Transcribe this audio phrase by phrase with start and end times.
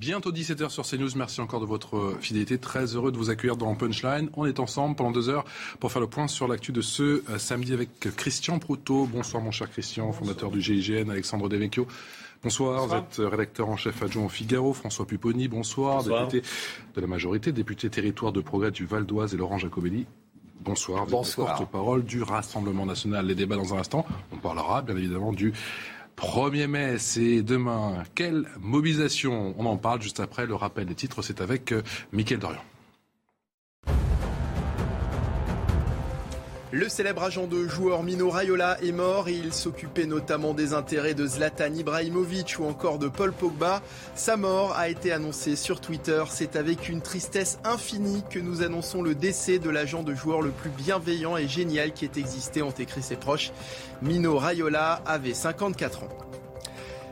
[0.00, 1.10] Bientôt 17h sur CNews.
[1.14, 2.56] Merci encore de votre fidélité.
[2.56, 4.30] Très heureux de vous accueillir dans Punchline.
[4.32, 5.44] On est ensemble pendant deux heures
[5.78, 9.04] pour faire le point sur l'actu de ce euh, samedi avec Christian Proutot.
[9.04, 11.86] Bonsoir mon cher Christian, fondateur du GIGN, Alexandre Devecchio.
[12.42, 14.72] Bonsoir, vous êtes rédacteur en chef adjoint au Figaro.
[14.72, 16.48] François Pupponi, bonsoir, député
[16.94, 20.06] de la majorité, député territoire de progrès du Val d'Oise et Laurent Jacobelli.
[20.62, 23.26] Bonsoir, vous êtes porte-parole du Rassemblement national.
[23.26, 24.06] Les débats dans un instant.
[24.32, 25.52] On parlera bien évidemment du
[26.20, 28.04] 1er mai, c'est demain.
[28.14, 29.54] Quelle mobilisation?
[29.58, 31.22] On en parle juste après le rappel des titres.
[31.22, 31.82] C'est avec euh,
[32.12, 32.60] Mickaël Dorian.
[36.72, 41.14] Le célèbre agent de joueur Mino Raiola est mort et il s'occupait notamment des intérêts
[41.14, 43.82] de Zlatan Ibrahimovic ou encore de Paul Pogba.
[44.14, 46.22] Sa mort a été annoncée sur Twitter.
[46.30, 50.50] C'est avec une tristesse infinie que nous annonçons le décès de l'agent de joueur le
[50.50, 53.50] plus bienveillant et génial qui ait existé, ont écrit ses proches.
[54.00, 56.29] Mino Raiola avait 54 ans.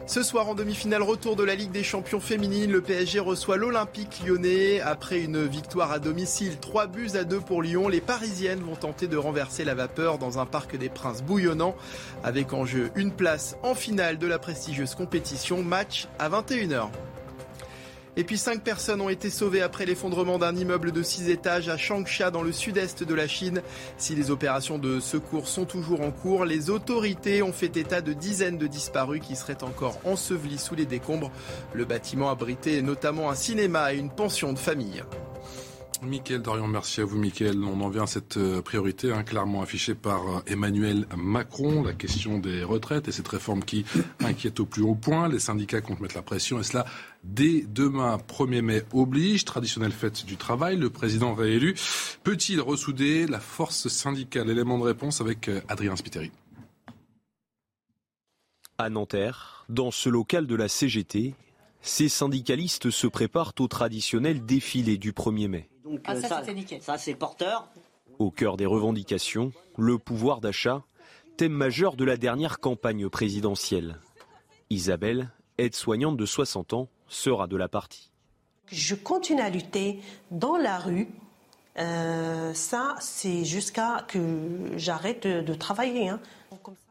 [0.09, 4.23] Ce soir en demi-finale retour de la Ligue des Champions féminines, le PSG reçoit l'Olympique
[4.27, 4.81] lyonnais.
[4.81, 9.07] Après une victoire à domicile, 3 buts à 2 pour Lyon, les Parisiennes vont tenter
[9.07, 11.75] de renverser la vapeur dans un parc des Princes bouillonnant
[12.25, 16.89] avec en jeu une place en finale de la prestigieuse compétition, match à 21h.
[18.19, 21.77] Et puis cinq personnes ont été sauvées après l'effondrement d'un immeuble de 6 étages à
[21.77, 23.63] Changsha dans le sud-est de la Chine.
[23.97, 28.13] Si les opérations de secours sont toujours en cours, les autorités ont fait état de
[28.13, 31.31] dizaines de disparus qui seraient encore ensevelis sous les décombres.
[31.75, 35.05] Le bâtiment abritait notamment un cinéma et une pension de famille.
[36.03, 37.59] Mickaël Dorian, merci à vous Mickaël.
[37.65, 41.93] On en vient à cette euh, priorité hein, clairement affichée par euh, Emmanuel Macron, la
[41.93, 43.85] question des retraites et cette réforme qui
[44.21, 45.29] inquiète au plus haut point.
[45.29, 46.85] Les syndicats comptent mettre la pression et cela
[47.25, 50.77] dès demain 1er mai oblige, traditionnelle fête du travail.
[50.77, 51.75] Le président réélu
[52.23, 54.51] peut-il ressouder la force syndicale?
[54.51, 56.31] Élément de réponse avec euh, Adrien Spiteri.
[58.79, 61.35] À Nanterre, dans ce local de la CGT,
[61.83, 65.69] ces syndicalistes se préparent au traditionnel défilé du 1er mai.
[66.05, 66.43] Ah, euh, ça,
[66.81, 67.69] ça c'est porteur.
[68.19, 70.85] Au cœur des revendications, le pouvoir d'achat,
[71.37, 74.01] thème majeur de la dernière campagne présidentielle.
[74.71, 78.11] Isabelle, aide-soignante de 60 ans, sera de la partie.
[78.71, 81.09] Je continue à lutter dans la rue.
[81.79, 86.09] Euh, ça, c'est jusqu'à que j'arrête de, travailler.
[86.09, 86.21] Hein.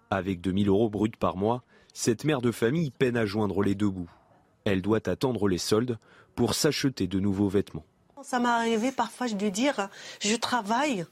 [0.09, 1.63] Avec 2000 euros bruts par mois,
[1.93, 4.09] cette mère de famille peine à joindre les deux bouts.
[4.65, 5.97] Elle doit attendre les soldes
[6.35, 7.85] pour s'acheter de nouveaux vêtements.
[8.21, 9.89] Ça m'est arrivé parfois de dire
[10.19, 11.05] je travaille,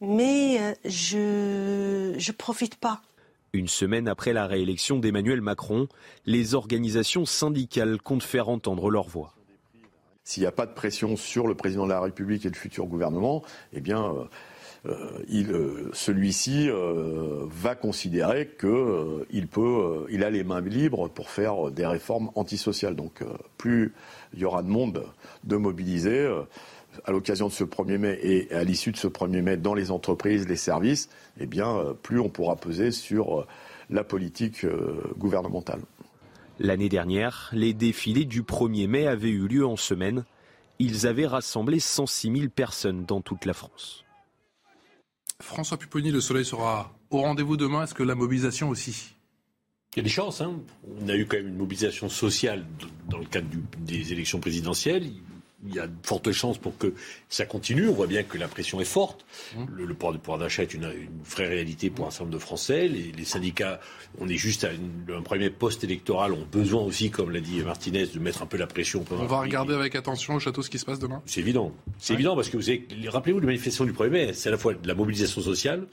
[0.00, 3.02] mais euh, je ne profite pas.
[3.52, 5.88] Une semaine après la réélection d'Emmanuel Macron,
[6.24, 9.34] les organisations syndicales comptent faire entendre leur voix.
[10.22, 12.86] S'il n'y a pas de pression sur le président de la République et le futur
[12.86, 14.24] gouvernement, eh bien, euh,
[14.86, 15.22] euh,
[15.52, 22.94] euh, celui-ci va considérer qu'il a les mains libres pour faire des réformes antisociales.
[22.94, 23.24] Donc,
[23.56, 23.92] plus
[24.32, 25.04] il y aura de monde
[25.42, 26.28] de mobiliser
[27.04, 29.90] à l'occasion de ce 1er mai et à l'issue de ce 1er mai dans les
[29.90, 33.46] entreprises, les services, eh bien, euh, plus on pourra peser sur euh,
[33.88, 35.80] la politique euh, gouvernementale.
[36.58, 40.24] L'année dernière, les défilés du 1er mai avaient eu lieu en semaine.
[40.78, 44.04] Ils avaient rassemblé 106 000 personnes dans toute la France.
[45.40, 47.84] François Pupponi, le soleil sera au rendez-vous demain.
[47.84, 49.14] Est-ce que la mobilisation aussi?
[49.94, 50.40] Il y a des chances.
[50.40, 50.60] Hein.
[51.02, 52.64] On a eu quand même une mobilisation sociale
[53.08, 55.10] dans le cadre des élections présidentielles
[55.66, 56.94] il y a de fortes chances pour que
[57.28, 57.88] ça continue.
[57.88, 59.24] On voit bien que la pression est forte.
[59.54, 59.64] Mmh.
[59.76, 62.42] Le, le, pouvoir, pouvoir d'achat est une, une, vraie réalité pour un certain nombre de
[62.42, 62.88] Français.
[62.88, 63.80] Les, les syndicats,
[64.18, 67.62] on est juste à une, un premier poste électoral, ont besoin aussi, comme l'a dit
[67.62, 69.04] Martinez, de mettre un peu la pression.
[69.10, 71.22] On va regarder avec attention au château ce qui se passe demain.
[71.26, 71.72] C'est évident.
[71.98, 74.58] C'est évident parce que vous avez, rappelez-vous, les manifestations du 1er mai, c'est à la
[74.58, 75.86] fois de la mobilisation sociale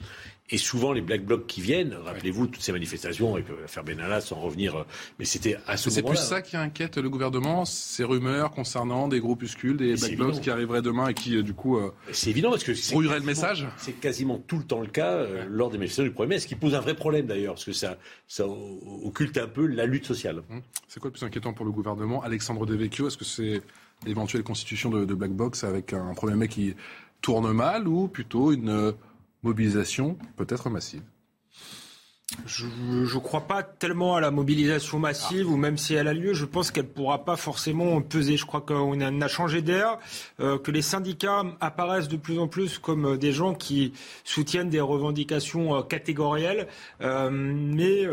[0.50, 4.36] et souvent, les Black Blocs qui viennent, rappelez-vous toutes ces manifestations, avec l'affaire Benalla, sans
[4.36, 4.84] revenir, euh,
[5.18, 6.16] mais c'était à ce moment-là.
[6.16, 10.40] C'est plus ça qui inquiète le gouvernement, ces rumeurs concernant des groupuscules, des Black Blocs
[10.40, 13.26] qui arriveraient demain et qui, euh, du coup, euh, c'est évident parce que brouilleraient le
[13.26, 13.66] message.
[13.76, 16.54] C'est quasiment tout le temps le cas lors des manifestations du 1er mai, ce qui
[16.54, 20.42] pose un vrai problème d'ailleurs, parce que ça, ça occulte un peu la lutte sociale.
[20.50, 20.62] Hum.
[20.86, 22.22] C'est quoi le plus inquiétant pour le gouvernement?
[22.22, 23.60] Alexandre Devecchio, est-ce que c'est
[24.06, 26.74] l'éventuelle constitution de, de Black Box avec un 1er mai qui
[27.20, 28.94] tourne mal ou plutôt une
[29.42, 31.02] mobilisation peut-être massive
[32.46, 36.34] je ne crois pas tellement à la mobilisation massive, ou même si elle a lieu,
[36.34, 38.36] je pense qu'elle ne pourra pas forcément peser.
[38.36, 39.98] Je crois qu'on a, changé d'air,
[40.40, 43.92] euh, que les syndicats apparaissent de plus en plus comme euh, des gens qui
[44.24, 46.68] soutiennent des revendications euh, catégorielles,
[47.00, 48.06] mais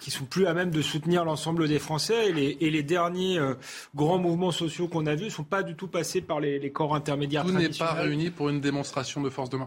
[0.00, 2.28] qui sont plus à même de soutenir l'ensemble des Français.
[2.28, 3.38] Et les, et les derniers
[3.94, 6.72] grands mouvements sociaux qu'on a vus ne sont pas du tout passés par les, les
[6.72, 7.44] corps intermédiaires.
[7.44, 9.58] Tout n'est pas réuni pour une démonstration de force de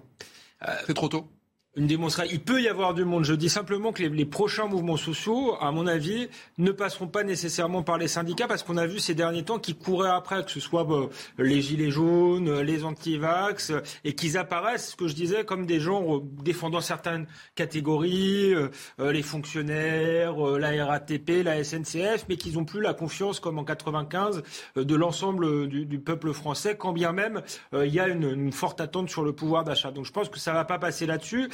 [0.85, 1.34] C'est trop tôt
[1.75, 2.31] une démonstration.
[2.33, 3.25] Il peut y avoir du monde.
[3.25, 7.83] Je dis simplement que les, prochains mouvements sociaux, à mon avis, ne passeront pas nécessairement
[7.83, 10.59] par les syndicats parce qu'on a vu ces derniers temps qu'ils couraient après, que ce
[10.59, 11.07] soit bah,
[11.37, 13.73] les gilets jaunes, les anti-vax,
[14.03, 18.69] et qu'ils apparaissent, ce que je disais, comme des gens défendant certaines catégories, euh,
[18.99, 23.59] euh, les fonctionnaires, euh, la RATP, la SNCF, mais qu'ils n'ont plus la confiance, comme
[23.59, 24.43] en 95,
[24.75, 27.41] de l'ensemble du, peuple français, quand bien même
[27.73, 29.91] il y a une, une forte attente sur le pouvoir d'achat.
[29.91, 31.49] Donc je pense que ça ne va pas passer là-dessus.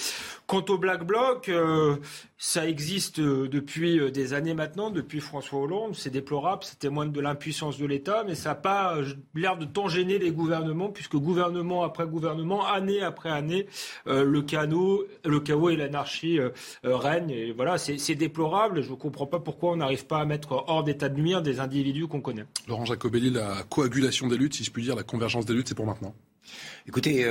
[0.52, 1.96] Quant au Black Bloc, euh,
[2.38, 5.96] ça existe euh, depuis euh, des années maintenant, depuis François Hollande.
[5.96, 8.98] C'est déplorable, c'est témoigne de l'impuissance de l'État, mais ça n'a pas
[9.34, 13.66] l'air de tant gêner les gouvernements, puisque gouvernement après gouvernement, année après année,
[14.06, 16.38] le, chaos, le chaos et l'anarchie
[16.84, 17.32] règnent.
[17.32, 18.82] Et voilà, c'est déplorable.
[18.82, 21.62] Je ne comprends pas pourquoi on n'arrive pas à mettre hors d'état de nuire des
[21.62, 22.46] individus qu'on connaît.
[22.68, 25.76] Laurent Jacobelli, la coagulation des luttes, si je puis dire, la convergence des luttes, c'est
[25.76, 26.14] pour maintenant.
[26.86, 27.26] Écoutez,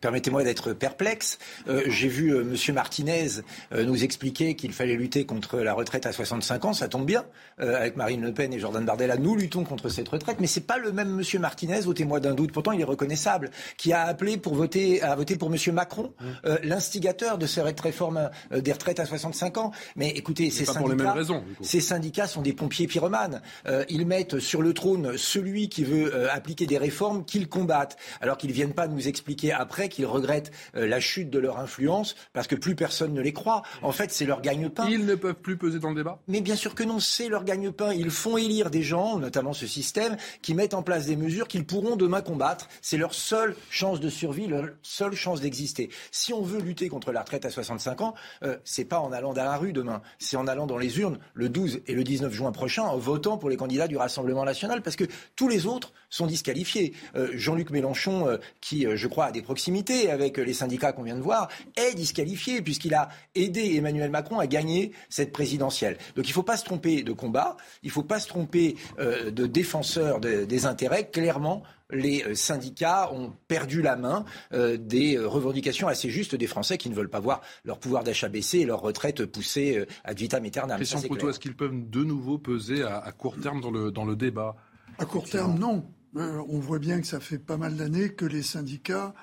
[0.00, 1.38] Permettez-moi d'être perplexe.
[1.68, 2.74] Euh, j'ai vu euh, M.
[2.74, 3.28] Martinez
[3.72, 6.72] euh, nous expliquer qu'il fallait lutter contre la retraite à 65 ans.
[6.72, 7.24] Ça tombe bien.
[7.58, 10.38] avec Marine Le Pen et Jordan Bardella, nous luttons contre cette retraite.
[10.40, 11.40] Mais c'est pas le même M.
[11.40, 15.36] Martinez, votez-moi d'un doute, pourtant il est reconnaissable, qui a appelé pour voter, à voter
[15.36, 15.74] pour M.
[15.74, 16.24] Macron, mmh.
[16.62, 19.72] l'instigateur de cette réforme des retraites à 65 ans.
[19.96, 21.14] Mais écoutez, ces syndicats,
[21.60, 23.42] ces syndicats sont des pompiers pyromanes.
[23.88, 28.52] ils mettent sur le trône celui qui veut appliquer des réformes qu'ils combattent, alors qu'ils
[28.52, 32.54] viennent pas nous expliquer après qu'ils regrettent euh, la chute de leur influence parce que
[32.54, 33.62] plus personne ne les croit.
[33.82, 34.86] En fait, c'est leur gagne-pain.
[34.88, 36.20] Ils ne peuvent plus peser dans le débat?
[36.28, 37.92] Mais bien sûr que non, c'est leur gagne-pain.
[37.92, 41.66] Ils font élire des gens, notamment ce système, qui mettent en place des mesures qu'ils
[41.66, 42.68] pourront demain combattre.
[42.82, 45.90] C'est leur seule chance de survie, leur seule chance d'exister.
[46.10, 49.32] Si on veut lutter contre la retraite à 65 ans, euh, c'est pas en allant
[49.32, 52.32] dans la rue demain, c'est en allant dans les urnes le 12 et le 19
[52.32, 55.04] juin prochain en votant pour les candidats du Rassemblement national parce que
[55.36, 56.94] tous les autres sont disqualifiés.
[57.16, 59.70] Euh, Jean-Luc Mélenchon, qui, je crois, a des proximités,
[60.10, 64.46] avec les syndicats qu'on vient de voir, est disqualifié puisqu'il a aidé Emmanuel Macron à
[64.46, 65.96] gagner cette présidentielle.
[66.16, 68.76] Donc il ne faut pas se tromper de combat, il ne faut pas se tromper
[68.98, 71.08] euh, de défenseurs des intérêts.
[71.08, 76.78] Clairement, les euh, syndicats ont perdu la main euh, des revendications assez justes des Français
[76.78, 80.44] qui ne veulent pas voir leur pouvoir d'achat baisser et leur retraite pousser à vitam
[80.44, 80.76] aeternam.
[80.76, 84.16] Christian Couteau, est-ce qu'ils peuvent de nouveau peser à, court terme dans le, dans le
[84.16, 84.56] débat?
[84.98, 85.84] À court terme, non.
[86.14, 89.14] on voit bien que ça fait pas mal d'années que les syndicats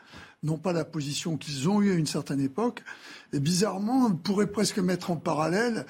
[0.44, 2.84] n'ont pas la position qu'ils ont eue à une certaine époque.
[3.34, 5.86] Et bizarrement, on pourrait presque mettre en parallèle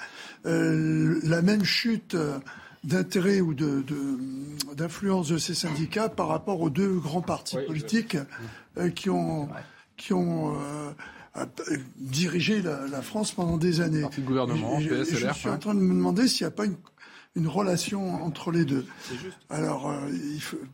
[0.46, 2.40] euh, la même chute euh,
[2.84, 8.18] d'intérêt ou d'influence de, de, ces syndicats par rapport aux deux grands partis politiques
[8.78, 9.50] euh, qui ont,
[9.98, 10.56] qui ont
[11.98, 14.02] dirigé la, France pendant des années.
[14.02, 15.04] Parti de gouvernement, je
[15.34, 16.78] suis en train de me demander s'il n'y a pas une
[17.38, 18.86] une relation entre les deux.
[19.50, 19.96] Alors, euh,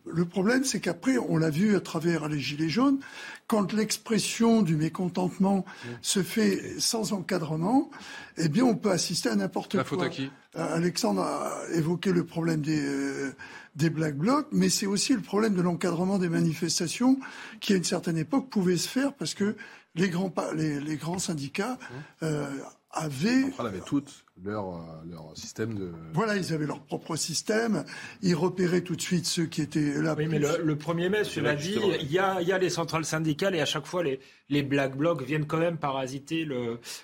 [0.09, 2.99] le problème, c'est qu'après, on l'a vu à travers les Gilets jaunes,
[3.47, 5.65] quand l'expression du mécontentement
[6.01, 7.89] se fait sans encadrement,
[8.37, 9.79] eh bien, on peut assister à n'importe quoi.
[9.79, 10.31] La faute à qui?
[10.55, 13.35] Euh, Alexandre a évoqué le problème des, euh,
[13.75, 17.19] des Black Blocs, mais c'est aussi le problème de l'encadrement des manifestations
[17.59, 19.55] qui, à une certaine époque, pouvait se faire parce que
[19.95, 21.77] les grands, les, les grands syndicats
[22.21, 22.47] euh,
[22.91, 23.45] avaient...
[23.59, 25.91] avaient toutes leur, euh, leur système de...
[26.13, 27.85] Voilà, ils avaient leur propre système.
[28.21, 30.15] Ils repéraient tout de suite ceux qui étaient là.
[30.17, 33.55] Oui, mais le, 1er mai, cela dit, il y, a, y a les centrales syndicales
[33.55, 34.19] et à chaque fois, les,
[34.49, 36.47] les Black Blocs viennent quand même parasiter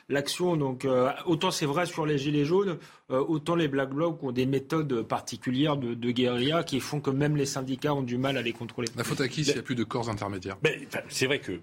[0.09, 0.57] l'action.
[0.57, 2.77] Donc, euh, autant c'est vrai sur les Gilets jaunes,
[3.11, 7.09] euh, autant les Black Blocs ont des méthodes particulières de, de, guérilla qui font que
[7.09, 8.87] même les syndicats ont du mal à les contrôler.
[8.95, 10.57] La faute à qui s'il n'y a plus de corps intermédiaires?
[10.61, 10.73] Ben,
[11.09, 11.59] C'est vrai que,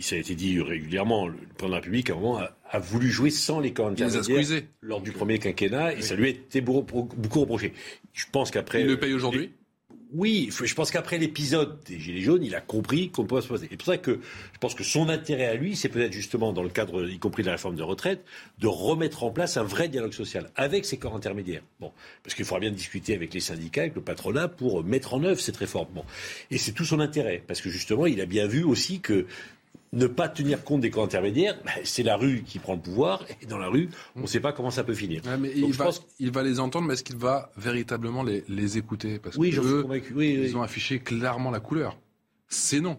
[0.00, 3.08] ça a été dit régulièrement, le président de la République, à un moment, a, voulu
[3.08, 7.40] jouer sans les corps intermédiaires lors du premier quinquennat, et ça lui a été beaucoup
[7.40, 7.72] reproché.
[8.12, 8.82] Je pense qu'après...
[8.82, 9.52] Il le paye aujourd'hui?
[10.14, 13.66] Oui, je pense qu'après l'épisode des Gilets jaunes, il a compris qu'on peut se poser.
[13.66, 14.20] Et c'est pour ça que
[14.54, 17.42] je pense que son intérêt à lui, c'est peut-être justement, dans le cadre, y compris
[17.42, 18.24] de la réforme de retraite,
[18.58, 21.60] de remettre en place un vrai dialogue social avec ces corps intermédiaires.
[21.78, 25.22] Bon, parce qu'il faudra bien discuter avec les syndicats, avec le patronat, pour mettre en
[25.24, 25.88] œuvre cette réforme.
[25.94, 26.04] Bon.
[26.50, 29.26] Et c'est tout son intérêt, parce que justement, il a bien vu aussi que
[29.92, 33.24] ne pas tenir compte des corps intermédiaires, ben, c'est la rue qui prend le pouvoir,
[33.42, 35.22] et dans la rue, on ne sait pas comment ça peut finir.
[35.54, 39.18] il, va, il, va, les entendre, mais est-ce qu'il va véritablement les, les écouter?
[39.18, 41.98] Parce oui, que oui, ils ont affiché clairement la couleur.
[42.48, 42.98] C'est non.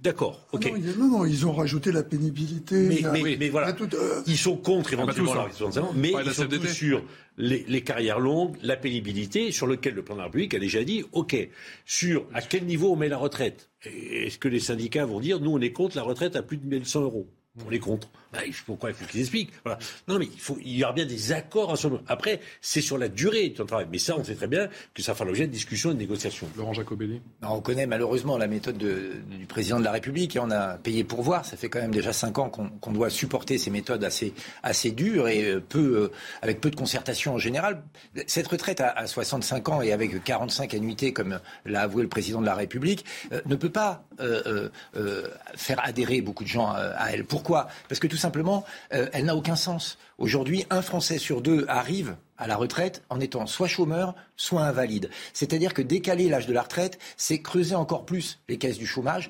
[0.00, 0.72] D'accord, ah ok.
[0.96, 3.02] non, non, ils ont rajouté la pénibilité.
[3.12, 5.48] Mais, mais, voilà, euh, ils sont contre ah, éventuellement la
[5.94, 7.02] mais ils sont tous sur
[7.36, 10.84] les, les, carrières longues, la pénibilité, sur lequel le plan de la République a déjà
[10.84, 11.36] dit, ok,
[11.84, 13.70] sur à quel niveau on met la retraite?
[13.84, 16.66] Est-ce que les syndicats vont dire, nous on est contre la retraite à plus de
[16.66, 17.28] 1100 euros?
[17.58, 18.08] Pour les contre.
[18.32, 19.78] Bah, pourquoi il faut qu'ils expliquent voilà.
[20.06, 22.02] Non, mais il, faut, il y aura bien des accords à ce moment.
[22.08, 23.86] Après, c'est sur la durée du travail.
[23.90, 26.48] Mais ça, on sait très bien que ça fera l'objet de discussions et de négociations.
[26.56, 30.76] Laurent Jacobelli On connaît malheureusement la méthode du président de la République et on a
[30.78, 31.44] payé pour voir.
[31.44, 35.28] Ça fait quand même déjà cinq ans qu'on doit supporter ces méthodes assez, assez dures
[35.28, 37.82] et euh, peu, euh, avec peu de concertation en général.
[38.26, 42.46] Cette retraite à, 65 ans et avec 45 annuités, comme l'a avoué le président de
[42.46, 44.04] la République, euh, ne peut pas
[45.54, 47.24] faire adhérer beaucoup de gens à elle.
[47.24, 47.68] Pourquoi?
[47.88, 49.98] Parce que tout simplement, euh, elle n'a aucun sens.
[50.18, 55.10] Aujourd'hui, un Français sur deux arrive à la retraite en étant soit chômeur, soit invalide.
[55.32, 59.28] C'est-à-dire que décaler l'âge de la retraite, c'est creuser encore plus les caisses du chômage,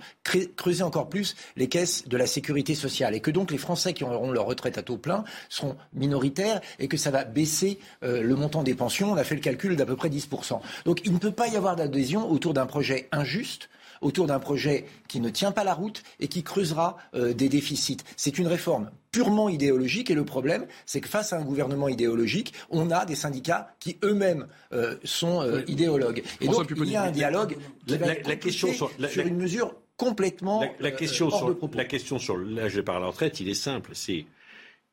[0.57, 3.15] creuser encore plus les caisses de la sécurité sociale.
[3.15, 6.89] Et que donc les Français qui auront leur retraite à taux plein seront minoritaires et
[6.89, 9.13] que ça va baisser euh, le montant des pensions.
[9.13, 10.61] On a fait le calcul d'à peu près 10%.
[10.85, 14.85] Donc il ne peut pas y avoir d'adhésion autour d'un projet injuste autour d'un projet
[15.09, 17.99] qui ne tient pas la route et qui creusera euh, des déficits.
[18.17, 22.53] C'est une réforme purement idéologique et le problème, c'est que face à un gouvernement idéologique,
[22.71, 26.23] on a des syndicats qui eux-mêmes euh, sont euh, idéologues.
[26.41, 31.31] Et donc, il y a un dialogue la, question sur, une mesure complètement la, question
[31.31, 34.27] sur, La question sur l'âge de la retraite, il est simple, c'est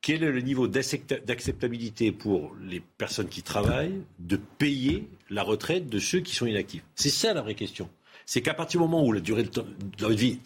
[0.01, 5.97] quel est le niveau d'acceptabilité pour les personnes qui travaillent de payer la retraite de
[5.97, 6.83] ceux qui sont inactifs?
[6.93, 7.89] C'est ça la vraie question
[8.25, 9.49] c'est qu'à partir du moment où la durée de,
[9.97, 10.39] de vie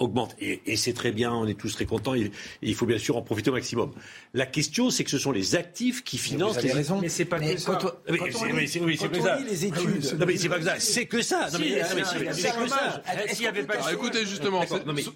[0.00, 0.34] augmente.
[0.40, 3.22] Et, c'est très bien, on est tous très contents, et, il faut bien sûr en
[3.22, 3.92] profiter au maximum.
[4.34, 6.74] La question, c'est que ce sont les actifs qui financent vous avez les...
[6.74, 6.98] raison.
[7.00, 7.72] Mais c'est pas que ça.
[7.72, 9.38] Quand on, lit, que ça.
[9.38, 10.18] les études...
[10.18, 11.48] Non mais c'est pas que ça, c'est que ça.
[11.52, 11.82] Non mais
[12.32, 13.02] c'est que ça.
[13.28, 13.92] S'il y avait pas...
[13.92, 14.62] écoutez justement,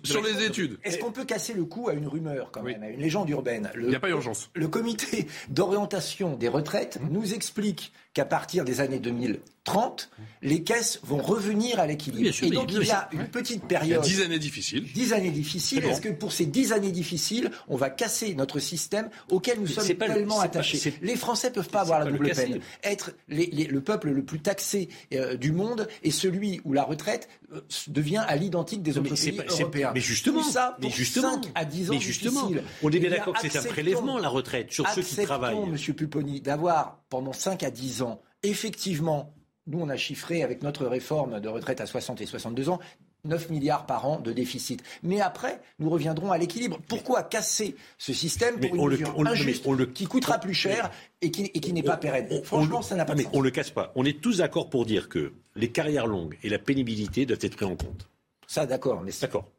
[0.03, 0.79] sur les études...
[0.85, 3.71] Est-ce qu'on peut casser le coup à une rumeur quand même, à une légende urbaine?
[3.77, 4.51] Il n'y a pas urgence.
[4.55, 10.11] Le comité d'orientation des retraites nous explique qu'à partir des années 2030,
[10.43, 12.31] les caisses vont revenir à l'équilibre.
[12.43, 14.05] Et donc il y a une petite période.
[14.07, 14.93] Il y a 10 années difficiles.
[14.93, 15.85] 10 années difficiles.
[15.85, 19.89] Est-ce que pour ces 10 années difficiles, on va casser notre système auquel nous sommes
[19.97, 20.95] tellement attachés?
[21.03, 22.61] Les Français ne peuvent pas avoir la double peine.
[22.83, 27.61] Être le peuple le plus taxé euh, du monde et celui où la retraite euh,
[27.89, 29.93] devient à l'identique des autres pays européens.
[29.95, 32.51] Mais justement, Tout ça pour mais justement, 5 à 10 ans mais justement,
[32.83, 35.57] on est bien d'accord que c'est un prélèvement la retraite sur ceux qui travaillent.
[35.67, 38.04] Monsieur Pupponi, d'avoir pendant 5 à 10 ans,
[38.45, 39.35] effectivement,
[39.67, 42.79] nous on a chiffré avec notre réforme de retraite à 60 et 62 ans
[43.25, 44.83] 9 milliards par an de déficit.
[45.03, 46.79] Mais après, nous reviendrons à l'équilibre.
[46.89, 50.91] Pourquoi casser ce système pour une mesure injuste qui coûtera plus cher
[51.23, 52.43] et qui, n'est pas pérenne?
[52.45, 53.93] Franchement, ça n'a pas de mais On ne le casse pas.
[53.95, 57.57] On est tous d'accord pour dire que les carrières longues et la pénibilité doivent être
[57.57, 58.09] pris en compte.
[58.47, 59.03] Ça, d'accord.
[59.03, 59.51] Mais d'accord.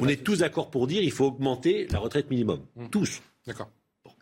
[0.00, 2.60] On est tous d'accord pour dire qu'il faut augmenter la retraite minimum.
[2.76, 2.88] Mmh.
[2.88, 3.22] Tous.
[3.46, 3.70] D'accord.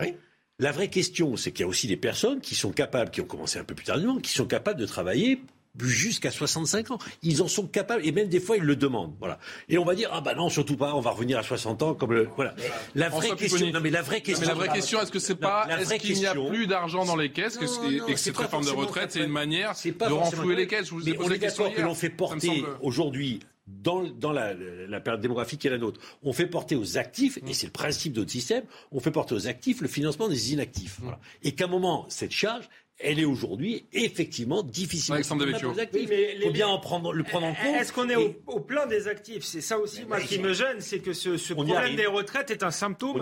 [0.01, 0.15] Oui.
[0.61, 3.27] La vraie question, c'est qu'il y a aussi des personnes qui sont capables, qui ont
[3.27, 5.41] commencé un peu plus tardivement, qui sont capables de travailler
[5.81, 6.99] jusqu'à 65 ans.
[7.23, 9.15] Ils en sont capables et même des fois ils le demandent.
[9.19, 9.41] Voilà.
[9.69, 11.95] Et on va dire ah bah non surtout pas, on va revenir à 60 ans
[11.95, 12.55] comme le voilà.
[12.95, 13.69] La vraie question.
[13.73, 14.43] Non mais la vraie question.
[14.43, 17.17] Mais la vraie question, est-ce que c'est pas est-ce qu'il n'y a plus d'argent dans
[17.17, 20.67] les caisses que et que cette réforme de retraite c'est une manière de renflouer les
[20.67, 20.93] caisses.
[21.05, 25.61] Mais on est d'accord que l'on fait porter aujourd'hui dans, dans la, la, période démographique
[25.61, 28.33] qui est la nôtre, on fait porter aux actifs, et c'est le principe de notre
[28.33, 30.99] système, on fait porter aux actifs le financement des inactifs.
[31.01, 31.19] Voilà.
[31.43, 32.69] Et qu'à un moment, cette charge,
[33.01, 35.15] elle est aujourd'hui effectivement difficile.
[35.15, 35.47] Alexandre
[35.95, 37.75] Il faut bien en prendre, le prendre en compte.
[37.75, 39.43] Est-ce qu'on est au, plein des actifs?
[39.43, 42.63] C'est ça aussi, moi, qui me gêne, c'est que ce, ce problème des retraites est
[42.63, 43.21] un symptôme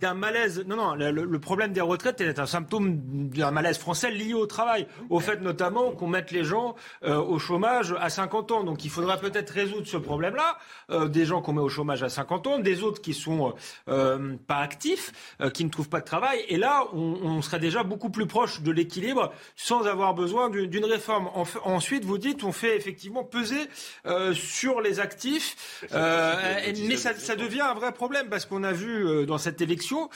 [0.00, 0.64] d'un malaise.
[0.66, 2.98] Non, non, le, problème des retraites est un symptôme
[3.30, 7.38] d'un malaise français lié au travail, au fait notamment qu'on mette les gens euh, au
[7.38, 8.64] chômage à 50 ans.
[8.64, 10.58] Donc, il faudra peut-être résoudre ce problème-là,
[10.90, 13.54] euh, des gens qu'on met au chômage à 50 ans, des autres qui sont
[13.88, 15.12] euh, pas actifs,
[15.52, 16.40] qui ne trouvent pas de travail.
[16.48, 19.13] Et là, on, on serait déjà beaucoup plus proche de l'équilibre
[19.56, 21.28] sans avoir besoin d'une réforme.
[21.64, 23.68] ensuite, vous dites, on fait effectivement peser
[24.06, 29.06] euh, sur les actifs, euh, mais ça, devient un vrai problème parce qu'on a vu
[29.06, 30.08] euh, dans cette élection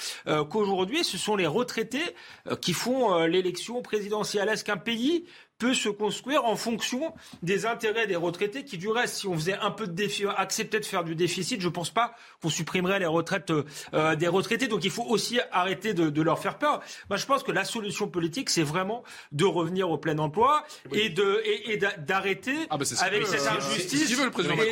[0.51, 2.15] qu'aujourd'hui, ce sont les retraités
[2.61, 4.49] qui font l'élection présidentielle.
[4.49, 5.27] Est-ce qu'un pays
[5.59, 7.13] peut se construire en fonction
[7.43, 10.79] des intérêts des retraités qui, du reste, si on faisait un peu de défi, acceptait
[10.79, 14.69] de faire du déficit, je ne pense pas qu'on supprimerait les retraites euh, des retraités.
[14.69, 16.81] Donc il faut aussi arrêter de, leur faire peur.
[17.11, 21.09] Moi, je pense que la solution politique, c'est vraiment de revenir au plein emploi et
[21.11, 24.17] de et, d'arrêter ah bah, avec cette injustice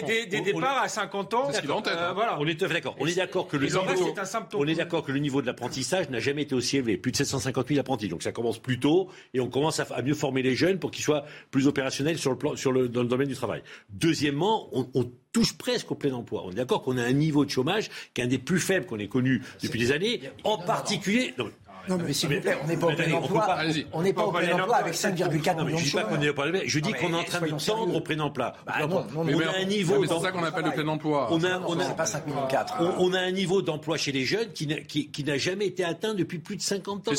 [0.07, 1.51] et des, départs à 50 ans.
[1.51, 2.39] Euh, voilà.
[2.39, 2.97] On est d'accord.
[2.99, 3.81] On est d'accord que le niveau,
[4.55, 6.97] on est d'accord que le niveau de l'apprentissage n'a jamais été aussi élevé.
[6.97, 8.09] Plus de 750 000 apprentis.
[8.09, 11.05] Donc ça commence plus tôt et on commence à mieux former les jeunes pour qu'ils
[11.05, 13.63] soient plus opérationnels sur le plan, sur le, dans le domaine du travail.
[13.91, 16.45] Deuxièmement, on, touche presque au plein emploi.
[16.47, 18.87] On est d'accord qu'on a un niveau de chômage qui est un des plus faibles
[18.87, 21.35] qu'on ait connu depuis des années, en particulier.
[21.37, 21.51] Non,
[21.89, 23.59] mais s'il vous plaît, on n'est pas au plein emploi.
[23.93, 26.09] On n'est pas au plein emploi avec 5,4 millions de chômeurs.
[26.67, 28.53] Je dis qu'on est en train de tendre au plein emploi.
[28.67, 28.75] Bah,
[29.15, 30.05] on a un niveau.
[30.07, 31.29] C'est ça qu'on appelle le plein emploi.
[31.31, 32.75] On a, on a pas 5 millions 4.
[32.99, 36.57] On a un niveau d'emploi chez les jeunes qui n'a jamais été atteint depuis plus
[36.57, 37.13] de 50 ans.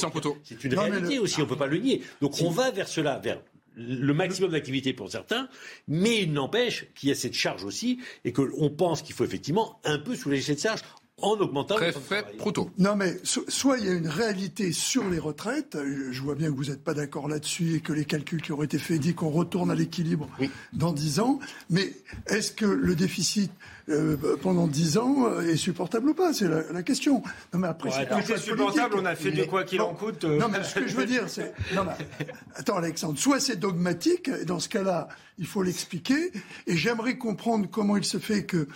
[0.44, 2.02] C'est une réalité aussi, on ne peut pas le nier.
[2.22, 3.40] Donc on va vers cela, vers
[3.76, 5.48] le maximum d'activité pour certains,
[5.88, 9.80] mais il n'empêche qu'il y a cette charge aussi et qu'on pense qu'il faut effectivement
[9.84, 10.82] un peu soulager cette charge
[11.20, 12.70] en augmentant Préfet Proutot.
[12.78, 15.76] Non, mais soit il y a une réalité sur les retraites.
[16.12, 18.66] Je vois bien que vous n'êtes pas d'accord là-dessus et que les calculs qui auraient
[18.66, 20.30] été faits disent qu'on retourne à l'équilibre
[20.74, 21.40] dans 10 ans.
[21.72, 21.94] Mais
[22.28, 23.52] est-ce que le déficit
[23.90, 26.34] euh, pendant 10 ans euh, est supportable ou pas?
[26.34, 27.24] C'est la, question.
[27.52, 28.98] Non, mais après, c'est supportable.
[29.00, 30.24] On a fait de quoi qu'il en coûte.
[30.24, 30.38] Euh.
[30.38, 31.54] Non, mais ce que je veux dire, c'est.
[31.74, 32.28] Non, mais...
[32.56, 33.18] Attends, Alexandre.
[33.18, 35.08] Soit c'est dogmatique, et dans ce cas-là,
[35.40, 36.32] il faut l'expliquer.
[36.68, 38.68] Et j'aimerais comprendre comment il se fait que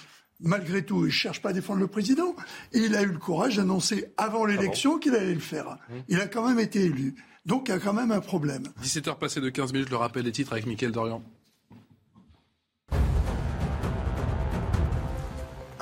[0.42, 2.36] malgré tout, il ne cherche pas à défendre le président.
[2.74, 5.78] Et il a eu le courage d'annoncer avant l'élection qu'il allait le faire.
[5.90, 5.94] Mmh.
[6.10, 7.16] Il a quand même été élu.
[7.46, 8.64] Donc il y a quand même un problème.
[8.84, 11.24] 17h passées de 15 minutes, le rappel des titres avec Mickaël Dorian.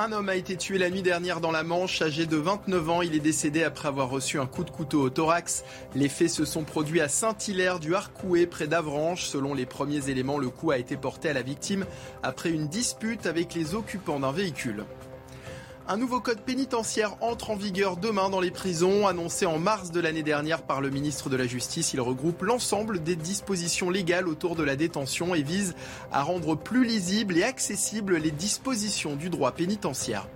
[0.01, 3.01] Un homme a été tué la nuit dernière dans la Manche, âgé de 29 ans.
[3.01, 5.65] Il est décédé après avoir reçu un coup de couteau au thorax.
[5.93, 9.25] Les faits se sont produits à Saint-Hilaire du Harcouët, près d'Avranches.
[9.25, 11.85] Selon les premiers éléments, le coup a été porté à la victime
[12.23, 14.85] après une dispute avec les occupants d'un véhicule.
[15.91, 19.07] Un nouveau code pénitentiaire entre en vigueur demain dans les prisons.
[19.07, 23.01] Annoncé en mars de l'année dernière par le ministre de la Justice, il regroupe l'ensemble
[23.01, 25.73] des dispositions légales autour de la détention et vise
[26.11, 30.27] à rendre plus lisibles et accessibles les dispositions du droit pénitentiaire.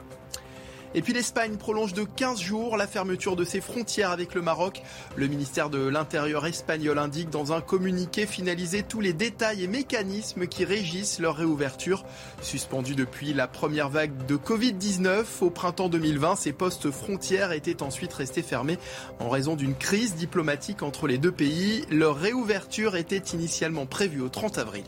[0.95, 4.83] Et puis l'Espagne prolonge de 15 jours la fermeture de ses frontières avec le Maroc.
[5.15, 10.45] Le ministère de l'Intérieur espagnol indique dans un communiqué finaliser tous les détails et mécanismes
[10.45, 12.05] qui régissent leur réouverture.
[12.41, 18.13] Suspendus depuis la première vague de Covid-19 au printemps 2020, ces postes frontières étaient ensuite
[18.13, 18.77] restés fermés
[19.19, 21.85] en raison d'une crise diplomatique entre les deux pays.
[21.89, 24.85] Leur réouverture était initialement prévue au 30 avril.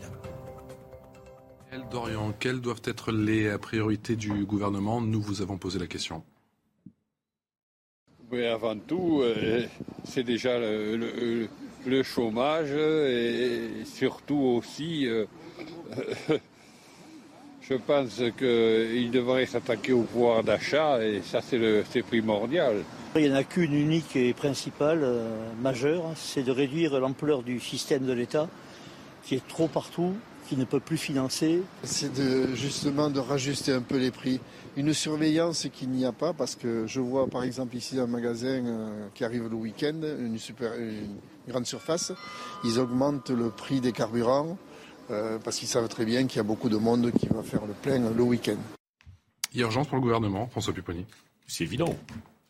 [1.90, 5.00] Dorian, quelles doivent être les priorités du gouvernement?
[5.00, 6.22] Nous vous avons posé la question.
[8.32, 9.64] avant tout, euh,
[10.04, 11.48] c'est déjà le,
[12.02, 15.24] chômage et surtout aussi, euh,
[17.62, 22.82] je pense qu'il devrait s'attaquer au pouvoir d'achat et ça c'est primordial.
[23.14, 27.60] Il n'y en a qu'une unique et principale, euh, majeure, c'est de réduire l'ampleur du
[27.60, 28.48] système de l'État
[29.24, 30.14] qui est trop partout
[30.48, 31.62] qui ne peut plus financer.
[31.82, 34.40] C'est de, justement de rajuster un peu les prix.
[34.76, 38.64] Une surveillance qu'il n'y a pas, parce que je vois par exemple ici un magasin
[38.66, 41.16] euh, qui arrive le week-end, une, super, une
[41.48, 42.12] grande surface,
[42.64, 44.58] ils augmentent le prix des carburants
[45.10, 47.64] euh, parce qu'ils savent très bien qu'il y a beaucoup de monde qui va faire
[47.66, 48.58] le plein le week-end.
[49.52, 51.06] Il y a urgence pour le gouvernement, François Pupponi?
[51.46, 51.96] C'est évident.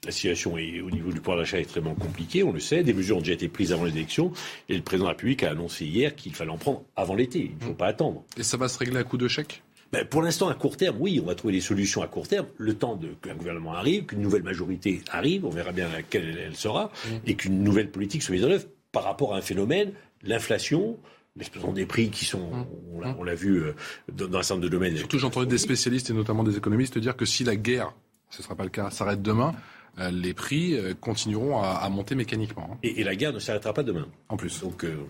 [0.07, 2.85] La situation est, au niveau du pouvoir d'achat extrêmement compliquée, on le sait.
[2.85, 4.33] Des mesures ont déjà été prises avant les élections.
[4.69, 7.51] Et le président de la République a annoncé hier qu'il fallait en prendre avant l'été.
[7.53, 8.23] Il ne faut pas attendre.
[8.39, 9.65] Et ça va se régler à coup de chèque?
[9.93, 12.47] Ben, pour l'instant, à court terme, oui, on va trouver des solutions à court terme.
[12.57, 16.87] Le temps qu'un gouvernement arrive, qu'une nouvelle majorité arrive, on verra bien laquelle elle sera,
[16.87, 17.09] mmh.
[17.27, 19.93] et qu'une nouvelle politique soit mise en œuvre par rapport à un phénomène,
[20.23, 20.99] l'inflation,
[21.37, 23.15] l'explosion des prix qui sont, mmh.
[23.19, 23.75] on l'a vu euh,
[24.13, 24.97] dans, un certain nombre de domaines.
[24.97, 27.93] Surtout, j'ai entendu des spécialistes et notamment des économistes dire que si la guerre,
[28.31, 29.55] ce ne sera pas le cas, s'arrête demain,
[29.99, 32.69] les prix euh, continueront à, monter mécaniquement.
[32.73, 32.79] Hein.
[32.83, 34.07] Et, la guerre ne s'arrêtera pas demain.
[34.29, 34.61] En plus.
[34.61, 34.85] Donc.
[34.85, 35.07] Euh,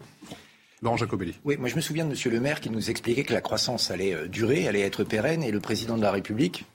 [0.83, 1.35] Laurent Jacobelli.
[1.45, 2.33] Oui, moi je me souviens de M.
[2.33, 5.59] le maire qui nous expliquait que la croissance allait durer, allait être pérenne, et le
[5.59, 6.67] président de la République,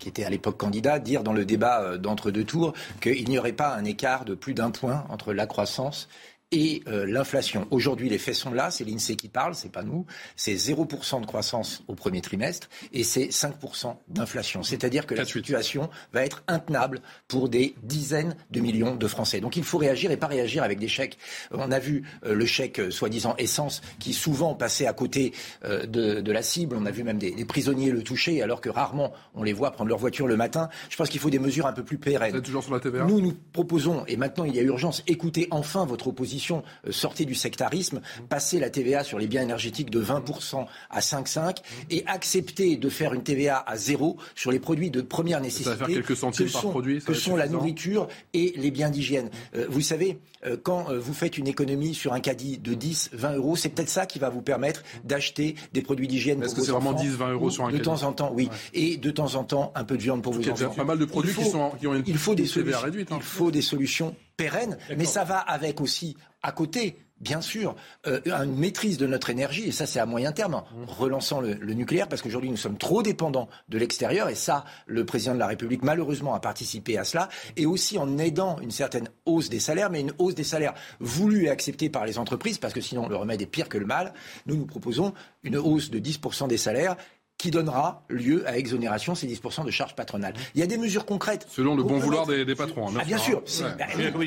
[0.00, 3.52] qui était à l'époque candidat, dire dans le débat d'entre deux tours qu'il n'y aurait
[3.52, 6.08] pas un écart de plus d'un point entre la croissance
[6.54, 7.66] et euh, l'inflation.
[7.72, 10.06] Aujourd'hui, les faits sont là, c'est l'INSEE qui parle, c'est pas nous.
[10.36, 14.62] C'est 0% de croissance au premier trimestre et c'est 5% d'inflation.
[14.62, 19.40] C'est-à-dire que la situation va être intenable pour des dizaines de millions de Français.
[19.40, 21.18] Donc il faut réagir et pas réagir avec des chèques.
[21.50, 25.32] On a vu euh, le chèque euh, soi-disant essence qui souvent passait à côté
[25.64, 26.76] de, la cible.
[26.78, 29.88] On a vu même des, prisonniers le toucher alors que rarement on les voit prendre
[29.88, 30.68] leur voiture le matin.
[30.88, 32.30] Je pense qu'il faut des mesures un peu plus pérennes.
[32.30, 35.02] Vous êtes toujours sur la TVA Nous, nous proposons, et maintenant il y a urgence,
[35.06, 39.90] écoutez enfin votre opposition euh, sortez du sectarisme, passez la TVA sur les biens énergétiques
[39.90, 41.56] de 20% à 5,5
[41.90, 45.70] et acceptez de faire une TVA à zéro sur les produits de première nécessité.
[45.70, 47.00] Ça va faire quelques centimes par produit.
[47.00, 49.30] que sont la nourriture et les biens d'hygiène.
[49.56, 53.34] Euh, vous savez, euh, quand vous faites une économie sur un caddie de 10, 20
[53.36, 56.42] euros, c'est peut-être ça qui va vous permettre d'acheter des produits d'hygiène.
[56.42, 58.48] Est-ce que c'est vraiment 10, 20 euros sur un caddie De temps en temps, oui.
[58.72, 60.54] Et de temps en temps, un peu de viande pour vous enfants.
[60.56, 62.46] Il y a pas mal de produits qui, sont, qui ont une il faut des
[62.46, 63.12] solutions, réduite.
[63.12, 63.16] Hein.
[63.18, 67.74] Il faut des solutions pérenne, mais ça va avec aussi à côté bien sûr,
[68.06, 71.54] euh, une maîtrise de notre énergie, et ça c'est à moyen terme, en relançant le,
[71.54, 75.46] nucléaire, parce qu'aujourd'hui nous sommes trop dépendants de l'extérieur, et ça, le président de la
[75.46, 79.90] République malheureusement a participé à cela, et aussi en aidant une certaine hausse des salaires,
[79.90, 83.16] mais une hausse des salaires voulue et acceptée par les entreprises, parce que sinon le
[83.16, 84.12] remède est pire que le mal.
[84.46, 86.96] Nous nous proposons une hausse de 10% des salaires
[87.44, 90.32] qui donnera lieu à exonération ces 10% de charges patronales.
[90.54, 91.46] Il y a des mesures concrètes.
[91.50, 92.88] Selon le bon vouloir des, patrons.
[92.88, 93.42] Hein, ah, bien sûr.
[93.60, 93.84] Bah,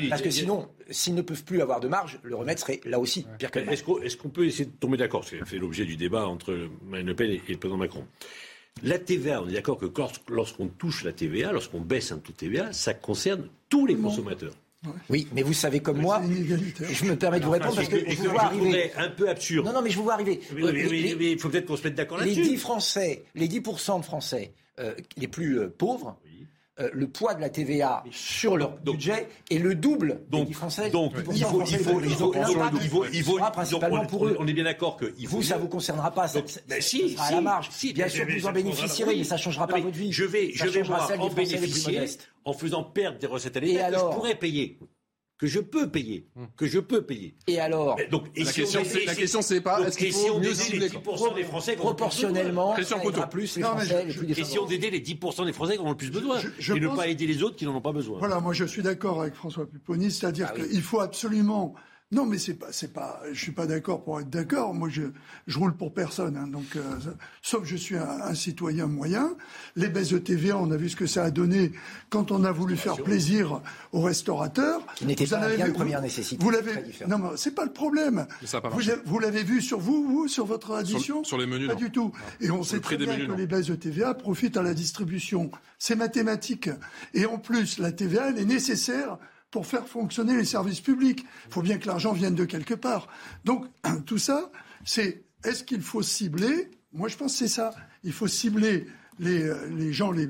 [0.08, 3.26] parce que sinon, s'ils ne peuvent plus avoir de marge, le remède serait là aussi
[3.36, 5.24] pire que Est-ce qu'on peut essayer de tomber d'accord?
[5.24, 8.04] Fait l'objet du débat entre Marine Le Pen et le président Macron.
[8.84, 9.86] La TVA, on est d'accord que
[10.28, 14.54] lorsqu'on touche la TVA, lorsqu'on baisse un taux de TVA, ça concerne tous les consommateurs.
[15.10, 18.16] Oui, mais vous savez comme moi, je me permets de vous répondre parce que je
[18.16, 18.92] vous vois arriver.
[18.96, 19.66] un peu absurde.
[19.66, 20.40] Non, non, mais je vous vois arriver.
[20.52, 22.42] il faut peut-être qu'on se mette d'accord là-dessus.
[22.42, 26.16] Les 10 Français, les 10% de Français euh, les plus euh, pauvres,
[26.80, 30.90] euh, le poids de la TVA sur leur budget est le double donc, des Français.
[30.90, 34.36] Donc, il faut, il faut, il faut, il faut, principalement pour eux.
[34.38, 36.28] On est bien d'accord que vous, ça vous concernera pas.
[36.28, 37.68] Ça, ben si, sera à la marge.
[37.70, 40.12] Si, bien sûr, vous en bénéficierez, mais ça changera pas votre vie.
[40.12, 42.06] Je vais, je vais moi en bénéficier
[42.44, 44.78] en faisant perdre des recettes à l'État que je pourrais payer
[45.38, 46.44] que je peux payer, hmm.
[46.56, 47.34] que je peux payer.
[47.46, 50.40] Et alors donc, et la, si question, on la question, c'est pas est-ce qu'il faut
[50.40, 52.98] mieux les 10% des Français proportionnellement Christian
[53.30, 55.96] plus les Français les plus Question d'aider les 10% des Français qui en ont le
[55.96, 58.18] plus besoin et ne pas aider les autres qui n'en ont pas besoin.
[58.18, 61.74] Voilà, moi je suis d'accord avec François Pupponi, c'est-à-dire ah qu'il faut absolument
[62.10, 64.72] non, mais c'est pas, c'est pas, je suis pas d'accord pour être d'accord.
[64.72, 65.02] Moi, je,
[65.46, 66.38] je roule pour personne.
[66.38, 66.80] Hein, donc, euh,
[67.42, 69.36] sauf je suis un, citoyen moyen.
[69.76, 71.70] Les baisses de TVA, on a vu ce que ça a donné
[72.08, 73.60] quand on a voulu faire plaisir
[73.92, 74.80] aux restaurateurs.
[74.94, 76.42] Qui n'était pas bien première nécessité.
[76.42, 76.72] Vous l'avez,
[77.06, 78.26] non, mais c'est pas le problème.
[78.40, 81.90] vous, vous l'avez vu sur vous, vous, sur votre addition Sur, les menus, pas du
[81.90, 82.12] tout.
[82.40, 85.50] Et on sait très bien que les baisses de TVA profitent à la distribution.
[85.78, 86.70] C'est mathématique.
[87.12, 89.18] Et en plus, la TVA, elle est nécessaire
[89.50, 91.24] pour faire fonctionner les services publics.
[91.46, 93.08] Il faut bien que l'argent vienne de quelque part.
[93.44, 93.66] Donc
[94.06, 94.50] tout ça,
[94.84, 96.70] c'est est-ce qu'il faut cibler?
[96.92, 97.74] Moi, je pense que c'est ça.
[98.04, 98.86] Il faut cibler
[99.18, 100.28] les, euh, les gens les,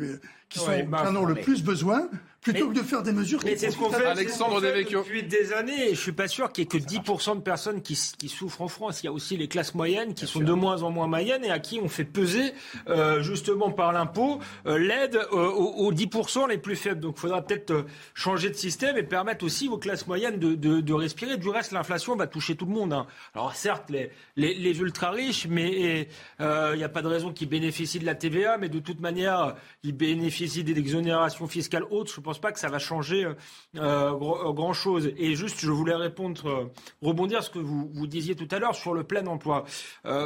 [0.48, 2.09] qui, sont, en ont le plus besoin
[2.53, 5.91] plutôt que de faire des mesures mais c'est ce qu'on fait, Alexandre depuis des années.
[5.91, 8.69] Je suis pas sûr qu'il y ait que 10% de personnes qui, qui, souffrent en
[8.69, 9.03] France.
[9.03, 11.51] Il y a aussi les classes moyennes qui sont de moins en moins moyennes et
[11.51, 12.53] à qui on fait peser
[12.89, 17.01] euh, justement par l'impôt euh, l'aide euh, aux, 10% les plus faibles.
[17.01, 17.83] Donc il faudra peut-être euh,
[18.15, 21.37] changer de système et permettre aussi aux classes moyennes de, de, de respirer.
[21.37, 22.93] Du reste, l'inflation va toucher tout le monde.
[22.93, 23.07] Hein.
[23.35, 26.09] Alors certes, les, les, les ultra riches, mais
[26.41, 29.55] il n'y a pas de raison qu'ils bénéficient de la TVA, mais de toute manière,
[29.83, 32.13] ils bénéficient des exonérations fiscales hautes.
[32.15, 33.35] Je pense pas que ça va changer euh,
[33.77, 35.11] euh, euh, grand chose.
[35.16, 36.70] Et juste, je voulais répondre,
[37.03, 39.64] rebondir à ce que vous, vous disiez tout à l'heure sur le plein emploi.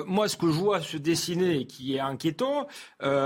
[0.06, 2.66] moi, ce que je vois se dessiner et qui est inquiétant,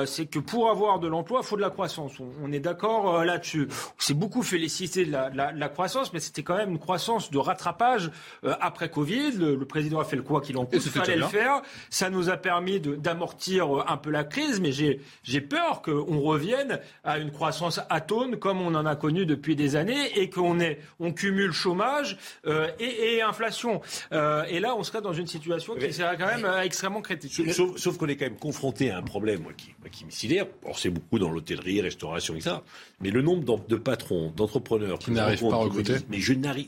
[0.07, 2.13] c'est que pour avoir de l'emploi, il faut de la croissance.
[2.21, 3.69] On, est d'accord là-dessus.
[3.99, 8.11] C'est beaucoup félicité de la, la, croissance, mais c'était quand même une croissance de rattrapage
[8.43, 9.33] après Covid.
[9.33, 10.81] Le, président a fait le quoi qu'il en coûte.
[10.85, 11.63] Il fallait le faire.
[11.91, 17.19] Ça nous a permis d'amortir un peu la crise, mais j'ai peur qu'on revienne à
[17.19, 21.13] une croissance atone comme on en a connu depuis des années et qu'on est, on
[21.13, 23.81] cumule chômage euh, et, inflation.
[24.13, 27.33] Euh, et là, on serait dans une situation qui serait quand même euh, extrêmement critique.
[27.53, 30.47] Sauf, qu'on est quand même confronté à un problème moi, qui, qui me sidère.
[30.65, 32.57] Or, c'est beaucoup dans l'hôtellerie, restauration, etc.
[33.01, 35.97] Mais le nombre de patrons, d'entrepreneurs qui n'arrivent pas à recruter.
[36.11, 36.67] Mais je n'arrive.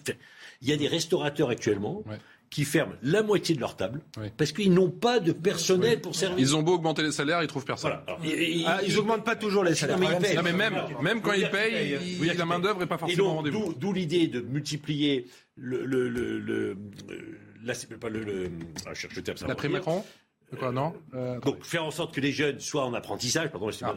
[0.63, 2.03] Il y a des restaurateurs actuellement
[2.51, 4.01] qui ferment la moitié de leur table
[4.37, 6.39] parce qu'ils n'ont pas de personnel pour servir.
[6.39, 7.99] Ils ont beau augmenter les salaires, ils trouvent personne.
[8.25, 9.99] ils n'augmentent ah, pas toujours les salaires.
[9.99, 11.99] mais, même, même quand ils payent,
[12.37, 13.75] la main d'œuvre n'est pas forcément au rendez-vous.
[13.75, 16.77] D'où l'idée de multiplier le, le, le, le,
[17.65, 18.51] la, pas le, le,
[18.87, 19.37] ah, je cherche le terme.
[19.47, 20.05] L'après Macron
[20.73, 23.95] non euh, Donc faire en sorte que les jeunes soient en apprentissage, pardon, ah.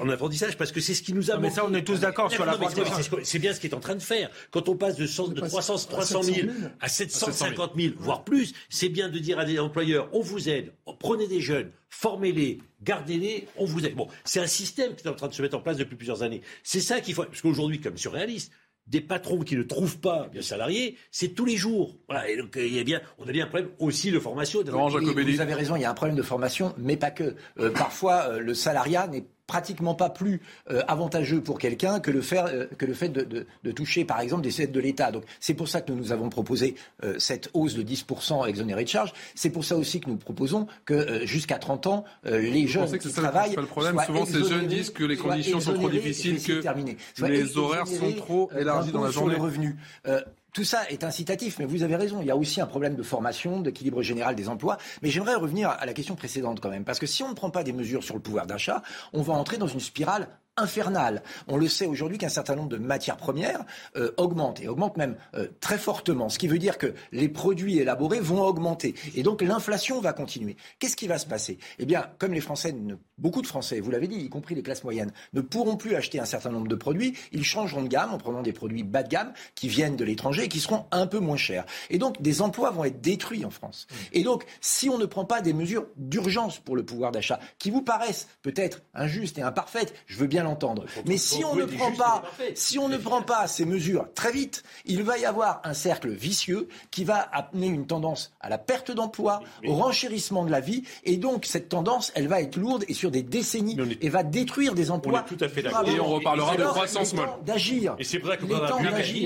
[0.00, 1.38] en apprentissage parce que c'est ce qui nous a.
[1.38, 3.10] mais ça, on est tous d'accord sur l'apprentissage.
[3.22, 4.30] C'est bien ce qu'il est en train de faire.
[4.50, 6.48] Quand on passe de, de 300, 300 000
[6.80, 10.72] à 750 000, voire plus, c'est bien de dire à des employeurs on vous aide,
[10.98, 13.94] prenez des jeunes, formez-les, gardez-les, on vous aide.
[13.94, 16.22] Bon, c'est un système qui est en train de se mettre en place depuis plusieurs
[16.22, 16.42] années.
[16.62, 17.24] C'est ça qu'il faut.
[17.24, 18.52] Parce qu'aujourd'hui, comme surréaliste,
[18.86, 21.96] des patrons qui ne trouvent pas de salariés, c'est tous les jours.
[22.08, 24.62] Voilà, et donc il y a bien, on a bien un problème aussi de formation.
[24.62, 27.34] vous avez raison, il y a un problème de formation, mais pas que.
[27.58, 32.22] Euh, parfois, euh, le salariat n'est pratiquement pas plus euh, avantageux pour quelqu'un que le,
[32.22, 35.12] faire, euh, que le fait de, de, de, toucher, par exemple, des aides de l'État.
[35.12, 38.84] Donc, c'est pour ça que nous, nous avons proposé euh, cette hausse de 10% exonérée
[38.84, 39.12] de charges.
[39.34, 43.22] C'est pour ça aussi que nous proposons que jusqu'à 30 ans, les jeunes qui ça
[43.22, 43.54] travaillent.
[43.54, 44.00] Pas le problème.
[44.06, 48.50] Souvent, ces jeunes disent que les conditions sont trop difficiles, que les horaires sont trop
[48.58, 49.36] élargis dans la journée.
[49.36, 50.24] Sur
[50.54, 52.20] tout ça est incitatif, mais vous avez raison.
[52.20, 54.78] Il y a aussi un problème de formation, d'équilibre général des emplois.
[55.02, 57.50] Mais j'aimerais revenir à la question précédente quand même, parce que si on ne prend
[57.50, 61.22] pas des mesures sur le pouvoir d'achat, on va entrer dans une spirale infernale.
[61.48, 63.64] On le sait aujourd'hui qu'un certain nombre de matières premières
[63.96, 67.78] euh, augmentent et augmentent même euh, très fortement, ce qui veut dire que les produits
[67.78, 70.56] élaborés vont augmenter et donc l'inflation va continuer.
[70.78, 71.58] Qu'est-ce qui va se passer?
[71.78, 72.74] Eh bien, comme les Français,
[73.18, 76.20] beaucoup de Français, vous l'avez dit, y compris les classes moyennes, ne pourront plus acheter
[76.20, 79.08] un certain nombre de produits, ils changeront de gamme en prenant des produits bas de
[79.08, 81.64] gamme qui viennent de l'étranger et qui seront un peu moins chers.
[81.90, 83.86] Et donc, des emplois vont être détruits en France.
[84.12, 87.70] Et donc, si on ne prend pas des mesures d'urgence pour le pouvoir d'achat, qui
[87.70, 90.84] vous paraissent peut-être injustes et imparfaites, je veux bien l'entendre.
[91.06, 92.22] Mais si on ne prend pas,
[92.54, 96.10] si on ne prend pas ces mesures très vite, il va y avoir un cercle
[96.10, 100.84] vicieux qui va amener une tendance à la perte d'emploi, au renchérissement de la vie,
[101.04, 104.74] et donc cette tendance, elle va être lourde et sur des décennies, et va détruire
[104.74, 105.22] des emplois.
[105.22, 105.88] tout à fait d'accord.
[105.88, 107.28] Et on reparlera de croissance molle.
[107.44, 107.96] D'agir.
[107.98, 108.78] Et c'est vrai que dans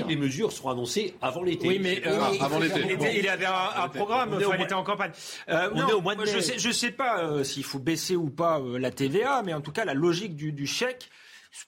[0.07, 1.67] les mesures seront annoncées avant l'été.
[1.67, 2.81] Oui, mais euh, avant l'été.
[3.15, 5.11] Il y avait un, programme, il était en campagne.
[5.49, 6.27] Euh, on est au mois de mai.
[6.31, 9.61] Je sais, je sais pas euh, s'il faut baisser ou pas la TVA, mais en
[9.61, 11.08] tout cas la logique du, du chèque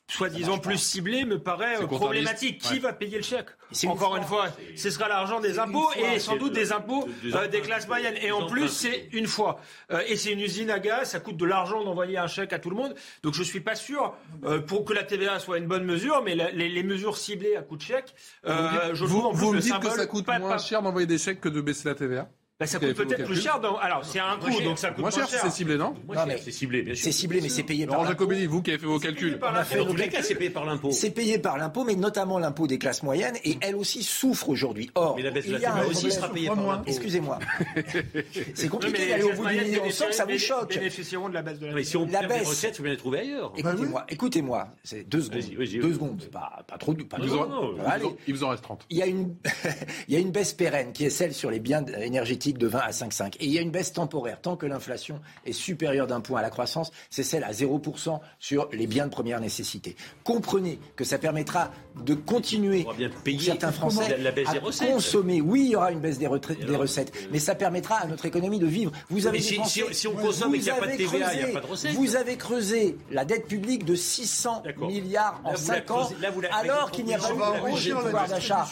[0.08, 2.62] soi-disant plus ciblé me paraît problématique.
[2.62, 3.48] Qui va payer le chèque
[3.88, 7.62] Encore une fois, ce sera l'argent des impôts et sans doute des impôts euh, des
[7.62, 8.16] classes moyennes.
[8.22, 9.60] Et en plus, c'est une fois.
[9.92, 12.60] Euh, et c'est une usine à gaz, ça coûte de l'argent d'envoyer un chèque à
[12.60, 12.96] tout le monde.
[13.24, 16.36] Donc je suis pas sûr euh, pour que la TVA soit une bonne mesure, mais
[16.36, 18.14] les, mesures ciblées à coup de chèque,
[18.44, 21.18] je vous, trouve en plus vous me dites que ça coûte moins cher d'envoyer des
[21.18, 22.30] chèques que de baisser la TVA
[22.62, 23.60] bah, ça coûte peut-être plus cher.
[23.60, 23.78] Dans...
[23.78, 25.28] Alors, c'est un coût, donc ça coûte moins cher.
[25.28, 27.04] C'est ciblé, non Non, mais c'est ciblé, bien sûr.
[27.06, 28.10] C'est ciblé, mais c'est payé par l'impôt.
[28.12, 29.40] Jacobelli, vous qui avez fait vos calculs.
[29.40, 30.92] Dans tous les cas, c'est payé par l'impôt.
[30.92, 34.92] C'est payé par l'impôt, mais notamment l'impôt des classes moyennes, et elles aussi souffrent aujourd'hui.
[34.94, 36.84] Or, Mais la baisse de la aussi sera payée par l'impôt.
[36.86, 37.40] Excusez-moi.
[38.54, 40.70] C'est compliqué mais d'aller au bout d'une ligne ensemble, ça vous choque.
[40.76, 42.48] bénéficieront de la baisse de la Mais si on La perd des baisse.
[42.48, 43.54] recettes, il faut bien les trouver ailleurs.
[43.58, 45.42] Écoutez-moi, écoutez-moi, c'est deux secondes.
[45.42, 48.16] Deux secondes, pas, trop, pas Il trop.
[48.28, 48.86] vous en- reste 30.
[48.90, 49.36] Il y, a une,
[50.08, 52.80] il y a une baisse pérenne qui est celle sur les biens énergétiques de 20
[52.80, 53.36] à 5,5.
[53.40, 54.42] Et il y a une baisse temporaire.
[54.42, 58.70] Tant que l'inflation est supérieure d'un point à la croissance, c'est celle à 0% sur
[58.72, 59.96] les biens de première nécessité.
[60.24, 61.72] Comprenez que ça permettra
[62.06, 64.92] de continuer, bien payer certains Français, la- la baisse à des recettes.
[64.92, 65.42] consommer.
[65.42, 68.26] Oui, il y aura une baisse des, retra- des recettes, mais ça permettra à notre
[68.26, 68.92] économie de vivre.
[69.10, 71.38] Vous avez si- si- si on consomme et qu'il n'y a pas de TVA, il
[71.38, 71.94] n'y a creusé- pas de recettes.
[71.94, 74.88] Vous avez creusé la dette publique de 600 D'accord.
[74.88, 77.18] milliards en Là, vous la 5 ans, creusez- là, vous la- alors qu'il n'y a
[77.20, 78.68] pas eu de la pouvoir d'achat.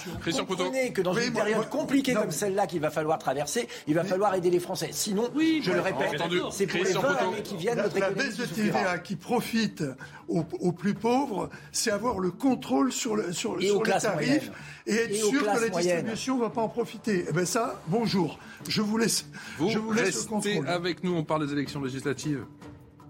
[0.48, 4.34] Comprenez que dans une période compliquée comme celle-là qu'il va falloir traverser, il va falloir
[4.36, 4.90] aider les Français.
[4.92, 6.40] Sinon, je le répète, entendu.
[6.52, 7.30] c'est pour les Christian 20 Couteau.
[7.32, 8.46] années qui viennent La, notre la économie baisse de.
[8.46, 9.84] TVA qui profite
[10.28, 14.52] aux plus pauvres, c'est avoir le contrôle sur, le, sur, Et sur les tarifs moyennes.
[14.88, 17.26] et être Et sûr que la distribution ne va pas en profiter.
[17.30, 18.40] Eh bien ça, bonjour.
[18.68, 19.26] Je vous laisse,
[19.58, 20.68] Vous je vous laisse le restez contrôle.
[20.68, 22.46] avec nous, on parle des élections législatives.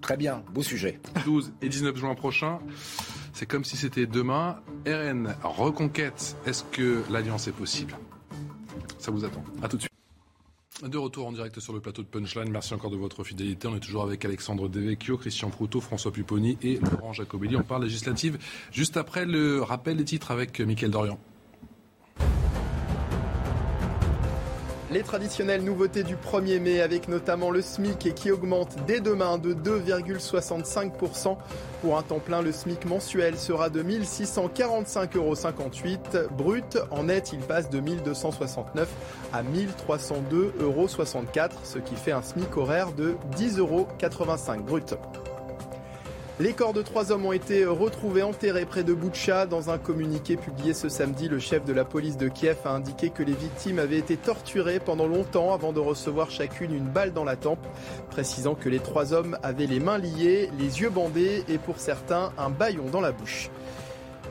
[0.02, 1.00] Très bien, beau sujet.
[1.26, 2.60] 12 et 19 juin prochain.
[3.34, 4.60] C'est comme si c'était demain.
[4.88, 7.96] RN Reconquête, est-ce que l'alliance est possible?
[8.98, 9.44] Ça vous attend.
[9.62, 9.89] À tout de suite.
[10.84, 12.50] De retour en direct sur le plateau de Punchline.
[12.50, 13.68] Merci encore de votre fidélité.
[13.68, 17.58] On est toujours avec Alexandre Devecchio, Christian Proutot, François Pupponi et Laurent Jacobelli.
[17.58, 18.38] On parle législative
[18.72, 21.20] juste après le rappel des titres avec Mickaël Dorian.
[24.92, 29.38] Les traditionnelles nouveautés du 1er mai avec notamment le SMIC et qui augmente dès demain
[29.38, 31.38] de 2,65%.
[31.82, 35.36] Pour un temps plein, le SMIC mensuel sera de 1645,58 euros
[36.36, 36.80] brut.
[36.90, 38.90] En net, il passe de 1269
[39.32, 43.88] à 1302,64 euros, ce qui fait un SMIC horaire de 10,85 euros
[44.66, 44.96] brut.
[46.42, 49.46] Les corps de trois hommes ont été retrouvés enterrés près de Boutcha.
[49.46, 53.10] Dans un communiqué publié ce samedi, le chef de la police de Kiev a indiqué
[53.10, 57.26] que les victimes avaient été torturées pendant longtemps avant de recevoir chacune une balle dans
[57.26, 57.68] la tempe,
[58.10, 62.32] précisant que les trois hommes avaient les mains liées, les yeux bandés et pour certains
[62.38, 63.50] un bâillon dans la bouche.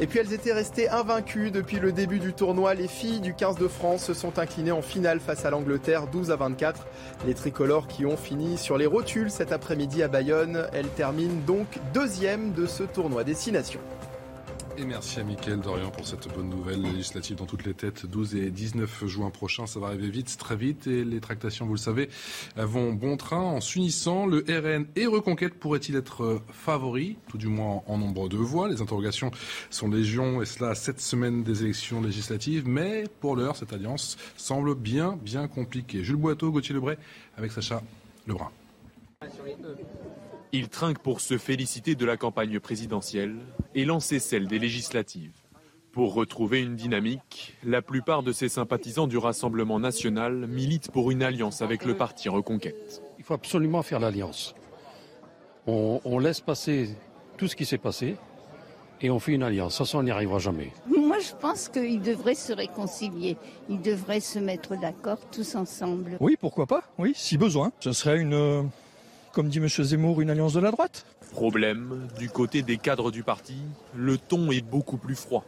[0.00, 2.74] Et puis elles étaient restées invaincues depuis le début du tournoi.
[2.74, 6.30] Les filles du 15 de France se sont inclinées en finale face à l'Angleterre 12
[6.30, 6.86] à 24.
[7.26, 10.68] Les tricolores qui ont fini sur les rotules cet après-midi à Bayonne.
[10.72, 13.80] Elles terminent donc deuxième de ce tournoi Destination.
[14.80, 18.06] Et merci à Mickaël Dorian pour cette bonne nouvelle législative dans toutes les têtes.
[18.06, 20.86] 12 et 19 juin prochain, ça va arriver vite, très vite.
[20.86, 22.08] Et les tractations, vous le savez,
[22.54, 24.24] vont bon train en s'unissant.
[24.24, 28.68] Le RN et Reconquête pourraient-ils être favoris, tout du moins en nombre de voix?
[28.68, 29.32] Les interrogations
[29.68, 32.68] sont légion, et cela à sept semaines des élections législatives.
[32.68, 36.04] Mais pour l'heure, cette alliance semble bien, bien compliquée.
[36.04, 36.98] Jules Boiteau, Gauthier Lebray,
[37.36, 37.82] avec Sacha
[38.28, 38.52] Lebrun.
[40.52, 43.38] Il trinque pour se féliciter de la campagne présidentielle
[43.74, 45.32] et lancer celle des législatives.
[45.92, 51.22] Pour retrouver une dynamique, la plupart de ses sympathisants du Rassemblement national militent pour une
[51.22, 53.02] alliance avec le parti Reconquête.
[53.18, 54.54] Il faut absolument faire l'alliance.
[55.66, 56.90] On, on laisse passer
[57.36, 58.16] tout ce qui s'est passé
[59.00, 59.76] et on fait une alliance.
[59.78, 60.72] Ça, ça on n'y arrivera jamais.
[60.86, 63.36] Moi, je pense qu'ils devraient se réconcilier.
[63.68, 66.16] Ils devraient se mettre d'accord tous ensemble.
[66.20, 67.72] Oui, pourquoi pas Oui, si besoin.
[67.80, 68.68] Ce serait une,
[69.32, 69.68] comme dit M.
[69.68, 71.06] Zemmour, une alliance de la droite.
[71.32, 73.56] Problème, du côté des cadres du parti,
[73.94, 75.44] le ton est beaucoup plus froid.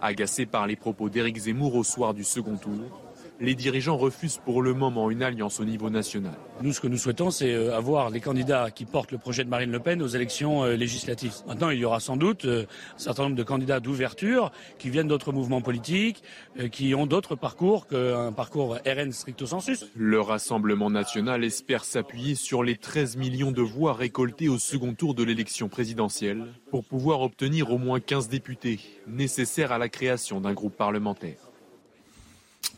[0.00, 3.11] Agacé par les propos d'Éric Zemmour au soir du second tour,
[3.42, 6.34] les dirigeants refusent pour le moment une alliance au niveau national.
[6.62, 9.48] Nous, ce que nous souhaitons, c'est euh, avoir les candidats qui portent le projet de
[9.48, 11.34] Marine Le Pen aux élections euh, législatives.
[11.48, 15.08] Maintenant, il y aura sans doute euh, un certain nombre de candidats d'ouverture qui viennent
[15.08, 16.22] d'autres mouvements politiques,
[16.70, 19.86] qui ont d'autres parcours qu'un parcours RN stricto sensus.
[19.96, 25.14] Le Rassemblement national espère s'appuyer sur les 13 millions de voix récoltées au second tour
[25.14, 28.78] de l'élection présidentielle pour pouvoir obtenir au moins 15 députés
[29.08, 31.51] nécessaires à la création d'un groupe parlementaire.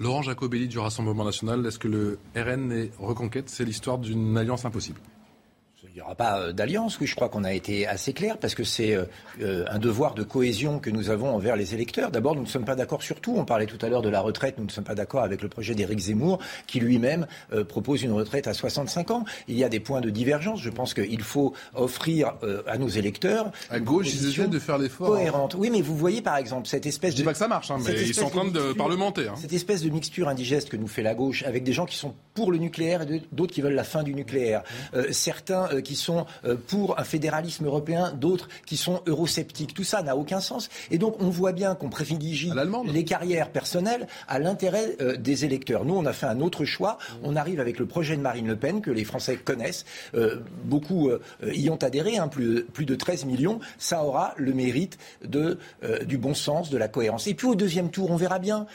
[0.00, 3.48] Laurent Jacobelli du Rassemblement national, est-ce que le RN est reconquête?
[3.48, 5.00] C'est l'histoire d'une alliance impossible.
[5.90, 8.54] Il n'y aura pas euh, d'alliance, oui, je crois qu'on a été assez clair, parce
[8.54, 9.04] que c'est euh,
[9.42, 12.10] euh, un devoir de cohésion que nous avons envers les électeurs.
[12.10, 13.34] D'abord, nous ne sommes pas d'accord sur tout.
[13.36, 15.48] On parlait tout à l'heure de la retraite, nous ne sommes pas d'accord avec le
[15.48, 17.26] projet d'Éric Zemmour, qui lui-même
[17.68, 19.24] propose une retraite à 65 ans.
[19.48, 20.60] Il y a des points de divergence.
[20.60, 22.34] Je pense qu'il faut offrir
[22.66, 23.50] à nos électeurs.
[23.70, 25.08] À gauche, ils essaient de faire l'effort.
[25.08, 25.18] Hein.
[25.18, 25.54] Cohérente.
[25.58, 27.22] Oui, mais vous voyez, par exemple, cette espèce Je de.
[27.22, 29.28] dis pas que ça marche, hein, mais ils sont en train de, parlementer.
[29.28, 29.34] Hein.
[29.36, 32.14] Cette espèce de mixture indigeste que nous fait la gauche, avec des gens qui sont
[32.34, 34.62] pour le nucléaire et d'autres qui veulent la fin du nucléaire.
[35.10, 36.26] certains qui sont
[36.66, 39.74] pour un fédéralisme européen, d'autres qui sont eurosceptiques.
[39.74, 40.68] Tout ça n'a aucun sens.
[40.90, 42.50] Et donc on voit bien qu'on privilégie
[42.92, 45.84] les carrières personnelles à l'intérêt euh, des électeurs.
[45.84, 46.98] Nous, on a fait un autre choix.
[47.22, 49.84] On arrive avec le projet de Marine Le Pen que les Français connaissent.
[50.14, 51.20] Euh, beaucoup euh,
[51.52, 53.60] y ont adhéré, hein, plus, plus, de 13 millions.
[53.78, 55.58] Ça aura le mérite de,
[56.06, 57.26] du bon sens, de la cohérence.
[57.26, 58.66] Et puis au deuxième tour, on verra bien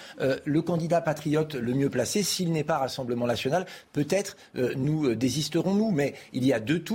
[0.45, 2.23] le candidat patriote le mieux placé.
[2.23, 5.91] S'il n'est pas Rassemblement national, peut-être nous désisterons-nous.
[5.91, 6.88] Mais il y a deux tours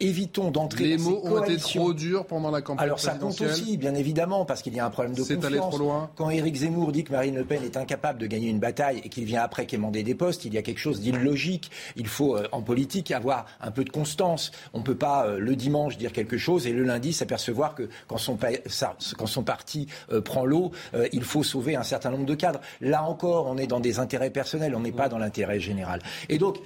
[0.00, 3.14] évitons d'entrer Les dans mots ces ont été trop durs pendant la campagne Alors ça
[3.14, 5.74] compte aussi, bien évidemment, parce qu'il y a un problème de C'est allé confiance.
[5.74, 6.10] trop loin.
[6.14, 9.08] Quand Éric Zemmour dit que Marine Le Pen est incapable de gagner une bataille et
[9.08, 11.72] qu'il vient après quémander des postes, il y a quelque chose d'illogique.
[11.96, 14.52] Il faut, euh, en politique, avoir un peu de constance.
[14.72, 17.88] On ne peut pas, euh, le dimanche, dire quelque chose et le lundi s'apercevoir que
[18.06, 20.70] quand son, pa- ça- quand son parti euh, prend l'eau,
[21.12, 22.60] il faut sauver un certain nombre de cadres.
[22.80, 26.00] Là encore, on est dans des intérêts personnels, on n'est pas dans l'intérêt général.
[26.28, 26.58] Et donc,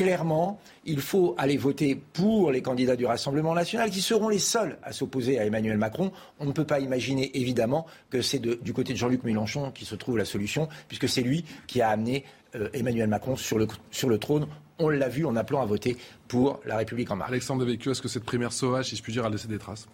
[0.00, 4.78] clairement, il faut aller voter pour les candidats du Rassemblement national qui seront les seuls
[4.82, 6.10] à s'opposer à Emmanuel Macron.
[6.38, 9.94] On ne peut pas imaginer évidemment que c'est du côté de Jean-Luc Mélenchon qui se
[9.94, 14.46] trouve la solution, puisque c'est lui qui a amené euh, Emmanuel Macron sur le, trône.
[14.78, 17.30] On l'a vu en appelant à voter pour la République en marche.
[17.30, 19.86] Alexandre Devecchio, est-ce que cette primaire sauvage, si je puis dire, a laissé des traces?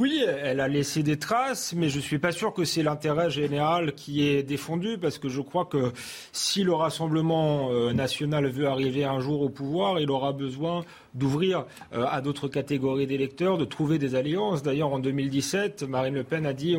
[0.00, 3.94] Oui, elle a laissé des traces, mais je suis pas sûr que c'est l'intérêt général
[3.94, 5.92] qui est défendu, parce que je crois que
[6.32, 11.64] si le Rassemblement euh, national veut arriver un jour au pouvoir, il aura besoin d'ouvrir
[11.92, 14.64] euh, à d'autres catégories d'électeurs, de trouver des alliances.
[14.64, 16.74] D'ailleurs, en 2017, Marine Le Pen a dit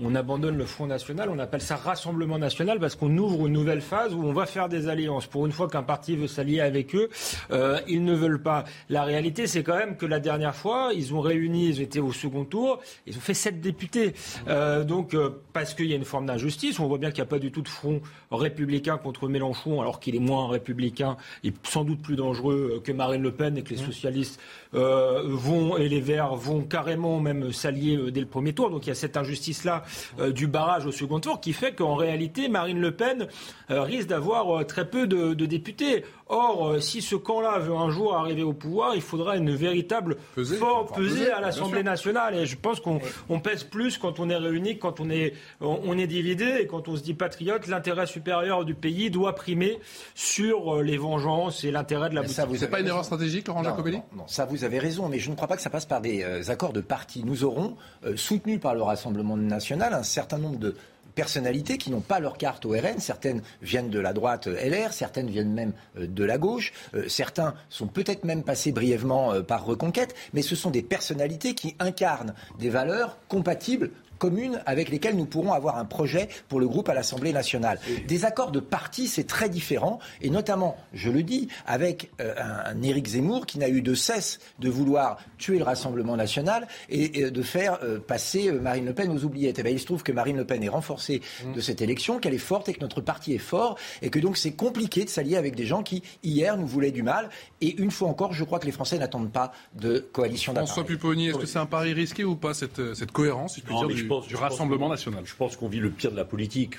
[0.00, 3.80] on abandonne le Front National, on appelle ça Rassemblement National parce qu'on ouvre une nouvelle
[3.80, 5.26] phase où on va faire des alliances.
[5.26, 7.08] Pour une fois qu'un parti veut s'allier avec eux,
[7.52, 8.64] euh, ils ne veulent pas.
[8.88, 12.12] La réalité, c'est quand même que la dernière fois, ils ont réuni, ils étaient au
[12.12, 14.14] second tour, ils ont fait sept députés.
[14.48, 17.28] Euh, donc, euh, parce qu'il y a une forme d'injustice, on voit bien qu'il n'y
[17.28, 18.00] a pas du tout de front
[18.32, 23.22] républicain contre Mélenchon, alors qu'il est moins républicain et sans doute plus dangereux que Marine
[23.22, 27.96] Le Pen et que les socialistes euh, vont et les Verts vont carrément même s'allier
[27.96, 28.70] euh, dès le premier tour.
[28.70, 29.84] Donc il y a cette injustice-là
[30.18, 33.28] euh, du barrage au second tour qui fait qu'en réalité, Marine Le Pen
[33.70, 36.04] euh, risque d'avoir euh, très peu de, de députés.
[36.28, 40.16] Or, euh, si ce camp-là veut un jour arriver au pouvoir, il faudra une véritable
[40.34, 42.34] Peser, force peser, à l'Assemblée nationale.
[42.34, 45.80] Et je pense qu'on on pèse plus quand on est réuni, quand on est, on,
[45.84, 47.66] on est dividé et quand on se dit patriote.
[47.66, 49.78] L'intérêt supérieur du pays doit primer
[50.14, 52.58] sur euh, les vengeances et l'intérêt de la Ça, boutique.
[52.68, 53.02] vous avez raison.
[53.02, 55.56] stratégique, Laurent Non, Jacobelli non, non, ça vous avez raison, mais je ne crois pas
[55.56, 57.22] que ça passe par des euh, accords de parti.
[57.24, 60.74] Nous aurons, euh, soutenu par le Rassemblement national, un certain nombre de
[61.14, 62.98] personnalités qui n'ont pas leur carte au RN.
[62.98, 67.08] Certaines viennent de la droite euh, LR, certaines viennent même euh, de la gauche, euh,
[67.08, 72.34] certains sont peut-être même passés brièvement par Reconquête, mais ce sont des personnalités qui incarnent
[72.58, 76.94] des valeurs compatibles communes avec lesquelles nous pourrons avoir un projet pour le groupe à
[76.94, 77.78] l'Assemblée nationale.
[78.06, 82.82] Des accords de parti, c'est très différent, et notamment, je le dis, avec euh, un,
[82.82, 87.30] Éric Zemmour qui n'a eu de cesse de vouloir tuer le Rassemblement national et, et
[87.30, 89.58] de faire euh, passer euh, Marine Le Pen aux oubliettes.
[89.58, 91.22] Et bien, il se trouve que Marine Le Pen est renforcée
[91.54, 94.36] de cette élection, qu'elle est forte et que notre parti est fort, et que donc
[94.36, 97.30] c'est compliqué de s'allier avec des gens qui, hier, nous voulaient du mal.
[97.60, 100.96] Et une fois encore, je crois que les Français n'attendent pas de coalition François d'appareil.
[100.96, 103.74] Pupponi, est-ce que c'est un pari risqué ou pas, cette, cette cohérence, si je puis
[103.74, 105.90] Non, dire, du, je pense- du je Rassemblement qu'on- national Je pense qu'on vit le
[105.90, 106.76] pire de la politique,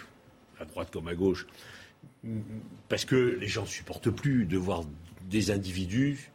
[0.60, 1.46] à droite comme à gauche,
[2.90, 4.84] parce que les gens ne supportent plus de voir
[5.30, 6.32] des individus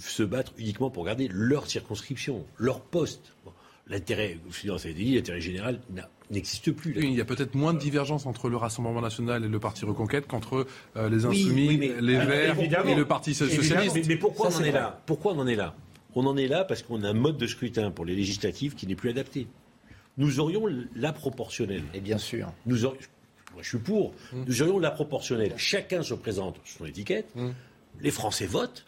[0.00, 3.32] se battre uniquement pour garder leur circonscription, leur poste.
[3.88, 5.80] L'intérêt, ça a été dit, l'intérêt général
[6.32, 6.92] n'existe plus.
[6.96, 10.26] il y a peut-être moins de divergence entre le Rassemblement national et le Parti Reconquête
[10.26, 14.08] qu'entre euh, les Insoumis, les Verts et le Parti socialiste.
[14.08, 15.00] Mais, pourquoi on en est là?
[15.06, 15.76] Pourquoi on en est là?
[16.16, 18.86] On en est là parce qu'on a un mode de scrutin pour les législatives qui
[18.88, 19.46] n'est plus adapté.
[20.18, 21.84] Nous aurions la proportionnelle.
[21.94, 22.52] Et bien sûr.
[22.64, 22.84] Nous
[23.56, 24.12] moi, je suis pour.
[24.32, 24.44] Mmh.
[24.46, 25.54] Nous aurions la proportionnelle.
[25.56, 27.34] Chacun se présente sur son étiquette.
[27.34, 27.48] Mmh.
[28.02, 28.84] Les Français votent.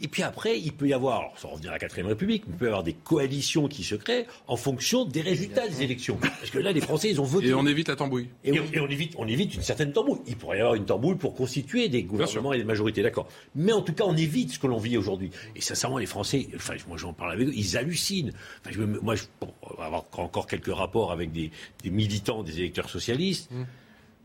[0.00, 2.54] Et puis après, il peut y avoir, alors, sans revenir à la 4 République, il
[2.54, 6.16] peut y avoir des coalitions qui se créent en fonction des résultats des élections.
[6.20, 7.48] Parce que là, les Français, ils ont voté.
[7.48, 8.28] Et on évite la tambouille.
[8.42, 10.20] Et, on, évite, on évite une certaine tambouille.
[10.26, 13.28] Il pourrait y avoir une tambouille pour constituer des gouvernements et des majorités, d'accord.
[13.54, 15.30] Mais en tout cas, on évite ce que l'on vit aujourd'hui.
[15.54, 18.32] Et sincèrement, les Français, enfin, moi j'en parle avec eux, ils hallucinent.
[18.60, 21.50] Enfin, je, moi, je, pour avoir encore quelques rapports avec des,
[21.84, 23.62] militants, des électeurs socialistes, mmh.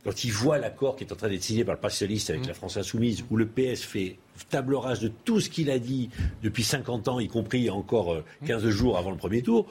[0.08, 2.46] Quand ils voient l'accord qui est en train d'être signé par le Parti socialiste avec
[2.46, 2.48] mmh.
[2.48, 4.16] la France insoumise, où le PS fait
[4.50, 6.10] table rase de tout ce qu'il a dit
[6.42, 9.68] depuis 50 ans, y compris encore 15 euh, jours avant le premier tour.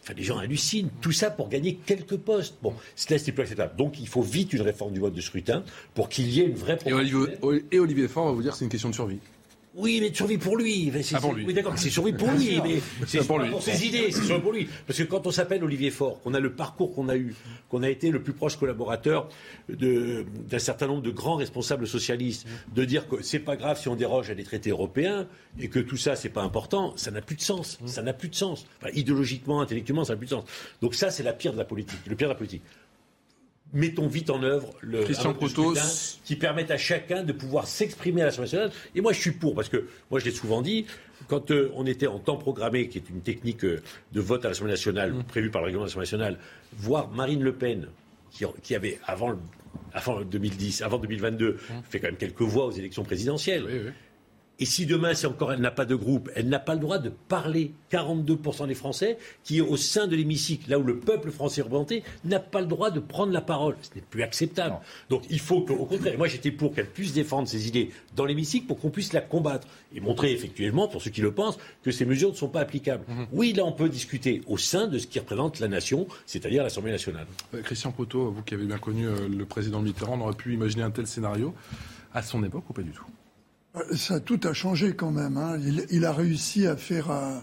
[0.00, 0.90] Enfin, les gens hallucinent.
[1.00, 2.54] Tout ça pour gagner quelques postes.
[2.62, 3.74] Bon, cela, c'est plus acceptable.
[3.76, 5.64] Donc, il faut vite une réforme du vote de scrutin
[5.94, 6.78] pour qu'il y ait une vraie...
[6.86, 7.38] Et Olivier,
[7.72, 9.18] et Olivier Faure va vous dire que c'est une question de survie.
[9.74, 10.92] Oui, mais survie pour lui.
[11.02, 13.50] C'est, ah, Oui, d'accord, c'est survie pour lui, mais c'est pour, lui.
[13.50, 14.68] pour ses idées, c'est survie pour lui.
[14.86, 17.34] Parce que quand on s'appelle Olivier Faure, qu'on a le parcours qu'on a eu,
[17.68, 19.28] qu'on a été le plus proche collaborateur
[19.68, 23.94] d'un certain nombre de grands responsables socialistes, de dire que c'est pas grave si on
[23.94, 25.28] déroge à des traités européens
[25.60, 27.78] et que tout ça c'est pas important, ça n'a plus de sens.
[27.86, 28.66] Ça n'a plus de sens.
[28.94, 30.44] idéologiquement, intellectuellement, ça n'a plus de sens.
[30.82, 32.62] Donc ça, c'est la pire de la politique, le pire de la politique
[33.72, 35.34] mettons vite en œuvre le Christian
[36.24, 38.72] qui permette à chacun de pouvoir s'exprimer à l'Assemblée nationale.
[38.94, 40.86] Et moi, je suis pour, parce que moi, je l'ai souvent dit,
[41.28, 44.48] quand euh, on était en temps programmé, qui est une technique euh, de vote à
[44.48, 45.24] l'Assemblée nationale, mmh.
[45.24, 46.38] prévue par le règlement de l'Assemblée nationale,
[46.76, 47.88] voir Marine Le Pen,
[48.62, 49.36] qui, avait, avant,
[49.92, 51.56] avant 2010, avant 2022, mmh.
[51.88, 53.94] fait quand même quelques voix aux élections présidentielles.
[54.60, 56.98] Et si demain, c'est encore elle n'a pas de groupe, elle n'a pas le droit
[56.98, 57.72] de parler.
[57.90, 62.04] 42% des Français qui, au sein de l'hémicycle, là où le peuple français est représenté,
[62.24, 63.76] n'a pas le droit de prendre la parole.
[63.82, 64.76] Ce n'est plus acceptable.
[65.08, 68.66] Donc il faut qu'au contraire, moi j'étais pour qu'elle puisse défendre ses idées dans l'hémicycle
[68.66, 72.04] pour qu'on puisse la combattre et montrer effectivement, pour ceux qui le pensent, que ces
[72.04, 73.04] mesures ne sont pas applicables.
[73.08, 73.26] Mhm.
[73.32, 76.92] Oui, là on peut discuter au sein de ce qui représente la nation, c'est-à-dire l'Assemblée
[76.92, 77.26] nationale.
[77.54, 80.54] Euh, Christian Proto, vous qui avez bien connu euh, le président Mitterrand, on aurait pu
[80.54, 81.54] imaginer un tel scénario
[82.12, 83.06] à son époque ou pas du tout?
[83.94, 85.36] Ça, tout a changé quand même.
[85.36, 85.58] Hein.
[85.90, 87.10] Il, a réussi à faire.
[87.10, 87.38] Euh,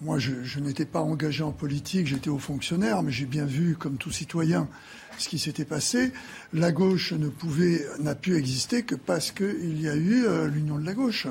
[0.00, 3.96] moi, je, n'étais pas engagé en politique, j'étais haut fonctionnaire, mais j'ai bien vu, comme
[3.96, 4.68] tout citoyen,
[5.16, 6.12] ce qui s'était passé.
[6.52, 10.78] La gauche ne pouvait, n'a pu exister que parce qu'il y a eu euh, l'union
[10.78, 11.28] de la gauche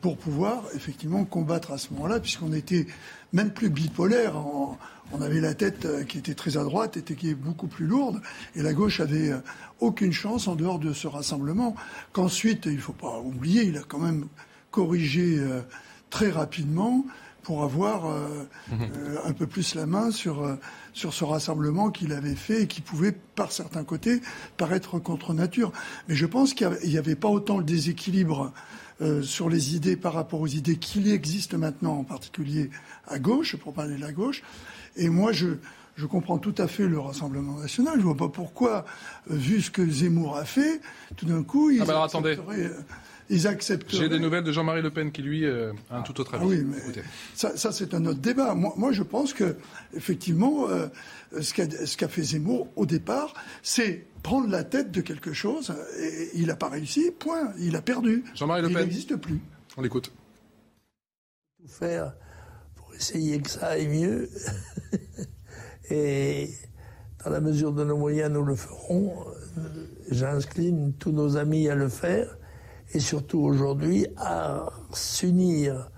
[0.00, 2.86] pour pouvoir effectivement combattre à ce moment-là, puisqu'on était
[3.32, 4.34] même plus bipolaire.
[5.12, 8.20] On avait la tête qui était très à droite et qui est beaucoup plus lourde,
[8.54, 9.32] et la gauche avait
[9.80, 11.74] aucune chance en dehors de ce rassemblement.
[12.12, 14.26] Qu'ensuite, il ne faut pas oublier, il a quand même
[14.70, 15.60] corrigé euh,
[16.10, 17.04] très rapidement
[17.42, 20.56] pour avoir euh, euh, un peu plus la main sur,
[20.92, 24.20] sur ce rassemblement qu'il avait fait et qui pouvait, par certains côtés,
[24.56, 25.72] paraître contre nature.
[26.08, 28.52] Mais je pense qu'il n'y avait pas autant le déséquilibre
[29.22, 32.68] sur les idées par rapport aux idées qu'il existe maintenant, en particulier
[33.08, 34.42] à gauche, pour parler de la gauche.
[35.00, 35.48] Et moi, je,
[35.96, 37.94] je comprends tout à fait le Rassemblement national.
[37.94, 38.84] Je ne vois pas pourquoi,
[39.30, 40.80] euh, vu ce que Zemmour a fait,
[41.16, 42.36] tout d'un coup, ils, ah bah attendez.
[42.38, 42.68] Euh,
[43.30, 44.02] ils accepteraient.
[44.02, 46.44] J'ai des nouvelles de Jean-Marie Le Pen qui, lui, euh, a un tout autre avis.
[46.44, 47.02] Ah oui, mais
[47.34, 48.54] ça, c'est un autre débat.
[48.54, 49.56] Moi, je pense que,
[49.94, 50.66] effectivement,
[51.40, 53.32] ce qu'a fait Zemmour au départ,
[53.62, 55.72] c'est prendre la tête de quelque chose.
[55.98, 57.52] Et il n'a pas réussi, point.
[57.58, 58.24] Il a perdu.
[58.34, 58.78] Jean-Marie Le Pen.
[58.78, 59.40] Il n'existe plus.
[59.76, 60.12] On l'écoute.
[61.62, 62.29] Tout faire pour
[63.00, 64.28] essayer que ça aille mieux.
[65.90, 66.50] Et
[67.24, 69.12] dans la mesure de nos moyens, nous le ferons.
[70.10, 72.36] J'incline tous nos amis à le faire
[72.92, 75.90] et surtout aujourd'hui à s'unir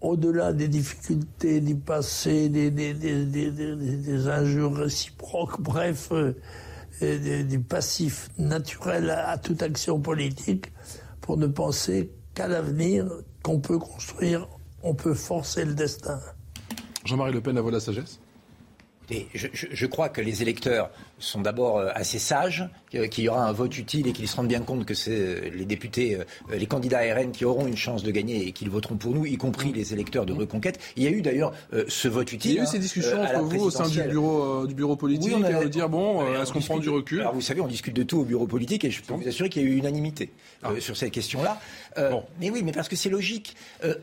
[0.00, 9.62] au-delà des difficultés du passé, des, injures réciproques, bref, euh, du passif naturel à toute
[9.62, 10.72] action politique,
[11.20, 13.08] pour ne penser qu'à l'avenir
[13.44, 14.48] qu'on peut construire,
[14.82, 16.20] on peut forcer le destin.
[17.04, 18.20] Jean-Marie Le Pen a la sagesse?
[19.34, 23.76] Je, crois que les électeurs sont d'abord euh, assez sages, qu'il y aura un vote
[23.78, 27.00] utile et qu'ils se rendent bien compte que c'est euh, les députés, euh, les candidats
[27.14, 29.74] RN qui auront une chance de gagner et qu'ils voteront pour nous, y compris mmh.
[29.74, 30.32] les électeurs de.
[30.32, 30.80] Reconquête.
[30.96, 31.52] Il y a eu d'ailleurs
[31.88, 32.52] ce vote utile.
[32.52, 35.34] Il y a eu ces discussions entre vous au sein du bureau, du bureau politique,
[35.36, 37.20] oui, on dire bon, est-ce qu'on prend du recul?
[37.20, 39.50] Alors vous savez, on discute de tout au bureau politique et je peux vous assurer
[39.50, 40.70] qu'il y a eu unanimité ah.
[40.80, 41.60] sur cette question-là.
[42.40, 43.54] Mais oui, mais parce que c'est logique.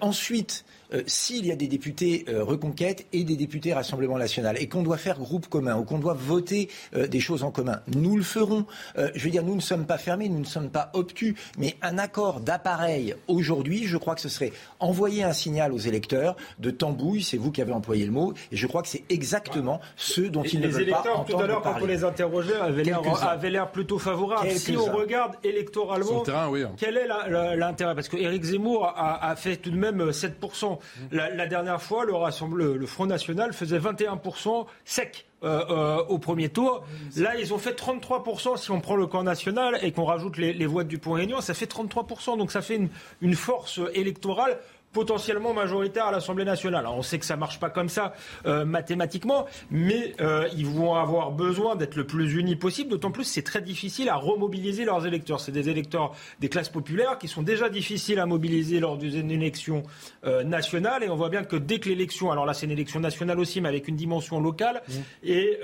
[0.01, 4.67] ensuite, euh, s'il y a des députés euh, Reconquête et des députés Rassemblement National et
[4.67, 7.81] qu'on doit faire groupe commun ou qu'on doit voter euh, des choses en commun.
[7.87, 8.65] Nous le ferons.
[8.97, 11.75] Euh, je veux dire, nous ne sommes pas fermés, nous ne sommes pas obtus, mais
[11.81, 16.71] un accord d'appareil aujourd'hui, je crois que ce serait envoyer un signal aux électeurs de
[16.71, 20.21] tambouille, c'est vous qui avez employé le mot, et je crois que c'est exactement ce
[20.21, 23.71] dont ils ne veulent pas électeurs, tout à l'heure, quand on les interrogeait, avaient l'air
[23.71, 24.49] plutôt favorables.
[24.51, 26.23] Si on regarde électoralement,
[26.77, 27.07] quel est
[27.55, 27.95] l'intérêt?
[27.95, 30.78] Parce que Éric Zemmour a, fait tout de même 7%.
[31.11, 35.25] La, dernière fois, le, le Front National faisait 21% sec.
[35.41, 36.83] Euh, euh, au premier tour.
[37.15, 40.65] Là, ils ont fait 33% si on prend le camp national et qu'on rajoute les,
[40.65, 42.37] voix du Pont-Réunion, ça fait 33%.
[42.37, 42.89] Donc ça fait une,
[43.21, 44.59] une force électorale
[44.93, 46.81] potentiellement majoritaire à l'Assemblée nationale.
[46.81, 48.13] Alors on sait que ça marche pas comme ça
[48.45, 52.89] euh, mathématiquement, mais euh, ils vont avoir besoin d'être le plus unis possible.
[52.89, 55.39] D'autant plus c'est très difficile à remobiliser leurs électeurs.
[55.39, 59.83] C'est des électeurs des classes populaires qui sont déjà difficiles à mobiliser lors d'une élection
[60.25, 61.03] euh, nationale.
[61.03, 63.61] Et on voit bien que dès que l'élection, alors là c'est une élection nationale aussi,
[63.61, 64.93] mais avec une dimension locale, mmh.
[65.23, 65.59] et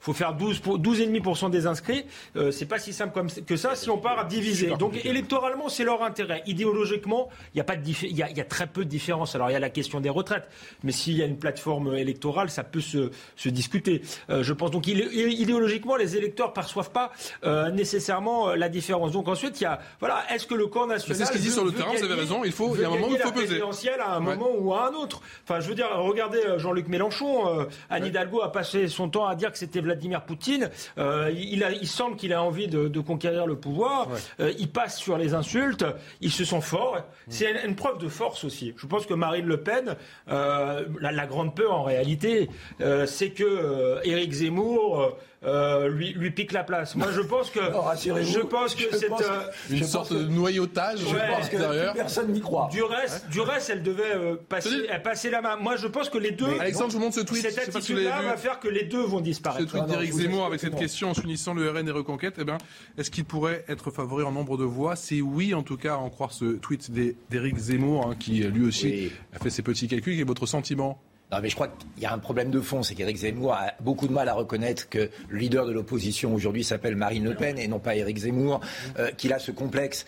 [0.00, 2.04] faut faire 12 pour, 12,5% des inscrits.
[2.50, 4.68] c'est pas si simple comme que ça si on part à diviser.
[4.78, 6.42] Donc électoralement c'est leur intérêt.
[6.46, 9.34] Idéologiquement il y a pas de il y a, y a très peu de différence.
[9.34, 10.48] Alors il y a la question des retraites,
[10.82, 14.02] mais s'il y a une plateforme électorale, ça peut se, se discuter.
[14.30, 17.12] Euh, je pense donc idéologiquement, les électeurs perçoivent pas
[17.44, 19.12] euh, nécessairement euh, la différence.
[19.12, 21.50] Donc ensuite, il y a voilà, est-ce que le camp national C'est ce qu'il dit
[21.50, 21.92] sur le terrain.
[21.96, 22.44] Vous avez raison.
[22.44, 23.60] Il faut, il y a un moment où il faut peser.
[24.00, 25.20] à un moment ou à un autre.
[25.44, 27.66] Enfin, je veux dire, regardez Jean-Luc Mélenchon.
[27.90, 30.70] Anne Hidalgo a passé son temps à dire que c'était Vladimir Poutine.
[30.96, 34.08] il, a, il semble qu'il a envie de, de, conquérir le pouvoir.
[34.38, 35.84] il passe sur les insultes.
[36.20, 36.98] Il se sent fort.
[37.28, 38.53] C'est une preuve de force aussi.
[38.76, 39.96] Je pense que Marine Le Pen,
[40.28, 42.48] euh, la, grande peur en réalité,
[42.80, 45.16] euh, c'est que euh, Éric Zemmour
[45.46, 46.94] euh, lui, lui pique la place.
[46.94, 51.00] Moi, je pense que je pense que c'est euh, une sorte de noyautage.
[51.00, 52.68] je pense que personne n'y croit.
[52.72, 54.70] Du reste, du reste, elle devait euh, passer,
[55.02, 55.56] passer la main.
[55.56, 56.58] Moi, je pense que les deux.
[56.58, 57.42] Alexandre, je vous montre ce tweet.
[57.42, 59.70] Cette attitude-là va faire que les deux vont disparaître.
[59.70, 62.34] Ce tweet d'Éric Zemmour avec cette question en s'unissant le RN et Reconquête.
[62.38, 62.58] Eh bien,
[62.98, 64.96] est-ce qu'il pourrait être favori en nombre de voix?
[64.96, 66.90] C'est oui, en tout cas, à en croire ce tweet
[67.30, 70.14] d'Éric Zemmour, hein, qui lui aussi a fait ses petits calculs.
[70.14, 71.00] Quel est votre sentiment?
[71.32, 73.72] Non, mais je crois qu'il y a un problème de fond, c'est qu'Éric Zemmour a
[73.80, 77.58] beaucoup de mal à reconnaître que le leader de l'opposition aujourd'hui s'appelle Marine Le Pen
[77.58, 78.60] et non pas Éric Zemmour,
[78.98, 80.06] euh, qu'il a ce complexe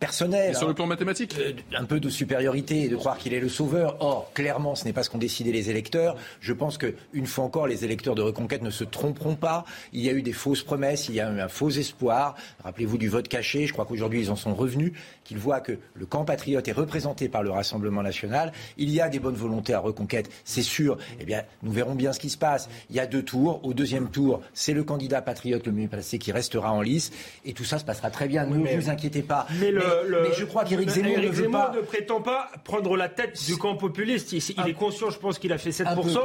[0.00, 0.54] personnel.
[0.54, 3.48] sur le plan mathématique euh, Un peu de supériorité et de croire qu'il est le
[3.48, 3.96] sauveur.
[4.00, 6.16] Or, clairement, ce n'est pas ce qu'ont décidé les électeurs.
[6.40, 9.64] Je pense que, une fois encore, les électeurs de Reconquête ne se tromperont pas.
[9.92, 12.34] Il y a eu des fausses promesses, il y a eu un faux espoir.
[12.64, 13.66] Rappelez-vous du vote caché.
[13.66, 14.92] Je crois qu'aujourd'hui, ils en sont revenus,
[15.24, 18.52] qu'ils voient que le camp patriote est représenté par le Rassemblement national.
[18.76, 20.96] Il y a des bonnes volontés à Reconquête, c'est sûr.
[21.20, 22.70] Eh bien, nous verrons bien ce qui se passe.
[22.88, 23.60] Il y a deux tours.
[23.62, 27.12] Au deuxième tour, c'est le candidat patriote le mieux placé qui restera en lice.
[27.44, 28.46] Et tout ça se passera très bien.
[28.46, 29.46] Ne vous inquiétez pas.
[29.60, 29.82] Mais le,
[30.22, 31.72] mais je crois qu'Éric Zemmour, ne, veut pas...
[31.76, 34.32] ne prétend pas prendre la tête du camp populiste.
[34.32, 36.18] Il, est conscient, je pense, qu'il a fait 7%,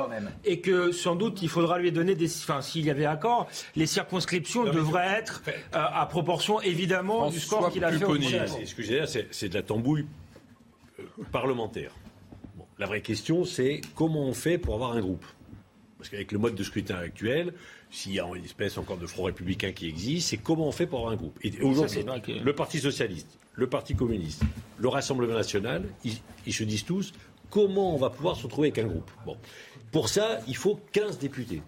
[0.45, 2.27] et que sans doute il faudra lui donner des.
[2.27, 5.43] Enfin, s'il y avait accord, les circonscriptions devraient être
[5.75, 8.05] euh, à proportion évidemment du score qu'il a fait.
[8.77, 10.05] J'ai c'est de la tambouille
[10.99, 11.91] euh, parlementaire.
[12.81, 15.23] La vraie question, c'est comment on fait pour avoir un groupe
[15.99, 17.53] Parce qu'avec le mode de scrutin actuel,
[17.91, 20.87] s'il y a une espèce encore de front républicain qui existe, c'est comment on fait
[20.87, 21.37] pour avoir un groupe.
[21.43, 22.03] Et aujourd'hui,
[22.43, 24.41] le Parti socialiste, le Parti communiste,
[24.79, 27.13] le Rassemblement national, ils, se disent tous
[27.51, 29.11] comment on va pouvoir se retrouver avec un groupe?
[29.27, 29.37] Bon.
[29.91, 31.61] Pour ça, il faut 15 députés.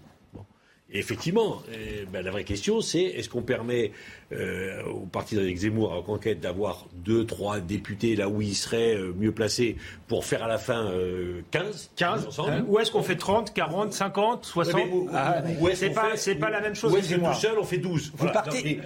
[0.90, 3.92] Et effectivement, euh, ben, la vraie question, c'est est-ce qu'on permet
[4.32, 8.96] euh, au parti d'Éric Zemmour à Reconquête d'avoir deux, trois députés là où ils seraient
[8.96, 10.92] euh, mieux placés pour faire à la fin
[11.52, 14.82] 15 15 ensemble Ou est-ce qu'on fait 30, 40, 50, 60
[15.74, 16.94] C'est pas, pas la même chose.
[16.94, 18.80] Ou est-ce que tout seul on fait 12 Vous partez,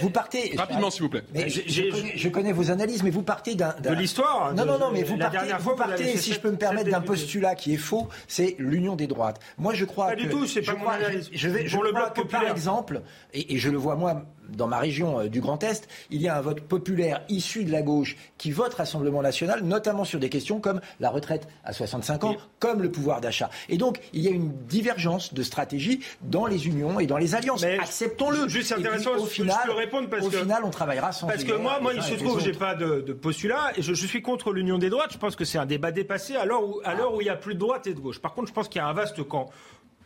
[0.00, 1.24] vous partez rapidement s'il vous plaît.
[1.34, 4.54] je, connais, vos analyses, mais vous partez d'un de l'histoire.
[4.54, 7.54] Non, non, non, mais vous partez, vous partez si je peux me permettre, d'un postulat
[7.54, 9.40] qui est faux, c'est l'union des droites.
[9.58, 11.30] Moi, je crois pas du tout, c'est pas mon analyse.
[11.32, 14.24] Je, vais, je le bloc que, par exemple, et je le vois moi
[14.56, 17.72] dans ma région euh, du Grand Est, il y a un vote populaire issu de
[17.72, 22.24] la gauche qui vote Rassemblement national, notamment sur des questions comme la retraite à 65
[22.24, 23.50] ans, comme le pouvoir d'achat.
[23.68, 27.34] Et donc, il y a une divergence de stratégie dans les unions et dans les
[27.34, 27.64] alliances.
[27.64, 28.48] Acceptons-le.
[28.48, 31.26] Juste intéressant, au final, je peux répondre parce au que, final, on travaillera sans.
[31.26, 34.06] Parce que moi, moi, il se trouve, j'ai pas de, de, postulat et je, je
[34.06, 35.12] suis contre l'union des droites.
[35.12, 37.30] Je pense que c'est un débat dépassé à l'heure où, à l'heure où il y
[37.30, 38.20] a plus de droite et de gauche.
[38.20, 39.50] Par contre, je pense qu'il y a un vaste camp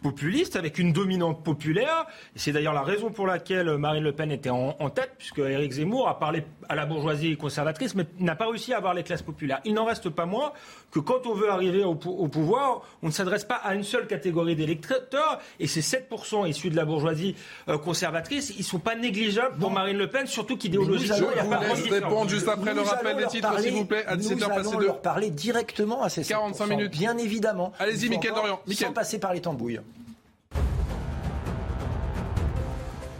[0.02, 2.06] populiste, avec une dominante populaire.
[2.34, 5.72] Et c'est d'ailleurs la raison pour laquelle Marine Le Pen était en, tête, puisque Éric
[5.72, 9.22] Zemmour a parlé à la bourgeoisie conservatrice, mais n'a pas réussi à avoir les classes
[9.22, 9.60] populaires.
[9.64, 10.52] Il n'en reste pas moins
[10.90, 14.56] que quand on veut arriver au, pouvoir, on ne s'adresse pas à une seule catégorie
[14.56, 17.34] d'électeurs, et ces 7% issus de la bourgeoisie
[17.68, 21.54] euh, conservatrice, ils ne sont pas négligeables pour Marine Le Pen, surtout qu'idéologiquement, il n'y
[21.54, 24.48] a pas de répondre juste après le rappel des titres, s'il vous plaît, à 17h
[24.48, 24.82] passé de...
[24.84, 26.92] leur parler directement à ces 45 minutes.
[26.92, 27.72] Bien évidemment.
[27.78, 28.60] Allez-y, Mickaël Dorian.
[28.70, 29.80] Sans passer par les tambouilles.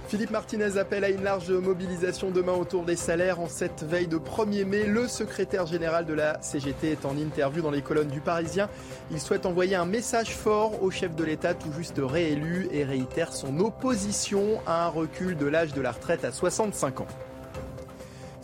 [0.09, 3.41] Philippe Martinez appelle à une large mobilisation demain autour des salaires.
[3.41, 7.61] En cette veille de 1er mai, le secrétaire général de la CGT est en interview
[7.61, 8.71] dans les colonnes du Parisien.
[9.11, 13.35] Il souhaite envoyer un message fort au chef de l'État tout juste réélu et réitère
[13.35, 17.07] son opposition à un recul de l'âge de la retraite à 65 ans.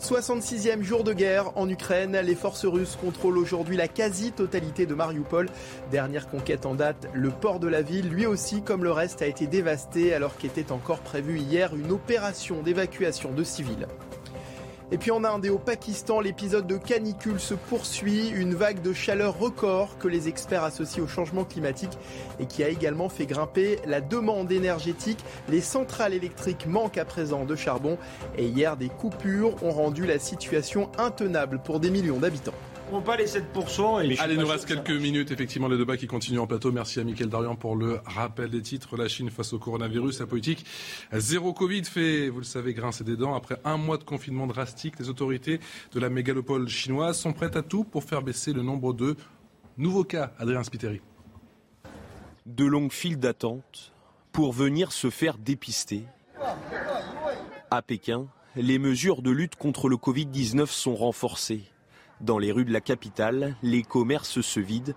[0.05, 2.15] 66e jour de guerre en Ukraine.
[2.23, 5.49] Les forces russes contrôlent aujourd'hui la quasi-totalité de Mariupol.
[5.89, 9.25] Dernière conquête en date, le port de la ville, lui aussi, comme le reste, a
[9.25, 13.87] été dévasté alors qu'était encore prévue hier une opération d'évacuation de civils.
[14.91, 18.93] Et puis en Inde et au Pakistan, l'épisode de canicule se poursuit, une vague de
[18.93, 21.97] chaleur record que les experts associent au changement climatique
[22.39, 25.25] et qui a également fait grimper la demande énergétique.
[25.49, 27.97] Les centrales électriques manquent à présent de charbon
[28.37, 32.53] et hier des coupures ont rendu la situation intenable pour des millions d'habitants.
[32.91, 34.03] On pas les 7%.
[34.03, 35.31] Et Allez, il nous reste quelques minutes.
[35.31, 36.71] Effectivement, le débat qui continue en plateau.
[36.71, 38.95] Merci à Mickaël Darian pour le rappel des titres.
[38.95, 40.65] La Chine face au coronavirus, la politique
[41.11, 43.33] zéro Covid fait, vous le savez, grincer des dents.
[43.33, 45.59] Après un mois de confinement drastique, les autorités
[45.93, 49.15] de la mégalopole chinoise sont prêtes à tout pour faire baisser le nombre de
[49.77, 50.33] nouveaux cas.
[50.37, 51.01] Adrien Spiteri.
[52.45, 53.93] De longues files d'attente
[54.31, 56.03] pour venir se faire dépister.
[57.71, 61.63] À Pékin, les mesures de lutte contre le Covid-19 sont renforcées.
[62.21, 64.93] Dans les rues de la capitale, les commerces se vident,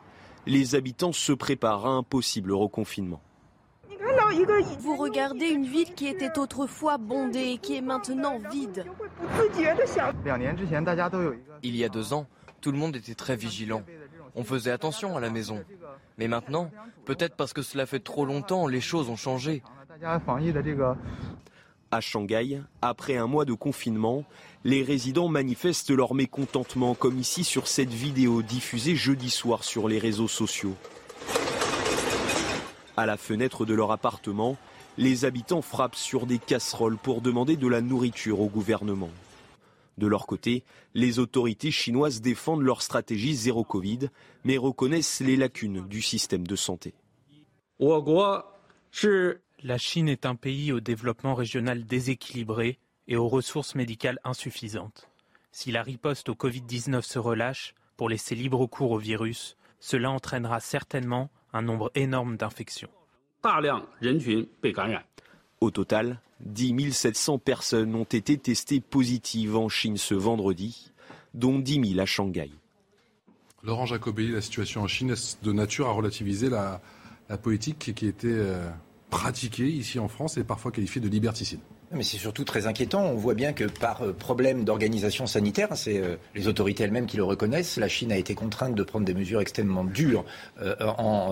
[0.46, 3.20] les habitants se préparent à un possible reconfinement.
[4.80, 8.84] Vous regardez une ville qui était autrefois bondée et qui est maintenant vide.
[11.62, 12.26] Il y a deux ans,
[12.60, 13.82] tout le monde était très vigilant.
[14.34, 15.64] On faisait attention à la maison.
[16.18, 16.70] Mais maintenant,
[17.04, 19.62] peut-être parce que cela fait trop longtemps, les choses ont changé.
[21.90, 24.24] À Shanghai, après un mois de confinement,
[24.64, 29.98] les résidents manifestent leur mécontentement, comme ici sur cette vidéo diffusée jeudi soir sur les
[29.98, 30.74] réseaux sociaux.
[32.96, 34.56] À la fenêtre de leur appartement,
[34.96, 39.10] les habitants frappent sur des casseroles pour demander de la nourriture au gouvernement.
[39.96, 44.10] De leur côté, les autorités chinoises défendent leur stratégie zéro Covid,
[44.44, 46.94] mais reconnaissent les lacunes du système de santé.
[49.60, 52.78] La Chine est un pays au développement régional déséquilibré
[53.08, 55.08] et aux ressources médicales insuffisantes.
[55.50, 60.60] Si la riposte au Covid-19 se relâche pour laisser libre cours au virus, cela entraînera
[60.60, 62.90] certainement un nombre énorme d'infections.
[65.60, 70.92] Au total, 10 700 personnes ont été testées positives en Chine ce vendredi,
[71.34, 72.50] dont 10 000 à Shanghai.
[73.64, 76.80] Laurent Jacobelli, la situation en Chine est de nature à relativiser la,
[77.42, 78.68] politique qui été euh,
[79.10, 81.60] pratiquée ici en France et parfois qualifiée de liberticide.
[81.92, 83.02] Mais c'est surtout très inquiétant.
[83.06, 87.16] On voit bien que par euh, problème d'organisation sanitaire, c'est euh, les autorités elles-mêmes qui
[87.16, 90.24] le reconnaissent, la Chine a été contrainte de prendre des mesures extrêmement dures
[90.60, 91.30] euh, en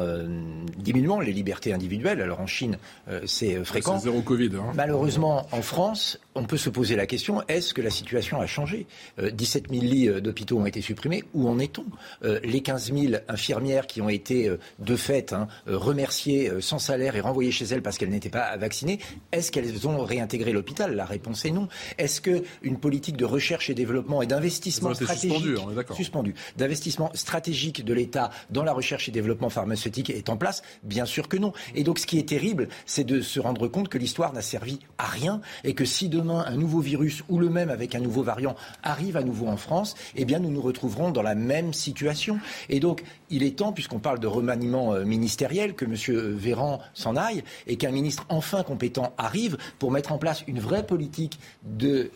[0.78, 2.22] diminuant les libertés individuelles.
[2.22, 2.78] Alors en Chine,
[3.26, 3.98] c'est fréquent.
[3.98, 4.50] C'est zéro Covid.
[4.56, 4.72] Hein.
[4.74, 8.86] Malheureusement, en France, on peut se poser la question est-ce que la situation a changé?
[9.18, 11.24] 17 000 lits d'hôpitaux ont été supprimés.
[11.34, 11.84] Où en est-on?
[12.22, 17.50] Les 15 000 infirmières qui ont été de fait hein, remerciées sans salaire et renvoyées
[17.50, 18.98] chez elles parce qu'elles n'étaient pas vaccinées,
[19.32, 20.94] est-ce qu'elles ont réintégré l'hôpital?
[20.94, 21.68] La réponse est non.
[21.98, 25.56] Est-ce qu'une politique de recherche et développement et d'investissement stratégique
[25.94, 30.62] suspendu, d'investissement stratégique de l'État dans la recherche et développement pharmaceutique est en place?
[30.82, 31.52] Bien sûr que non.
[31.74, 34.80] Et donc ce qui est terrible, c'est de se rendre compte que l'histoire n'a servi
[34.98, 38.22] à rien et que si demain un nouveau virus ou le même avec un nouveau
[38.22, 42.38] variant arrive à nouveau en France, eh bien nous nous retrouverons dans la même situation.
[42.68, 45.94] Et donc il est temps, puisqu'on parle de remaniement euh, ministériel, que M.
[46.36, 50.86] Véran s'en aille et qu'un ministre enfin compétent arrive pour mettre en place une vraie
[50.86, 51.38] politique
[51.82, 52.08] euh,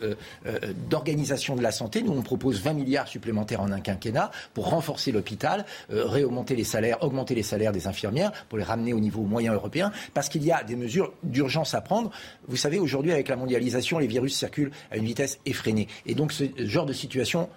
[0.45, 0.59] euh,
[0.89, 2.01] d'organisation de la santé.
[2.01, 7.03] Nous, on propose 20 milliards supplémentaires en un quinquennat pour renforcer l'hôpital, réaugmenter les salaires,
[7.03, 10.51] augmenter les salaires des infirmières, pour les ramener au niveau moyen européen, parce qu'il y
[10.51, 12.11] a des mesures d'urgence à prendre.
[12.47, 15.87] Vous savez, aujourd'hui, avec la mondialisation, les virus circulent à une vitesse effrénée.
[16.05, 17.49] Et donc, ce genre de situation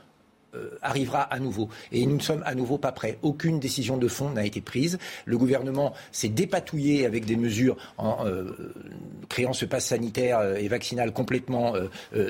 [0.55, 1.69] euh, arrivera à nouveau.
[1.91, 3.19] Et nous ne sommes à nouveau pas prêts.
[3.23, 4.99] Aucune décision de fond n'a été prise.
[5.25, 8.73] Le gouvernement s'est dépatouillé avec des mesures en euh,
[9.29, 11.75] créant ce pass sanitaire euh, et vaccinal complètement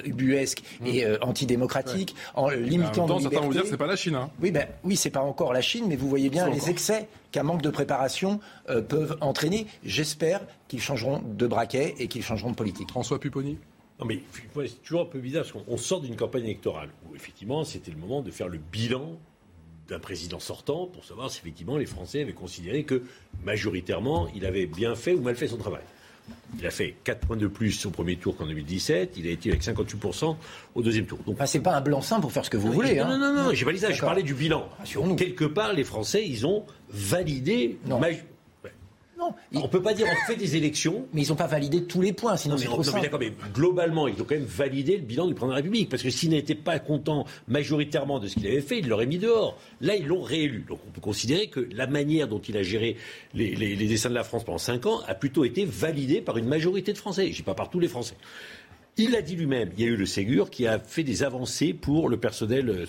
[0.04, 0.86] ubuesque mmh.
[0.86, 3.36] et antidémocratique, en limitant nos libertés.
[3.36, 4.14] Certains dire c'est pas la Chine.
[4.14, 4.30] Hein.
[4.40, 7.42] Oui, ben, oui, c'est pas encore la Chine, mais vous voyez bien les excès qu'un
[7.42, 8.40] manque de préparation
[8.88, 9.66] peuvent entraîner.
[9.84, 12.90] J'espère qu'ils changeront de braquet et qu'ils changeront de politique.
[12.90, 13.58] François Pupponi
[14.00, 14.20] non, mais
[14.66, 17.96] c'est toujours un peu bizarre parce qu'on sort d'une campagne électorale où, effectivement, c'était le
[17.96, 19.18] moment de faire le bilan
[19.88, 23.02] d'un président sortant pour savoir si, effectivement, les Français avaient considéré que,
[23.44, 25.82] majoritairement, il avait bien fait ou mal fait son travail.
[26.58, 29.14] Il a fait 4 points de plus au premier tour qu'en 2017.
[29.18, 30.36] Il a été avec 58%
[30.74, 31.18] au deuxième tour.
[31.26, 32.96] Donc, c'est pas un blanc-seing pour faire ce que vous voulez.
[32.96, 33.18] Non, hein.
[33.18, 33.92] non, non, non, j'ai pas dit ça.
[33.92, 34.68] Je parlais du bilan.
[35.16, 37.78] Quelque part, les Français, ils ont validé.
[37.86, 38.00] Non.
[39.18, 41.06] Non, on ne peut pas dire on fait des élections.
[41.12, 43.32] Mais ils n'ont pas validé tous les points, sinon c'est trop non, mais d'accord, mais
[43.52, 45.88] globalement, ils ont quand même validé le bilan du président de la République.
[45.88, 49.18] Parce que s'ils n'étaient pas contents majoritairement de ce qu'il avait fait, ils l'auraient mis
[49.18, 49.58] dehors.
[49.80, 50.64] Là, ils l'ont réélu.
[50.68, 52.96] Donc on peut considérer que la manière dont il a géré
[53.34, 56.36] les, les, les dessins de la France pendant 5 ans a plutôt été validée par
[56.36, 57.30] une majorité de Français.
[57.30, 58.16] Je dis pas par tous les Français.
[58.96, 59.70] Il l'a dit lui-même.
[59.76, 62.86] Il y a eu le Ségur qui a fait des avancées pour le personnel.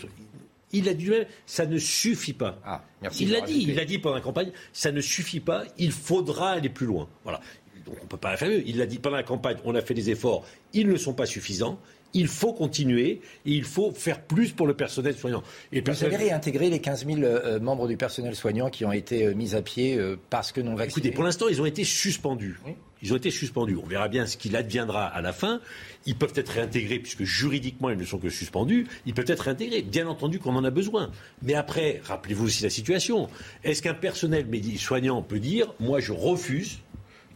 [0.76, 2.60] Euh, Il a dit lui-même, ça ne suffit pas.
[2.66, 5.64] Ah, merci il l'a dit, il l'a dit pendant la campagne, ça ne suffit pas,
[5.78, 7.08] il faudra aller plus loin.
[7.24, 7.42] Voilà.
[7.86, 8.64] Donc on ne peut pas faire mieux.
[8.68, 11.26] Il l'a dit pendant la campagne, on a fait des efforts, ils ne sont pas
[11.26, 11.80] suffisants.
[12.14, 15.44] Il faut continuer et il faut faire plus pour le personnel soignant.
[15.74, 18.94] Et le Vous avez réintégré les 15 000 euh, membres du personnel soignant qui ont
[18.94, 21.66] été euh, mis à pied euh, parce que non vaccinés Écoutez, pour l'instant, ils ont
[21.66, 22.58] été suspendus.
[23.06, 23.78] Ils ont été suspendus.
[23.82, 25.62] On verra bien ce qu'il adviendra à la fin.
[26.08, 28.88] Ils peuvent être réintégrés, puisque juridiquement, ils ne sont que suspendus.
[29.06, 29.84] Ils peuvent être réintégrés.
[29.84, 31.12] Bien entendu qu'on en a besoin.
[31.44, 33.30] Mais après, rappelez-vous aussi la situation.
[33.64, 34.48] Est-ce qu'un personnel
[34.80, 36.80] soignant peut dire, moi, je refuse,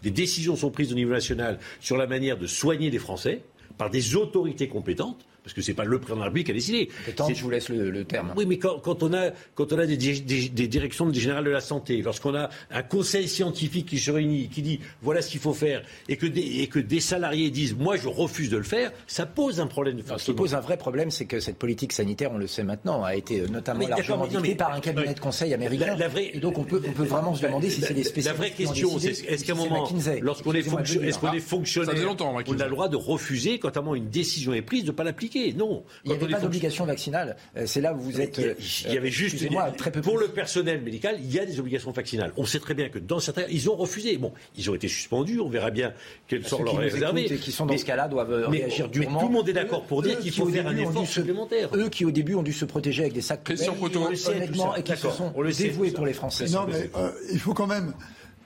[0.01, 3.43] des décisions sont prises au niveau national sur la manière de soigner les Français
[3.77, 6.55] par des autorités compétentes parce que c'est pas le président de la République qui a
[6.55, 6.89] décidé.
[7.33, 8.33] Je vous laisse le, le terme.
[8.37, 11.49] Oui, mais quand, quand on a, quand on a des, des- des directions générales de
[11.49, 15.39] la santé, lorsqu'on a un conseil scientifique qui se réunit, qui dit voilà ce qu'il
[15.39, 18.63] faut faire, et que, des, et que des salariés disent moi je refuse de le
[18.63, 21.57] faire, ça pose un problème de Ce qui pose un vrai problème, c'est que cette
[21.57, 24.73] politique sanitaire, on le sait maintenant, a été euh, notamment Mais largement dictée mais- par
[24.73, 25.87] un cabinet de conseil américain.
[25.87, 28.03] la- la vraie- Et donc on peut, on peut vraiment se demander si c'est La
[28.03, 28.37] spécialistes.
[28.37, 29.89] vraie qui ont question, c'est est-ce qu'à un moment,
[30.21, 33.75] lorsqu'on est, fonction- est fonctionnaire, ça faisait longtemps, on a le droit de refuser quand
[33.75, 35.38] à un moment une décision est prise de ne pas l'appliquer.
[35.57, 35.83] Non.
[36.05, 37.35] Il n'y avait pas d'obligation vaccinale.
[37.57, 38.37] Euh, C'est là où vous êtes.
[38.37, 38.55] Il y a- euh,
[38.87, 40.27] il y avait juste excusez-moi, très peu pour plus.
[40.27, 42.31] le personnel médical, il y a des obligations vaccinales.
[42.37, 44.17] On sait très bien que dans certains, ils ont refusé.
[44.17, 45.39] Bon, ils ont été suspendus.
[45.39, 45.93] On verra bien
[46.27, 47.31] quel sort leur est réservé.
[47.33, 49.19] et qui sont dans Mais- ce cas-là doivent euh, mais- réagir mais durement.
[49.21, 51.69] tout le monde est d'accord pour dire qu'il qui, faut au faire un effort supplémentaire.
[51.75, 54.05] Eux qui au début ont dû se protéger avec des sacs Christian poubelles, Proto.
[54.07, 56.45] On le sait, honnêtement, et qui se sont dévoués pour les Français.
[56.49, 56.89] Non, mais
[57.31, 57.93] il faut quand même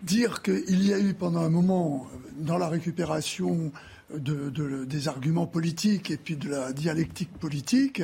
[0.01, 2.07] dire qu'il y a eu pendant un moment,
[2.39, 3.71] dans la récupération
[4.13, 8.01] de, de- des arguments politiques et puis de la dialectique politique,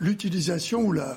[0.00, 1.16] l'utilisation ou la,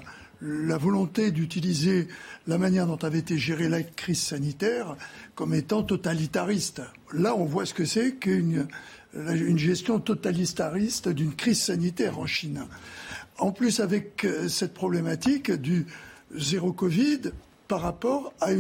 [0.77, 2.07] volonté d'utiliser
[2.47, 4.97] la manière dont avait été gérée la crise sanitaire
[5.35, 6.81] comme étant totalitariste.
[7.13, 8.67] Là, on voit ce que c'est qu'une
[9.15, 12.65] une gestion totalitariste d'une crise sanitaire en Chine.
[13.37, 15.85] En plus, avec euh, cette problématique du
[16.35, 17.21] zéro Covid
[17.73, 18.51] par rapport à à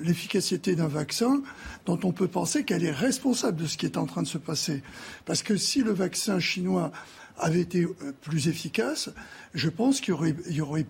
[0.00, 1.42] l'efficacité d'un vaccin
[1.84, 4.38] dont on peut penser qu'elle est responsable de ce qui est en train de se
[4.38, 4.82] passer.
[5.26, 6.90] Parce que si le vaccin chinois
[7.36, 9.10] avait été euh, plus efficace,
[9.52, 10.14] je pense qu'il
[10.48, 10.86] y aurait,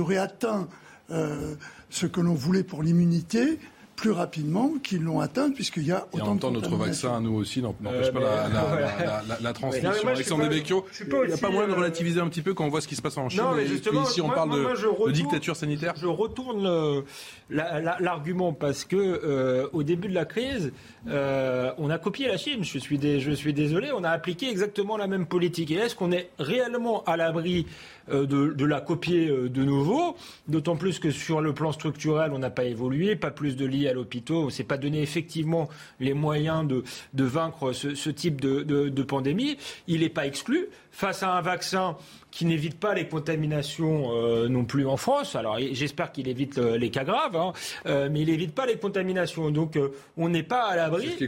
[0.00, 0.68] auraient atteint
[1.12, 1.54] euh,
[1.90, 3.60] ce que l'on voulait pour l'immunité
[4.00, 7.16] plus rapidement qu'ils l'ont atteint, puisqu'il y a Et en autant de temps, notre vaccin
[7.16, 8.86] à nous aussi n'empêche Euh, pas la, la- voilà.
[8.98, 9.90] la- la- la transmission.
[9.90, 12.54] Non, moi, Alexandre Devecchio, il n'y a pas moyen de euh, relativiser un petit peu
[12.54, 14.26] quand on voit ce qui se passe en Chine Non, mais et justement, qu'ici on
[14.28, 14.72] moi- parle moi-
[15.06, 17.02] de, dictature sanitaire Je retourne
[17.50, 20.72] la- l'argument parce que euh, au début de la crise,
[21.08, 22.64] euh, on a copié la Chine.
[22.64, 25.70] Je suis, dé- je suis désolé, on a appliqué exactement la même politique.
[25.72, 30.16] Et est-ce qu'on est réellement à l'abri euh, de, de la copier euh, de nouveau.
[30.48, 33.88] D'autant plus que sur le plan structurel, on n'a pas évolué, pas plus de lits
[33.88, 35.68] à l'hôpital, on s'est pas donné effectivement
[36.00, 39.56] les moyens de, vaincre ce, type de- de pandémie.
[39.86, 40.68] Il n'est pas exclu.
[40.92, 41.96] Face à un vaccin
[42.30, 45.34] qui n'évite pas les contaminations euh, non plus en France.
[45.36, 47.52] Alors j'espère qu'il évite euh, les cas graves, hein,
[47.86, 49.50] euh, mais il évite pas les contaminations.
[49.50, 51.26] Donc euh, on n'est pas à l'abri de,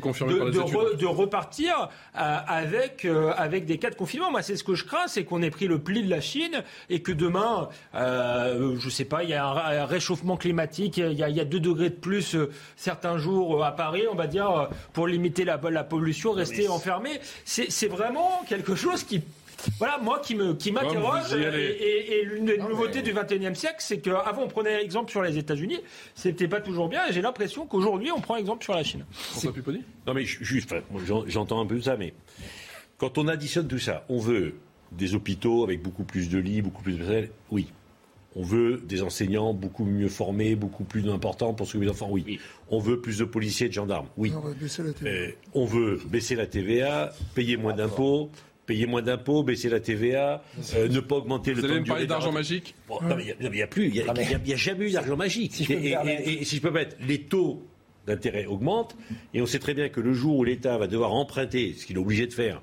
[0.51, 4.31] de re- de repartir euh, avec euh, avec des cas de confinement.
[4.31, 6.63] Moi, c'est ce que je crains, c'est qu'on ait pris le pli de la Chine
[6.89, 11.13] et que demain, euh, je sais pas, il y a un, un réchauffement climatique, il
[11.15, 14.05] y a, il y a deux degrés de plus euh, certains jours euh, à Paris,
[14.11, 17.21] on va dire, euh, pour limiter la, la pollution, rester enfermé.
[17.45, 19.23] C'est vraiment quelque chose qui
[19.79, 21.63] voilà, moi qui me qui m'interroge et, allez.
[21.63, 25.39] et- et l'une des nouveautés du 21e siècle, c'est qu'avant on prenait exemple sur les
[25.39, 25.81] États-Unis,
[26.15, 29.05] c'était pas toujours bien, et j'ai l'impression qu'aujourd'hui on prend exemple sur la Chine.
[29.11, 30.83] François Pupponi Non, mais ju- juste, enfin,
[31.27, 32.15] j'entends un peu ça, mais
[32.99, 34.55] quand on additionne tout ça, on veut
[34.93, 37.69] des hôpitaux avec beaucoup plus de lits, beaucoup plus de personnel, oui.
[38.35, 42.41] On veut des enseignants beaucoup mieux formés, beaucoup plus importants pour s'occuper des enfants, oui.
[42.71, 44.33] On veut plus de policiers et de gendarmes, oui.
[44.35, 45.11] On va baisser la TVA.
[45.11, 48.31] Euh, on veut baisser la TVA, payer moins d'impôts,
[48.67, 50.43] payer moins d'impôts, baisser la TVA,
[50.75, 53.35] euh, ne pas augmenter Vous le temps de parler durée d'argent magique Bon, non, mais
[53.41, 55.53] il n'y a, plus, il n'y a, y a- a jamais eu d'argent magique.
[55.57, 57.63] Si et si je peux mettre, les taux
[58.07, 58.97] d'intérêt augmentent,
[59.35, 61.97] et on sait très bien que le jour où l'État va devoir emprunter, ce qu'il
[61.97, 62.61] est obligé de faire,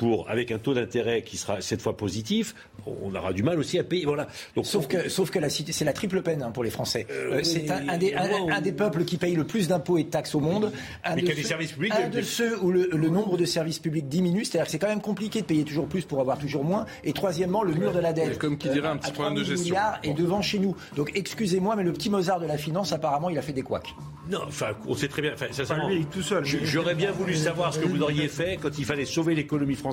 [0.00, 2.54] pour, avec un taux d'intérêt qui sera cette fois positif,
[2.86, 4.06] on aura du mal aussi à payer.
[4.06, 4.28] Voilà.
[4.56, 7.06] Donc, sauf, que, sauf que la, c'est la triple peine hein, pour les Français.
[7.10, 10.08] Euh, euh, c'est un, des, un, des, peuples qui paye le plus d'impôts et de
[10.08, 10.72] taxes au monde.
[11.04, 14.08] Un de, ceux, services publics, un de ceux où le, le, nombre de services publics
[14.08, 14.46] diminue.
[14.46, 16.86] C'est-à-dire que c'est quand même compliqué de payer toujours plus pour avoir toujours moins.
[17.04, 18.38] Et troisièmement, le mur de la dette.
[18.38, 19.64] Comme qui dirait un petit problème de gestion.
[19.66, 20.74] milliards est devant chez nous.
[20.96, 23.94] Donc excusez-moi, mais le petit Mozart de la finance, apparemment, il a fait des couacs.
[24.30, 25.32] Non, enfin, on sait très bien.
[25.34, 26.42] Enfin, sincèrement, lui, tout seul.
[26.46, 29.89] J'aurais bien voulu savoir ce que vous auriez fait quand il fallait sauver l'économie française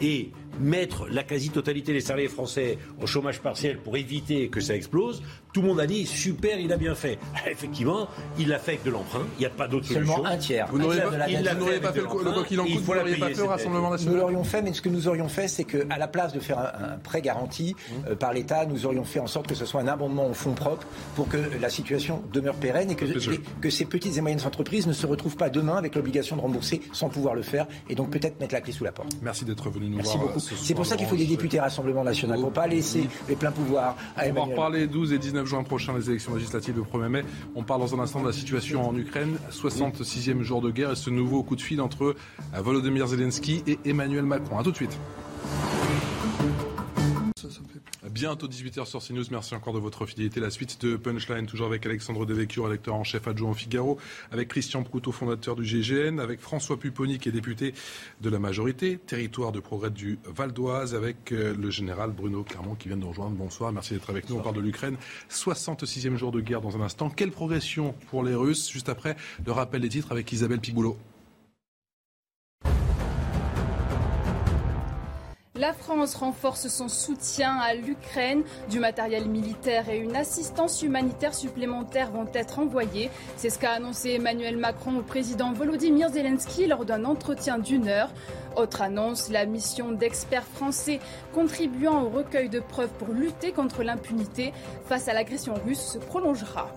[0.00, 0.30] et
[0.60, 5.22] mettre la quasi-totalité des salariés français au chômage partiel pour éviter que ça explose.
[5.52, 7.18] Tout le monde a dit super, il a bien fait.
[7.50, 8.08] Effectivement,
[8.38, 9.22] il l'a fait avec de l'emprunt.
[9.36, 10.16] Il n'y a pas d'autre solution.
[10.16, 10.68] Seulement un tiers.
[10.70, 13.44] Vous n'auriez pas, pas, fait le quoi qu'il en coûte, vous n'auriez pas fait le
[13.44, 16.32] Rassemblement national Nous l'aurions fait, mais ce que nous aurions fait, c'est qu'à la place
[16.32, 18.10] de faire un, prêt garanti mmh.
[18.10, 20.54] euh, par l'État, nous aurions fait en sorte que ce soit un abondement au fonds
[20.54, 23.04] propres pour que la situation demeure pérenne et que,
[23.60, 26.80] que ces petites et moyennes entreprises ne se retrouvent pas demain avec l'obligation de rembourser
[26.92, 29.12] sans pouvoir le faire et donc peut-être mettre la clé sous la porte.
[29.22, 30.28] Merci d'être venu nous Merci voir.
[30.28, 30.40] Beaucoup.
[30.40, 33.52] C'est pour ça qu'il faut des députés Rassemblement National, pour ne pas laisser les pleins
[33.52, 36.82] pouvoirs à On va en reparler 12 et 19 juin prochain, les élections législatives le
[36.82, 37.24] 1er mai.
[37.54, 40.96] On parle dans un instant de la situation en Ukraine, 66e jour de guerre et
[40.96, 42.14] ce nouveau coup de fil entre
[42.54, 44.58] Volodymyr Zelensky et Emmanuel Macron.
[44.58, 44.98] A tout de suite.
[48.10, 49.24] Bientôt 18h sur CNews.
[49.30, 50.40] Merci encore de votre fidélité.
[50.40, 53.98] La suite de Punchline, toujours avec Alexandre Devecchio, électeur en chef adjoint au Figaro,
[54.30, 57.74] avec Christian Proutot, fondateur du GGN, avec François Pupponi, qui est député
[58.20, 62.74] de la majorité, territoire de progrès du Val d'Oise, avec euh, le général Bruno Clermont
[62.74, 63.36] qui vient de nous rejoindre.
[63.36, 64.36] Bonsoir, merci d'être avec nous.
[64.36, 64.96] On parle de l'Ukraine.
[65.30, 67.10] 66e jour de guerre dans un instant.
[67.10, 68.70] Quelle progression pour les Russes?
[68.70, 70.96] Juste après le rappel des titres avec Isabelle Pigoulot.
[75.58, 78.44] La France renforce son soutien à l'Ukraine.
[78.70, 83.10] Du matériel militaire et une assistance humanitaire supplémentaire vont être envoyés.
[83.36, 88.10] C'est ce qu'a annoncé Emmanuel Macron au président Volodymyr Zelensky lors d'un entretien d'une heure.
[88.54, 91.00] Autre annonce, la mission d'experts français
[91.34, 94.52] contribuant au recueil de preuves pour lutter contre l'impunité
[94.86, 96.70] face à l'agression russe se prolongera.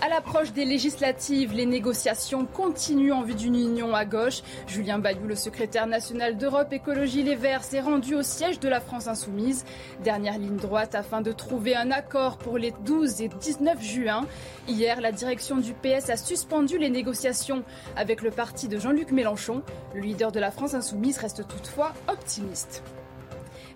[0.00, 4.42] À l'approche des législatives, les négociations continuent en vue d'une union à gauche.
[4.68, 8.78] Julien Bayou, le secrétaire national d'Europe Écologie Les Verts, s'est rendu au siège de la
[8.78, 9.64] France Insoumise.
[10.04, 14.24] Dernière ligne droite afin de trouver un accord pour les 12 et 19 juin.
[14.68, 17.64] Hier, la direction du PS a suspendu les négociations
[17.96, 19.62] avec le parti de Jean-Luc Mélenchon.
[19.94, 22.84] Le leader de la France Insoumise reste toutefois optimiste.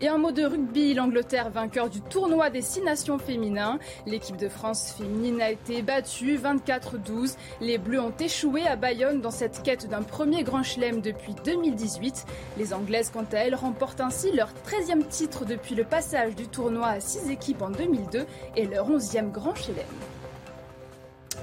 [0.03, 3.79] Et un mot de rugby, l'Angleterre vainqueur du tournoi des six nations féminins.
[4.05, 7.37] L'équipe de France féminine a été battue 24-12.
[7.61, 12.27] Les Bleus ont échoué à Bayonne dans cette quête d'un premier grand chelem depuis 2018.
[12.59, 16.89] Les Anglaises, quant à elles, remportent ainsi leur 13e titre depuis le passage du tournoi
[16.89, 18.27] à six équipes en 2002
[18.57, 19.87] et leur 11e grand chelem.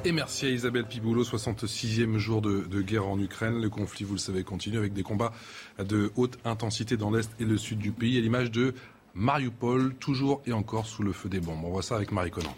[0.06, 3.62] Et merci à Isabelle Piboulot, 66e jour de, guerre en Ukraine.
[3.62, 5.34] Le conflit, vous le savez, continue avec des combats
[5.78, 8.74] de haute intensité dans l'est et le sud du pays, à l'image de
[9.14, 11.66] Mariupol, toujours et encore sous le feu des bombes.
[11.66, 12.56] On voit ça avec Marie Conan.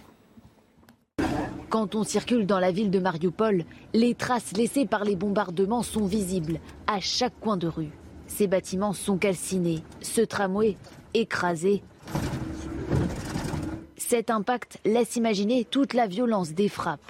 [1.70, 6.06] Quand on circule dans la ville de Mariupol, les traces laissées par les bombardements sont
[6.06, 7.90] visibles à chaque coin de rue.
[8.28, 10.78] Ces bâtiments sont calcinés, ce tramway
[11.16, 11.82] écrasé.
[13.98, 17.02] Cet impact laisse imaginer toute la violence des frappes.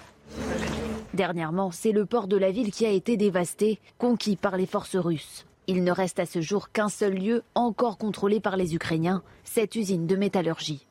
[1.14, 4.96] Dernièrement, c'est le port de la ville qui a été dévasté, conquis par les forces
[4.96, 5.44] russes.
[5.66, 9.76] Il ne reste à ce jour qu'un seul lieu encore contrôlé par les Ukrainiens, cette
[9.76, 10.86] usine de métallurgie.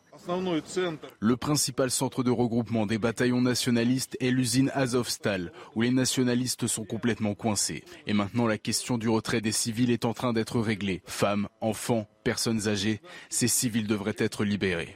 [1.19, 6.85] Le principal centre de regroupement des bataillons nationalistes est l'usine Azovstal, où les nationalistes sont
[6.85, 7.83] complètement coincés.
[8.05, 11.01] Et maintenant, la question du retrait des civils est en train d'être réglée.
[11.05, 14.95] Femmes, enfants, personnes âgées, ces civils devraient être libérés.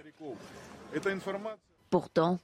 [1.90, 2.40] Pourtant,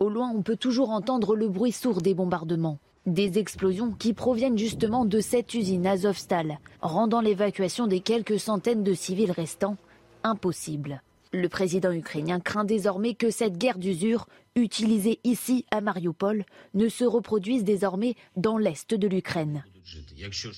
[0.00, 2.78] au loin, on peut toujours entendre le bruit sourd des bombardements.
[3.06, 8.94] Des explosions qui proviennent justement de cette usine Azovstal, rendant l'évacuation des quelques centaines de
[8.94, 9.76] civils restants
[10.24, 11.02] impossible.
[11.32, 14.26] Le président ukrainien craint désormais que cette guerre d'usure,
[14.58, 16.44] utilisée ici à Mariupol,
[16.74, 19.64] ne se reproduise désormais dans l'est de l'Ukraine.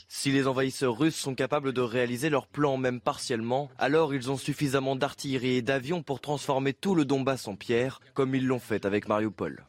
[0.08, 4.36] Si les envahisseurs russes sont capables de réaliser leur plan même partiellement, alors ils ont
[4.36, 8.84] suffisamment d'artillerie et d'avions pour transformer tout le Donbass en pierre, comme ils l'ont fait
[8.84, 9.64] avec Mariupol.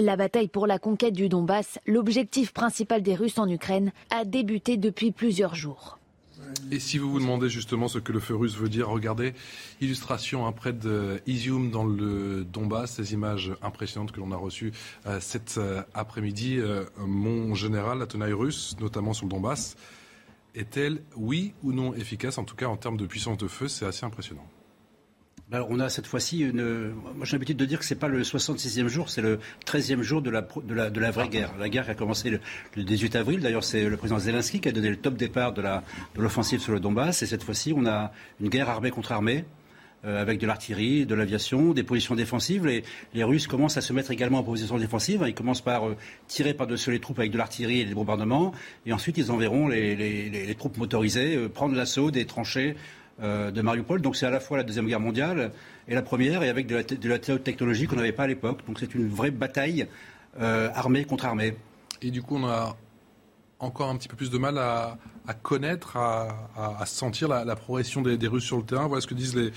[0.00, 4.76] La bataille pour la conquête du Donbass, l'objectif principal des Russes en Ukraine, a débuté
[4.76, 5.98] depuis plusieurs jours.
[6.70, 9.34] Et si vous vous demandez justement ce que le feu russe veut dire, regardez,
[9.80, 14.72] illustration hein, près de Izium dans le Donbass, ces images impressionnantes que l'on a reçues
[15.06, 16.58] euh, cet euh, après-midi.
[16.58, 19.76] Euh, mon général, la tenaille russe, notamment sur le Donbass,
[20.54, 23.86] est-elle, oui ou non, efficace En tout cas, en termes de puissance de feu, c'est
[23.86, 24.46] assez impressionnant.
[25.52, 26.92] Ben, on a cette fois-ci une.
[27.14, 30.22] Moi, j'ai l'habitude de dire que c'est pas le 66e jour, c'est le 13e jour
[30.22, 31.52] de la, de la, de la vraie guerre.
[31.58, 32.40] La guerre qui a commencé le,
[32.82, 33.40] 18 avril.
[33.40, 35.62] D'ailleurs, c'est le président Zelensky qui a donné le top départ de
[36.16, 37.22] l'offensive de sur le Donbass.
[37.22, 39.44] Et cette fois-ci, on a une guerre armée contre armée.
[40.04, 42.66] Euh, avec de l'artillerie, de l'aviation, des positions défensives.
[42.66, 42.82] Les,
[43.14, 45.22] les, Russes commencent à se mettre également en position défensive.
[45.28, 45.96] Ils commencent par euh,
[46.26, 48.52] tirer par-dessus les troupes avec de l'artillerie et des bombardements.
[48.84, 52.74] Et ensuite, ils enverront les, les, les troupes motorisées euh, prendre l'assaut des tranchées
[53.22, 54.02] de Mariupol.
[54.02, 55.52] Donc c'est à la fois la Deuxième Guerre mondiale
[55.88, 58.60] et la Première, et avec de la, de la technologie qu'on n'avait pas à l'époque.
[58.66, 59.86] Donc c'est une vraie bataille
[60.38, 61.54] armée contre armée.
[62.02, 62.76] Et du coup, on a
[63.62, 64.98] encore un petit peu plus de mal à,
[65.42, 68.88] connaître, à, sentir la, progression des, Russes sur le terrain.
[68.88, 69.52] Voilà ce que disent les,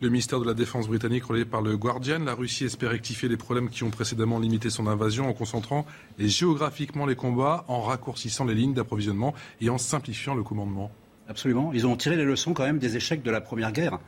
[0.00, 2.18] le ministère de la Défense britannique relayé par le Guardian.
[2.18, 5.86] La Russie espère rectifier les problèmes qui ont précédemment limité son invasion en concentrant
[6.18, 10.90] géographiquement les combats, en raccourcissant les lignes d'approvisionnement et en simplifiant le commandement.
[11.28, 11.72] Absolument.
[11.72, 13.98] Ils ont tiré les leçons quand même des échecs de la Première Guerre.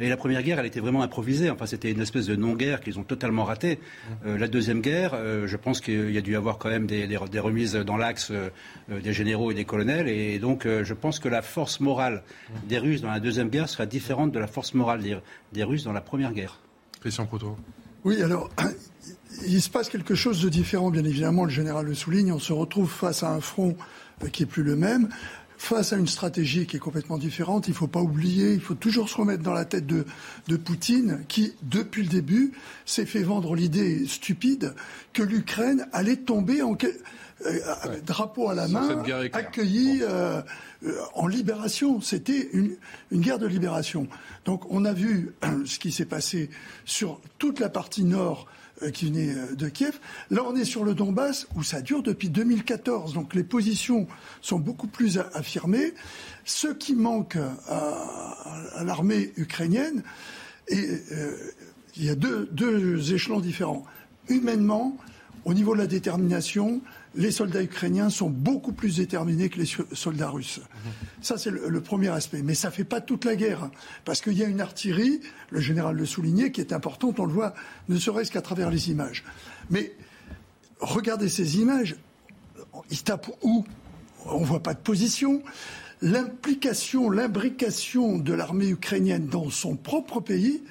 [0.00, 1.50] Et la première guerre, elle était vraiment improvisée.
[1.50, 3.78] Enfin, c'était une espèce de non-guerre qu'ils ont totalement ratée.
[4.26, 6.86] Euh, la deuxième guerre, euh, je pense qu'il y a dû y avoir quand même
[6.86, 8.50] des, des, remises dans l'axe euh,
[8.88, 10.08] des généraux et des colonels.
[10.08, 12.24] Et donc, je pense que la force morale
[12.68, 15.16] des Russes dans la deuxième guerre sera différente de la force morale des,
[15.52, 16.58] des Russes dans la première guerre.
[17.00, 17.56] Christian Proto.
[18.02, 18.50] Oui, alors,
[19.46, 21.44] il se passe quelque chose de différent, bien évidemment.
[21.44, 22.32] Le général le souligne.
[22.32, 23.76] On se retrouve face à un front
[24.32, 25.08] qui est plus le même
[25.64, 27.66] face à une stratégie qui est complètement différente.
[27.68, 30.04] Il ne faut pas oublier, il faut toujours se remettre dans la tête de,
[30.48, 32.52] de Poutine, qui, depuis le début,
[32.84, 34.74] s'est fait vendre l'idée stupide
[35.12, 36.76] que l'Ukraine allait tomber en
[37.46, 39.02] euh, drapeau à la main,
[39.32, 40.40] accueillie euh,
[40.86, 42.00] euh, en libération.
[42.00, 42.76] C'était une,
[43.10, 44.06] une, guerre de libération.
[44.44, 45.34] Donc on a vu
[45.64, 46.50] ce qui s'est passé
[46.84, 48.46] sur toute la partie nord
[48.92, 49.98] qui venait euh, de Kiev.
[50.30, 53.14] Là, on est sur le Donbass où ça dure depuis 2014.
[53.14, 54.06] Donc les positions
[54.40, 55.94] sont beaucoup plus affirmées.
[56.44, 60.02] Ce qui manque à, l'armée ukrainienne,
[60.68, 61.36] et euh,
[61.96, 63.84] il y a deux, deux échelons différents.
[64.28, 64.96] Humainement,
[65.44, 66.80] au niveau de la détermination,
[67.16, 70.60] les soldats ukrainiens sont beaucoup plus déterminés que les soldats russes.
[71.20, 72.42] Ça, c'est le, premier aspect.
[72.42, 73.70] Mais ça ne fait pas toute la guerre.
[74.04, 77.32] Parce qu'il y a une artillerie, le général le soulignait, qui est importante, on le
[77.32, 77.54] voit
[77.88, 79.24] ne serait-ce qu'à travers les images.
[79.70, 79.94] Mais
[80.80, 81.96] regardez ces images,
[82.90, 83.64] ils tapent où?
[84.26, 85.42] On ne voit pas de position.
[86.00, 90.62] L'implication, l'imbrication de l'armée ukrainienne dans son propre pays,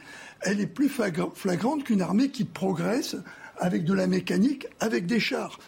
[0.42, 3.16] elle est plus flagrante qu'une armée qui progresse
[3.58, 5.60] avec de la mécanique, avec des chars.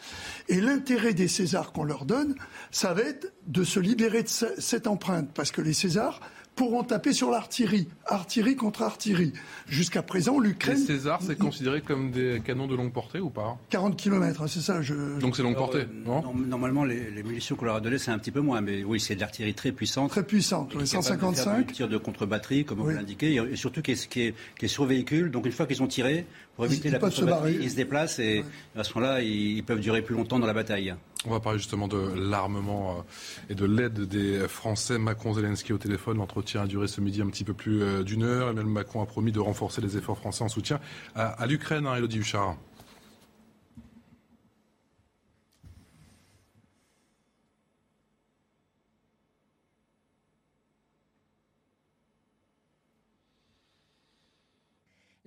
[0.47, 2.35] Et l'intérêt des Césars qu'on leur donne,
[2.71, 6.19] ça va être de se libérer de cette empreinte, parce que les Césars
[6.55, 9.33] pourront taper sur l'artillerie, artillerie contre artillerie.
[9.67, 10.77] Jusqu'à présent, l'Ukraine...
[10.77, 14.47] Les Césars, c'est considéré comme des canons de longue portée ou pas 40 km, hein,
[14.47, 14.81] c'est ça.
[14.81, 15.19] Je...
[15.19, 18.19] Donc c'est longue portée, euh, non Normalement, les, munitions qu'on leur a données, c'est un
[18.19, 20.11] petit peu moins, mais oui, c'est de l'artillerie très puissante.
[20.11, 21.67] Très puissante, les 155.
[21.67, 24.69] De tir de contre-batterie, comme vous l'indiquez, et surtout qui est, qui, est, qui est
[24.69, 25.31] sur véhicule.
[25.31, 26.25] Donc une fois qu'ils ont tiré,
[26.55, 28.43] pour éviter la se ils se déplacent et
[28.77, 30.93] à ce moment-là, ils peuvent durer plus longtemps dans la bataille.
[31.27, 34.97] On va parler justement de l'armement euh, et de l'aide des Français.
[34.97, 36.17] Macron-Zelensky au téléphone.
[36.17, 38.49] L'entretien a duré ce midi un petit peu plus euh, d'une heure.
[38.49, 40.79] Emmanuel Macron a promis de renforcer les efforts français en soutien
[41.15, 41.87] à, l'Ukraine.
[41.87, 42.57] Hein, Elodie Huchard.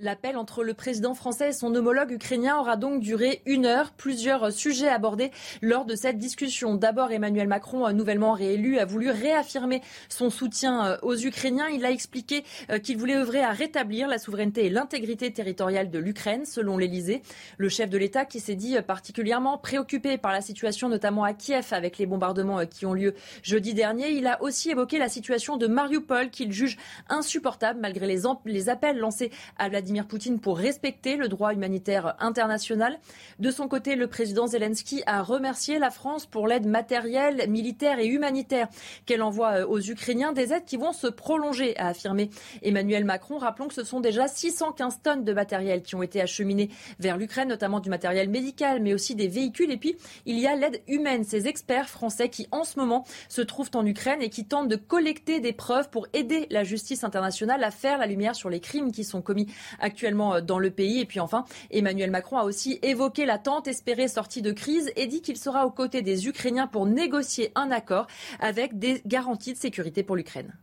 [0.01, 3.91] L'appel entre le président français et son homologue ukrainien aura donc duré une heure.
[3.91, 6.77] Plusieurs sujets abordés lors de cette discussion.
[6.77, 11.67] D'abord, Emmanuel Macron, nouvellement réélu, a voulu réaffirmer son soutien euh, aux Ukrainiens.
[11.67, 15.99] Il a expliqué euh, qu'il voulait œuvrer à rétablir la souveraineté et l'intégrité territoriale de
[15.99, 17.21] l'Ukraine, selon l'Élysée.
[17.57, 21.67] Le chef de l'État qui s'est dit particulièrement préoccupé par la situation, notamment à Kiev,
[21.73, 24.11] avec les bombardements euh, qui ont lieu jeudi dernier.
[24.11, 26.77] Il a aussi évoqué la situation de Mariupol qu'il juge
[27.09, 32.15] insupportable malgré les, les appels lancés à Vladimir Vladimir Poutine pour respecter le droit humanitaire
[32.19, 32.99] international.
[33.39, 38.07] De son côté, le président Zelensky a remercié la France pour l'aide matérielle, militaire et
[38.07, 38.69] humanitaire
[39.07, 42.29] qu'elle envoie euh, aux Ukrainiens, des aides qui vont se prolonger, a affirmé
[42.61, 43.39] Emmanuel Macron.
[43.39, 46.69] Rappelons que ce sont déjà 615 tonnes de matériel qui ont été acheminées
[47.01, 49.71] vers l'Ukraine, notamment du matériel médical, mais aussi des véhicules.
[49.71, 53.41] Et puis, il y a l'aide humaine, ces experts français qui, en ce moment, se
[53.41, 57.65] trouvent en Ukraine et qui tentent de collecter des preuves pour aider la justice internationale
[57.65, 59.47] à faire la lumière sur les crimes qui sont commis
[59.79, 61.01] actuellement euh, dans le pays.
[61.01, 65.23] Et puis enfin, Emmanuel Macron a aussi évoqué l'attente espérée sortie de crise et dit
[65.23, 68.07] qu'il sera aux côtés des Ukrainiens pour négocier un accord
[68.41, 70.55] avec des garanties de sécurité pour l'Ukraine.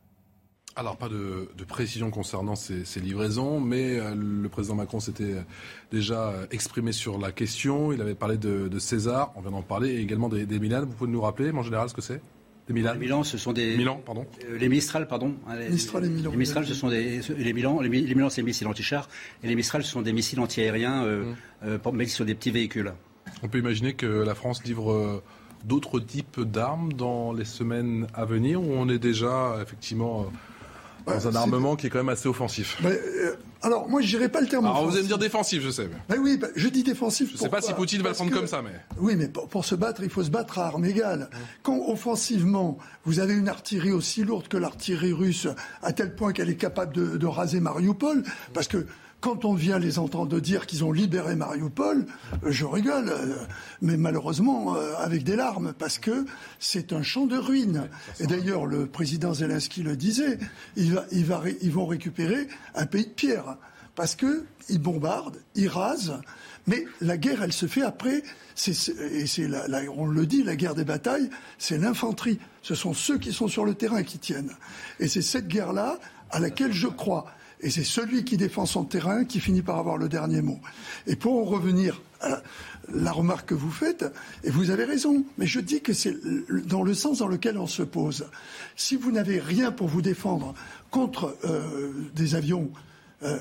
[0.78, 5.41] Alors, pas de, précision concernant ces, livraisons, mais euh, le président Macron s'était euh,
[5.89, 7.93] déjà exprimé sur la question.
[7.93, 10.82] Il avait parlé de, César, on vient d'en parler, et également des, des Milan.
[10.82, 12.22] Vous pouvez nous rappeler, en général, ce que c'est?
[12.74, 12.93] Milan.
[12.93, 13.78] Les Milan, ce sont des.
[13.78, 14.26] Milan, pardon.
[14.49, 15.36] Euh, les Mistral, pardon.
[15.47, 16.32] Hein, Les, Mistral et Milan.
[16.32, 17.22] Les Mistral, ce sont des.
[17.38, 19.07] Les Milan, les, les Milan, c'est des missiles anti-chars.
[19.43, 21.36] Et les Mistral, ce sont des missiles anti-aériens, euh, Mmh.
[21.68, 22.91] euh, mais sur des petits véhicules.
[23.43, 25.24] On peut imaginer que la France livre euh,
[25.63, 30.26] d'autres types d'armes dans les semaines à venir ou on est déjà effectivement euh,
[31.14, 32.78] dans un c'est- armement qui est quand même assez offensif.
[32.84, 35.62] Mais, euh, alors, moi, je dirais pas le terme Alors vous allez me dire défensif,
[35.64, 35.88] je sais.
[36.10, 37.32] mais Ben oui, je dis défensif.
[37.32, 38.72] Je sais pas si Poutine va le prendre comme ça, mais.
[38.99, 41.30] Oui, mais pour, pour se battre, il faut se battre à armes égales.
[41.64, 45.47] Quand offensivement, vous avez une artillerie aussi lourde que l'artillerie russe,
[45.84, 48.86] à tel point qu'elle est capable de, de raser Mariupol, parce que
[49.26, 52.05] quand on vient les entendre dire qu'ils ont libéré Mariupol,
[52.43, 53.36] euh, je rigole, euh,
[53.82, 56.28] mais malheureusement euh, avec des larmes, parce que
[56.59, 57.89] c'est un champ de ruines.
[58.19, 60.38] Et d'ailleurs, le président Zelensky le disait,
[60.76, 63.57] il va, il va ré- ils vont récupérer un pays de pierre
[63.95, 66.19] parce que ils bombardent, ils rasent,
[66.67, 68.21] mais la guerre, elle se fait après.
[68.67, 72.38] Et c'est la- la- on le dit, la guerre des batailles, c'est l'infanterie.
[72.61, 74.51] Ce sont ceux qui sont sur le terrain qui tiennent.
[74.99, 75.97] Et c'est cette guerre-là
[76.30, 77.26] à laquelle je crois.
[77.66, 80.59] Et c'est celui qui défend son terrain qui finit par avoir le dernier mot.
[81.07, 82.43] Et pour en revenir à
[82.93, 84.05] la remarque que vous faites,
[84.43, 86.16] et vous avez raison, mais je dis que c'est
[86.68, 88.28] dans le sens dans lequel on se pose.
[88.76, 90.53] Si vous n'avez rien pour vous défendre
[90.91, 92.70] contre euh, des avions,
[93.24, 93.39] euh,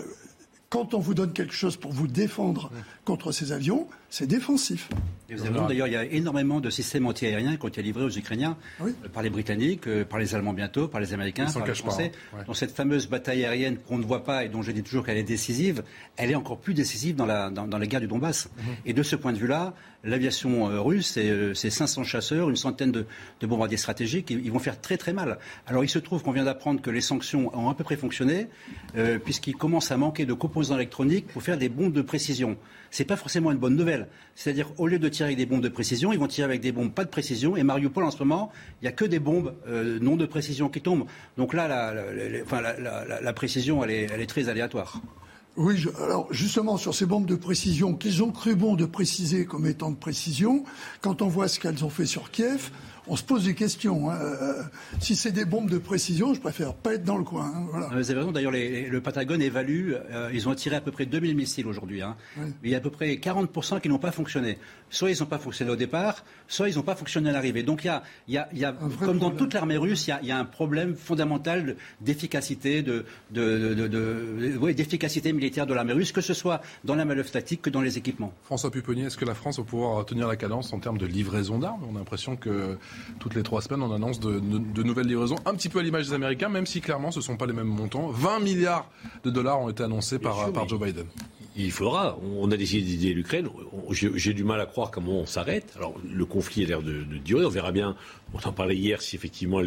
[0.70, 2.70] quand on vous donne quelque chose pour vous défendre
[3.04, 4.88] contre ces avions, c'est défensif.
[5.28, 7.82] Et vous avez raison, d'ailleurs, il y a énormément de systèmes anti-aériens qui ont été
[7.82, 11.46] livrés aux Ukrainiens euh, par les Britanniques, euh, par les Allemands bientôt, par les Américains,
[11.46, 12.12] par les pas, Français.
[12.32, 12.36] hein.
[12.38, 12.44] Ouais.
[12.46, 15.16] Dans cette fameuse bataille aérienne qu'on ne voit pas et dont je dis toujours qu'elle
[15.16, 15.82] est décisive,
[16.16, 18.48] elle est encore plus décisive dans la, dans, dans la guerre du Donbass.
[18.56, 18.64] Mhm.
[18.86, 19.74] Et de ce point de vue-là,
[20.04, 23.06] l'aviation euh, russe, c'est euh, c'est 500 chasseurs, une centaine de,
[23.40, 25.38] de bombardiers stratégiques, ils, ils vont faire très très mal.
[25.66, 28.48] Alors il se trouve qu'on vient d'apprendre que les sanctions ont à peu près fonctionné,
[28.96, 32.56] euh, puisqu'il commence à manquer de composants électroniques pour faire des bombes de précision.
[32.94, 34.06] C'est pas forcément une bonne nouvelle.
[34.36, 36.70] C'est-à-dire, au lieu de tirer avec des bombes de précision, ils vont tirer avec des
[36.70, 37.56] bombes pas de précision.
[37.56, 40.68] Et Mariupol, en ce moment, il n'y a que des bombes euh, non de précision
[40.68, 41.06] qui tombent.
[41.36, 45.00] Donc là, la, précision, elle est, très aléatoire.
[45.56, 49.66] Oui, alors justement sur ces bombes de précision qu'ils ont cru bon de préciser comme
[49.66, 50.62] étant de précision,
[51.00, 52.70] quand on voit ce qu'elles ont fait sur Kiev,
[53.06, 54.10] on se pose des questions.
[54.10, 54.16] hein.
[54.20, 54.62] Euh,
[55.00, 57.46] si c'est des bombes de précision, je préfère pas être dans le coin.
[57.54, 57.86] hein, voilà.
[57.88, 58.32] Vous avez raison.
[58.32, 61.66] D'ailleurs, les- les- le Patagone évalue, euh, ils ont tiré à peu près 2000 missiles
[61.66, 62.02] aujourd'hui.
[62.02, 62.16] hein.
[62.38, 62.46] Oui.
[62.64, 64.58] Il y a à peu près 40% qui n'ont pas fonctionné.
[64.90, 67.62] Soit ils n'ont pas fonctionné au départ, soit ils n'ont pas fonctionné à l'arrivée.
[67.62, 70.06] Donc il y a, il y a- il y a comme dans toute l'armée russe,
[70.08, 74.74] il y, y a un problème fondamental de- d'efficacité, de, de, de- de- de- oui,
[74.74, 77.98] d'efficacité militaire de l'armée russe, que ce soit dans la manœuvre tactique que dans les
[77.98, 78.32] équipements.
[78.44, 81.58] François Pupponi, est-ce que la France va pouvoir tenir la cadence en termes de livraison
[81.58, 81.82] d'armes?
[81.90, 82.78] On a l'impression que
[83.18, 85.82] toutes les trois semaines, on annonce de, de- de nouvelles livraisons, un petit peu à
[85.82, 88.08] l'image des Américains, même si clairement ce ne sont pas les mêmes montants.
[88.08, 88.88] 20 milliards
[89.24, 90.68] de dollars ont été annoncés par, sûr, par oui.
[90.68, 91.06] Joe Biden.
[91.56, 92.18] Il faudra.
[92.36, 93.48] On a décidé d'aider l'Ukraine.
[93.90, 95.72] J'ai du mal à croire comment on s'arrête.
[95.76, 97.44] Alors, le conflit a l'air de, durer.
[97.44, 97.94] On verra bien.
[98.32, 99.60] On en parlait hier si effectivement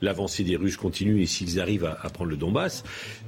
[0.00, 2.82] l'avancée des Russes continue et s'ils arrivent à, prendre le Donbass.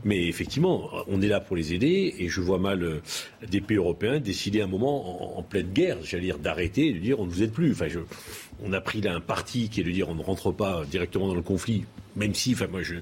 [0.05, 3.01] Mais effectivement, on est là pour les aider et je vois mal euh,
[3.49, 7.21] des pays européens décider à un moment en, pleine guerre, j'allais dire, d'arrêter de dire
[7.21, 7.73] on ne vous aide plus.
[7.73, 7.87] Enfin,
[8.65, 11.29] on a pris là un parti qui est de dire on ne rentre pas directement
[11.29, 11.85] dans le conflit,
[12.17, 12.97] même si, enfin moi, je,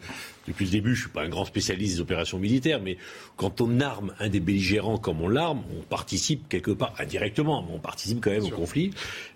[0.47, 2.97] depuis le début, je suis pas un grand spécialiste des opérations militaires, mais
[3.37, 7.75] quand on arme un des belligérants comme on l'arme, on participe quelque part, indirectement, mais
[7.75, 8.91] on participe quand même au conflit.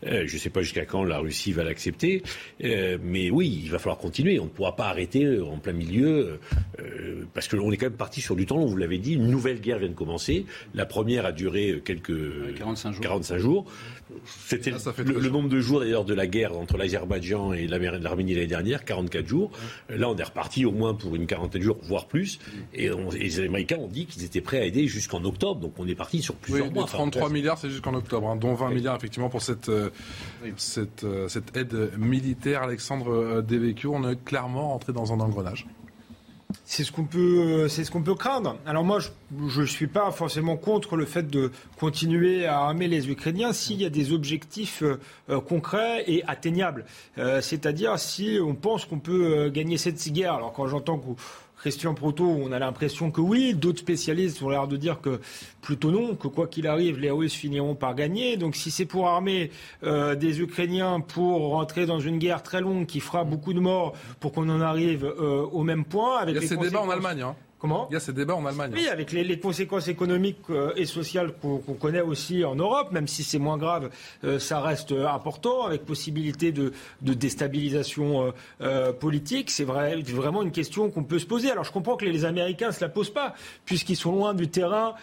[0.07, 2.23] Euh, je ne sais pas jusqu'à quand la Russie va l'accepter,
[2.65, 4.41] euh, mais oui, il va falloir continuer.
[4.41, 6.41] On ne pourra pas arrêter euh, en plein milieu,
[6.81, 8.67] euh, parce qu'on est quand même parti sur du temps long.
[8.67, 10.45] Vous l'avez dit, une nouvelle guerre vient de commencer.
[10.75, 13.03] La première a duré quelques 45 jours.
[13.03, 13.65] 45 jours.
[14.47, 18.47] C'était le, le nombre de jours d'ailleurs de la guerre entre l'Azerbaïdjan et l'Arménie l'année
[18.47, 19.51] dernière, 44 jours.
[19.89, 22.38] Là, on est reparti au moins pour une quarantaine de jours, voire plus.
[22.74, 25.61] Et, on- et les Américains ont dit qu'ils étaient prêts à aider jusqu'en octobre.
[25.61, 26.84] Donc on est parti sur Oui, plusieurs mois.
[26.84, 27.32] Enfin, 33 bref.
[27.32, 29.90] milliards, c'est jusqu'en octobre, hein, dont 20 milliards effectivement pour cette, euh,
[30.57, 32.62] cette, euh, cette aide militaire.
[32.62, 35.66] Alexandre euh, Devecchio, on est clairement rentré dans un engrenage.
[36.65, 38.57] C'est ce qu'on peut, euh, c'est ce qu'on peut craindre.
[38.67, 43.09] Alors moi, je ne suis pas forcément contre le fait de continuer à armer les
[43.09, 44.99] Ukrainiens s'il y a des objectifs euh,
[45.31, 46.85] euh, concrets et atteignables.
[47.41, 50.35] C'est-à-dire si on pense qu'on peut gagner cette guerre.
[50.35, 51.21] Alors quand j'entends que
[51.67, 55.21] Christian Proto, on a l'impression que oui, d'autres spécialistes ont l'air de dire que
[55.61, 58.37] plutôt non, que quoi qu'il arrive, les Russes finiront par gagner.
[58.37, 59.51] Donc si c'est pour armer
[59.83, 63.95] euh, des Ukrainiens pour rentrer dans une guerre très longue qui fera beaucoup de morts
[64.21, 66.83] pour qu'on en arrive euh, au même point, avec Il y a les ces débats
[66.83, 67.23] en Allemagne.
[67.23, 67.35] Hein.
[67.59, 68.71] Comment Il y a ces débats en Allemagne.
[68.75, 73.09] Oui, avec les, les conséquences économiques euh, et sociales qu'on connaît aussi en Europe, même
[73.09, 73.89] si c'est moins grave,
[74.25, 79.51] euh, ça reste euh, important, avec possibilité de, de déstabilisation euh, politique.
[79.51, 81.51] C'est vrai, vraiment une question qu'on peut se poser.
[81.51, 83.35] Alors je comprends que les, les Américains ne se la posent pas,
[83.65, 84.95] puisqu'ils sont loin du terrain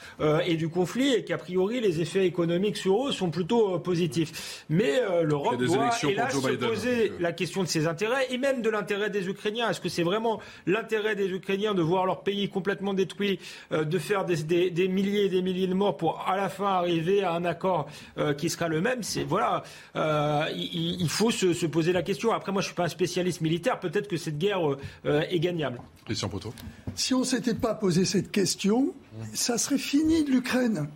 [0.46, 4.64] et du conflit, et qu'a priori les effets économiques sur eux sont plutôt positifs.
[4.70, 8.62] Mais l'Europe doit, hélas, se Biden, poser donc, la question de ses intérêts et même
[8.62, 9.70] de l'intérêt des Ukrainiens.
[9.70, 13.40] Est-ce que c'est vraiment l'intérêt des Ukrainiens de voir leur pays complètement détruit,
[13.72, 16.50] euh, de faire des, des- des milliers et des milliers de morts pour à la
[16.50, 17.88] fin arriver à un accord
[18.18, 19.64] euh, qui sera le même C'est voilà,
[19.96, 22.32] euh, il, il faut se, se poser la question.
[22.32, 23.80] Après, moi, je suis pas un spécialiste militaire.
[23.80, 24.60] Peut-être que cette guerre
[25.06, 25.80] est gagnable.
[26.06, 26.54] Christian Poteau.
[26.96, 28.94] Si on ne s'était pas posé cette question,
[29.34, 30.88] ça serait fini de l'Ukraine.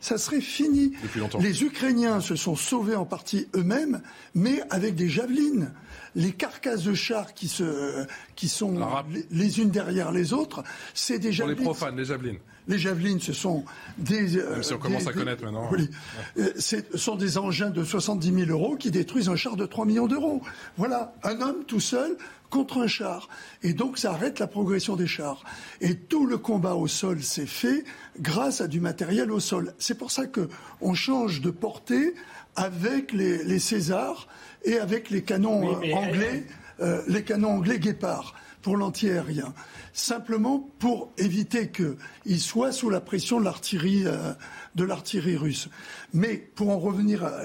[0.00, 0.92] Ça serait fini.
[1.02, 1.38] Depuis longtemps.
[1.38, 4.02] Les Ukrainiens se sont sauvés en partie eux-mêmes,
[4.34, 5.72] mais avec des javelines.
[6.14, 8.06] Les carcasses de chars qui, se,
[8.36, 10.62] qui sont les, les unes derrière les autres,
[10.94, 12.38] c'est des Pour les profanes, les javelines.
[12.68, 13.64] Les javelines, ce sont
[13.98, 14.38] des.
[14.38, 15.68] euh, Même si on commence des- à connaître maintenant.
[15.72, 15.90] Oui.
[16.38, 19.84] Euh, Ce sont des engins de 70 000 euros qui détruisent un char de 3
[19.84, 20.40] millions d'euros.
[20.76, 22.16] Voilà, un homme tout seul
[22.50, 23.28] contre un char.
[23.62, 25.42] Et donc, ça arrête la progression des chars.
[25.80, 27.82] Et tout le combat au sol s'est fait
[28.20, 29.74] grâce à du matériel au sol.
[29.78, 30.48] C'est pour ça que
[30.80, 32.14] on change de portée
[32.54, 34.28] avec les, les Césars
[34.64, 36.44] et avec les canons Oui, euh, anglais,
[36.80, 39.52] euh, les canons anglais Guépard pour l'anti-aérien.
[39.92, 45.68] Simplement pour éviter qu'ils soient sous la pression de l'artillerie euh, russe.
[46.14, 47.40] Mais pour en revenir, à-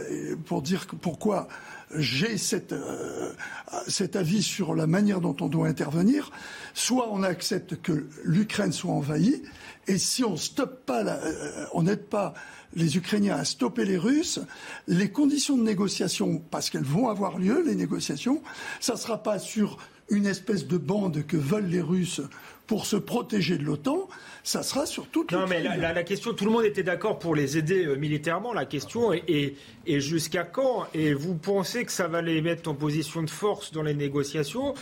[0.45, 1.48] pour dire pourquoi
[1.95, 3.31] j'ai cette, euh,
[3.88, 6.31] cet avis sur la manière dont on doit intervenir,
[6.73, 9.41] soit on accepte que l'Ukraine soit envahie,
[9.88, 10.85] et si on stoppe
[11.23, 12.34] euh, on n'aide pas
[12.73, 14.39] les Ukrainiens à stopper les Russes,
[14.88, 18.41] les conditions de négociation, parce qu'elles vont avoir lieu, les négociations,
[18.81, 19.77] ça ne sera pas sur
[20.09, 22.21] une espèce de bande que veulent les Russes
[22.65, 24.09] pour se protéger de l'OTAN,
[24.43, 27.17] ça sera sur toute Non, mais la, la- la question, tout le monde était d'accord
[27.19, 28.51] pour les aider euh, militairement.
[28.53, 29.55] La question est, est-
[29.85, 30.85] est jusqu'à quand?
[30.93, 34.73] Et vous pensez que ça va les mettre en position de force dans les négociations?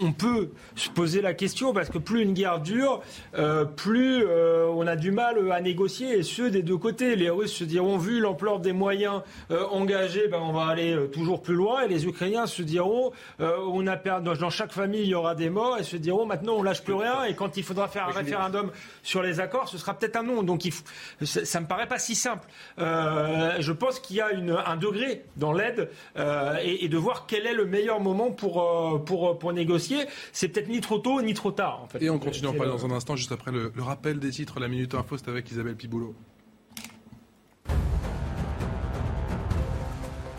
[0.00, 3.02] On peut se poser la question parce que plus une guerre dure,
[3.36, 7.16] euh, plus euh, on a du mal euh, à négocier, et ce des deux côtés.
[7.16, 11.42] Les Russes se diront, vu l'ampleur des moyens euh, engagés, ben, on va aller toujours
[11.42, 15.14] plus loin, et les Ukrainiens se diront, on a perdu, dans, chaque famille il y
[15.14, 17.88] aura des morts, et se diront, maintenant on lâche plus rien, et quand il faudra
[17.88, 18.70] faire un référendum
[19.02, 20.42] sur les accords, ce sera peut-être un non.
[20.42, 20.84] Donc il faut-
[21.22, 22.46] ça, ça me paraît pas si simple.
[22.78, 25.90] Je pense qu'il y a une- un degré dans l'aide
[26.62, 29.89] et, et de voir quel est le meilleur moment pour, pour, pour négocier.
[30.32, 31.80] C'est peut-être ni trop tôt ni trop tard.
[31.82, 32.02] En fait.
[32.02, 34.18] Et on continue à en parler le- dans un instant, juste après le, le rappel
[34.18, 36.14] des titres, la Minute Info, c'est avec Isabelle Piboulot.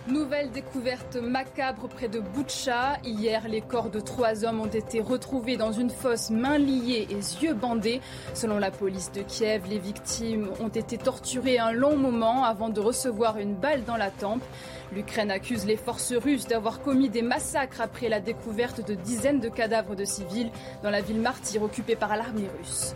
[0.07, 2.97] Nouvelle découverte macabre près de Boutcha.
[3.05, 7.43] Hier, les corps de trois hommes ont été retrouvés dans une fosse, mains liées et
[7.43, 8.01] yeux bandés.
[8.33, 12.81] Selon la police de Kiev, les victimes ont été torturées un long moment avant de
[12.81, 14.43] recevoir une balle dans la tempe.
[14.93, 19.47] L'Ukraine accuse les forces russes d'avoir commis des massacres après la découverte de dizaines de
[19.47, 20.51] cadavres de civils
[20.83, 22.93] dans la ville martyre occupée par l'armée russe.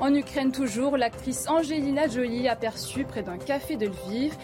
[0.00, 4.34] En Ukraine toujours, l'actrice Angelina Jolie aperçue près d'un café de Lviv.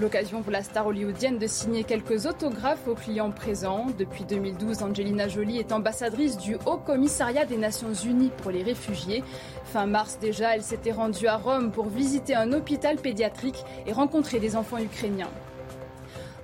[0.00, 3.86] L'occasion pour la star hollywoodienne de signer quelques autographes aux clients présents.
[3.98, 9.22] Depuis 2012, Angelina Jolie est ambassadrice du Haut Commissariat des Nations Unies pour les réfugiés.
[9.64, 14.40] Fin mars déjà, elle s'était rendue à Rome pour visiter un hôpital pédiatrique et rencontrer
[14.40, 15.30] des enfants ukrainiens.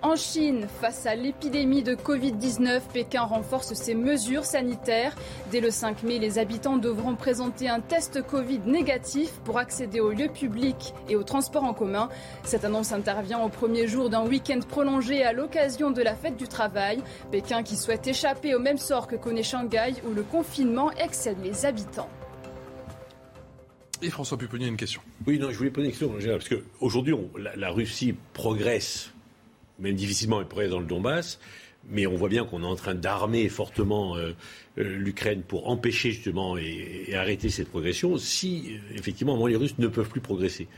[0.01, 5.17] En Chine, face à l'épidémie de Covid-19, Pékin renforce ses mesures sanitaires.
[5.51, 10.13] Dès le 5 mai, les habitants devront présenter un test Covid négatif pour accéder aux
[10.13, 12.11] lieux publics et aux transports en commun.
[12.45, 16.47] Cette annonce intervient au premier jour d'un week-end prolongé à l'occasion de la fête du
[16.47, 17.03] travail.
[17.33, 21.67] Pékin qui souhaite échapper au même sort que connaît Shanghai où le confinement excède les
[21.67, 22.09] habitants.
[24.01, 25.01] Et François Pupponi a une question.
[25.27, 29.13] Oui, non, je voulais poser une question, parce qu'aujourd'hui, la, la Russie progresse,
[29.79, 31.39] même difficilement, elle progresse dans le Donbass,
[31.89, 34.33] mais on voit bien qu'on est en train d'armer fortement euh,
[34.79, 38.17] euh, l'Ukraine pour empêcher justement et, et arrêter cette progression.
[38.19, 40.69] Si, euh, effectivement, moment, les Russes ne peuvent plus progresser,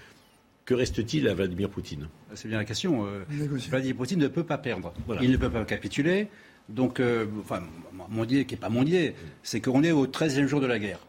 [0.67, 2.09] que reste-t-il à Vladimir Poutine?
[2.35, 3.07] C'est bien la question.
[3.07, 3.71] euh, Négocier.
[3.71, 4.93] Vladimir Poutine ne peut pas perdre.
[5.07, 5.23] Voilà.
[5.23, 6.29] Il ne peut pas capituler.
[6.69, 7.63] Donc, euh, enfin,
[8.11, 10.79] mon idée qui n'est pas mon idée, c'est qu'on est au 13e jour de la
[10.79, 11.01] guerre.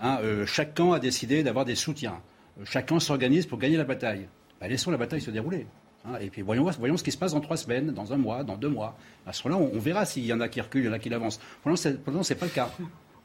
[0.00, 2.20] Hein, euh, chaque camp a décidé d'avoir des soutiens.
[2.64, 4.28] Chaque camp s'organise pour gagner la bataille.
[4.60, 5.66] Bah, laissons la bataille se dérouler.
[6.08, 8.44] Hein, et puis voyons, voyons ce qui se passe dans trois semaines, dans un mois,
[8.44, 8.96] dans deux mois.
[9.26, 10.92] À ce moment-là, on, on verra s'il y en a qui reculent, il y en
[10.92, 11.40] a qui avancent.
[11.62, 12.70] Pour l'instant, l'instant, c'est pas le cas.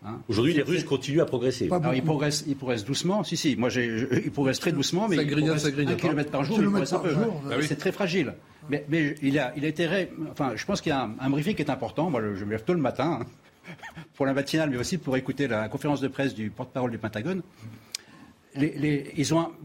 [0.06, 0.20] hein.
[0.28, 1.68] Aujourd'hui, les Russes continuent à progresser.
[1.72, 2.06] Alors, ils beaucoup.
[2.14, 3.24] progressent, ils progressent doucement.
[3.24, 3.56] Si, si.
[3.56, 6.00] Moi, je- ils progressent très doucement, mais Ça ils grignote, progressent ça grignote, un hein.
[6.02, 6.58] kilomètre par jour.
[6.58, 7.14] mais ils progressent un par peu.
[7.14, 7.66] jour, bah oui.
[7.68, 8.34] C'est très fragile.
[8.70, 9.86] Mais, mais il, a, il a été.
[9.88, 12.10] ré- Enfin, je pense qu'il y a un, un briefing qui est important.
[12.10, 13.20] Moi, je me lève tôt le matin.
[13.22, 13.26] hein.
[14.16, 17.42] pour la matinale, mais aussi pour écouter la conférence de presse du porte-parole du Pentagone.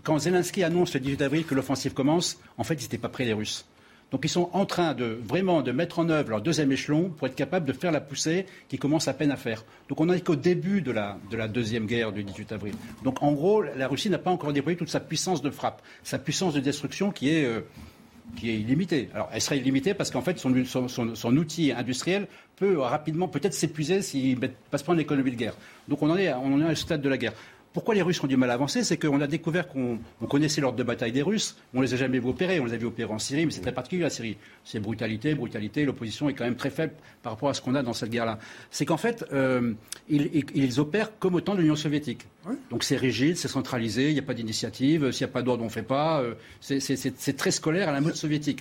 [0.02, 3.24] Quand Zelensky annonce le 18 avril que l'offensive commence, en fait, ils n'étaient pas prêts,
[3.24, 3.66] les Russes.
[4.10, 7.26] Donc ils sont en train de vraiment de mettre en œuvre leur deuxième échelon pour
[7.26, 9.64] être capables de faire la poussée qui commence à peine à faire.
[9.88, 12.74] Donc on n'est qu'au début de la, de la deuxième guerre du 18 avril.
[13.04, 16.18] Donc en gros, la Russie n'a pas encore déployé toute sa puissance de frappe, sa
[16.18, 17.60] puissance de destruction qui est, euh,
[18.42, 19.10] illimitée.
[19.12, 24.40] Alors elle serait illimitée parce qu'en fait son, outil industriel peut rapidement peut-être s'épuiser s'il
[24.40, 25.54] ne passe pas en économie de guerre.
[25.86, 27.34] Donc on en est, on en ce stade de la guerre.
[27.72, 30.78] Pourquoi les Russes ont du mal à avancer C'est qu'on a découvert qu'on connaissait l'ordre
[30.78, 33.12] de bataille des Russes, on les a jamais vus opérer, on les a vus opérer
[33.12, 34.38] en Syrie, mais c'est très particulier la Syrie.
[34.64, 37.82] C'est brutalité, brutalité, l'opposition est quand même très faible par rapport à ce qu'on a
[37.82, 38.38] dans cette guerre-là.
[38.70, 39.74] C'est qu'en fait, euh,
[40.08, 42.26] ils, opèrent comme au temps de l'Union soviétique.
[42.70, 45.62] Donc c'est rigide, c'est centralisé, il n'y a pas d'initiative, s'il n'y a pas d'ordre,
[45.62, 46.22] on ne fait pas.
[46.22, 48.60] Euh, c'est très scolaire à la mode soviétique.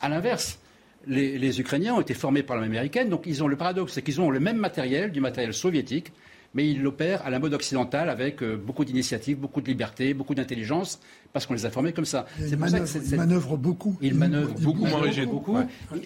[0.00, 0.58] À l'inverse,
[1.06, 4.02] les, les, Ukrainiens ont été formés par l'armée américaine, donc ils ont le paradoxe, c'est
[4.02, 6.12] qu'ils ont le même matériel, du matériel soviétique,
[6.54, 10.34] mais il l'opère à la mode occidentale avec euh, beaucoup d'initiatives, beaucoup de liberté, beaucoup
[10.34, 11.00] d'intelligence,
[11.32, 12.26] parce qu'on les a formés comme ça.
[12.38, 13.96] C'est pour ça que manœuvre beaucoup.
[14.00, 15.28] Il manœuvre beaucoup, moins rigide.
[15.28, 15.56] Beaucoup.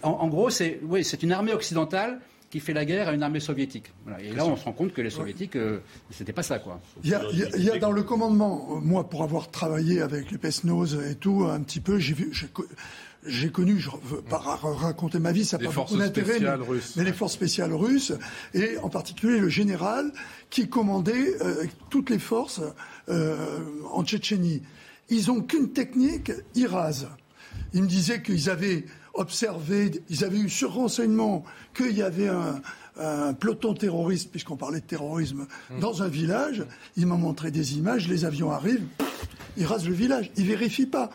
[0.03, 2.19] En, gros, c'est oui, c'est une armée occidentale
[2.51, 3.93] qui fait la guerre à une armée soviétique.
[4.21, 5.79] Et là, on se rend compte que les soviétiques, euh,
[6.11, 6.81] c'était pas ça, quoi.
[7.05, 7.15] Il y,
[7.71, 11.61] a, dans le commandement, euh, moi, pour avoir travaillé avec les Pesnos et tout, un
[11.61, 12.33] petit peu, j'ai vu,
[13.27, 16.41] j'ai connu, je ne veux pas raconter ma vie, ça n'a pas beaucoup d'intérêt,
[16.97, 18.13] mais, les forces spéciales russes,
[18.55, 20.13] et en particulier le général
[20.49, 22.63] qui commandait euh, toutes les forces
[23.09, 23.59] euh,
[23.93, 24.63] en Tchétchénie.
[25.11, 27.09] Ils n'ont qu'une technique, ils rasent.
[27.75, 28.85] Ils me disaient qu'ils avaient
[29.15, 31.45] observé, ils avaient eu sur renseignement
[31.75, 32.63] qu'il y avait un,
[32.99, 35.81] un peloton terroriste, puisqu'on parlait de terrorisme, mmh.
[35.81, 36.65] dans un village.
[36.97, 38.87] Ils m'ont montré des images, les avions arrivent,
[39.57, 41.11] ils rasent le village, ils vérifient pas.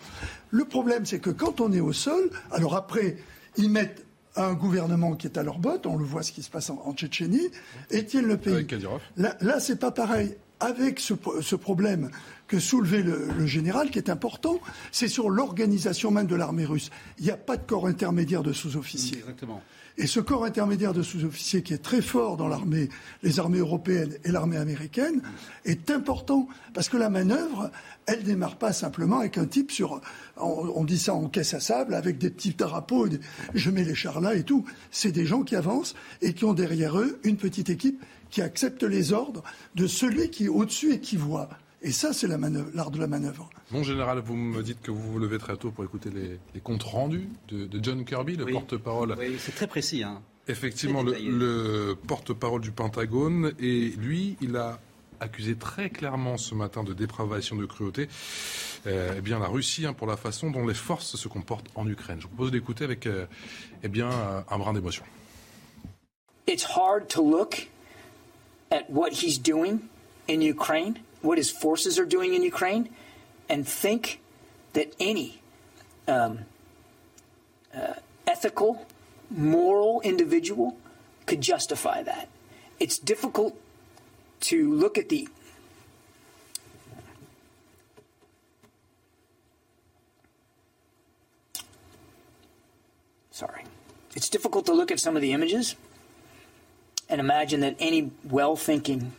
[0.52, 3.18] Le problème, c'est que quand on est au sol, alors après,
[3.57, 6.49] ils mettent un gouvernement qui est à leur botte, on le voit ce qui se
[6.49, 7.49] passe en, Tchétchénie,
[7.89, 8.68] et tiennent le pays.
[9.18, 10.35] Là, là c'est pas pareil.
[10.61, 12.10] Avec ce, problème
[12.47, 14.60] que soulevait le, général, qui est important,
[14.91, 16.91] c'est sur l'organisation même de l'armée russe.
[17.19, 19.18] Il n'y a pas de corps intermédiaire de sous-officiers.
[19.19, 19.61] Exactement.
[19.97, 22.89] Et ce corps intermédiaire de sous-officiers qui est très fort dans l'armée,
[23.23, 25.22] les armées européennes et l'armée américaine,
[25.63, 27.72] est important parce que la manœuvre,
[28.05, 30.01] elle démarre pas simplement avec un type sur,
[30.35, 33.07] on, dit ça en caisse à sable, avec des petits drapeaux,
[33.53, 34.65] je mets les chars là et tout.
[34.91, 38.84] C'est des gens qui avancent et qui ont derrière eux une petite équipe qui accepte
[38.84, 39.43] les ordres
[39.76, 41.47] de celui qui est au-dessus et qui voit.
[41.81, 43.49] Et ça, c'est l'art de la manœuvre.
[43.72, 46.84] Mon général, vous me dites que vous vous levez très tôt pour écouter les, comptes
[46.84, 49.16] rendus de, John Kirby, le porte-parole.
[49.18, 50.04] Oui, c'est très précis.
[50.04, 50.22] Hein.
[50.48, 53.54] Effectivement, le, porte-parole du Pentagone.
[53.60, 54.80] Et lui, il a
[55.20, 58.10] accusé très clairement ce matin de dépravation, de cruauté,
[58.86, 61.88] euh, eh bien la Russie hein, pour la façon dont les forces se comportent en
[61.88, 62.18] Ukraine.
[62.20, 63.26] Je vous propose d'écouter avec euh,
[63.82, 64.10] eh bien
[64.50, 65.06] un brin d'émotion.
[66.48, 67.70] It's hard to look
[68.72, 69.80] at what he's doing
[70.30, 72.88] in Ukraine what his forces are doing in Ukraine
[73.49, 74.19] and think
[74.73, 75.41] that any
[76.07, 76.39] um,
[77.76, 77.93] uh,
[78.27, 78.85] ethical,
[79.30, 80.77] moral individual
[81.26, 82.30] could justify that.
[82.80, 83.59] It's difficult
[84.41, 85.27] to look at the
[93.31, 93.63] sorry.
[94.15, 95.76] It's difficult to look at some of the images
[97.09, 99.13] and imagine that any well thinking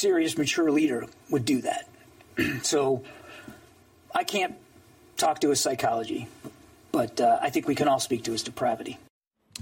[0.00, 1.86] serious, mature leader would do that.
[2.62, 3.04] so
[4.14, 4.54] I can't
[5.16, 6.26] talk to his psychology,
[6.90, 8.98] but uh, I think we can all speak to his depravity.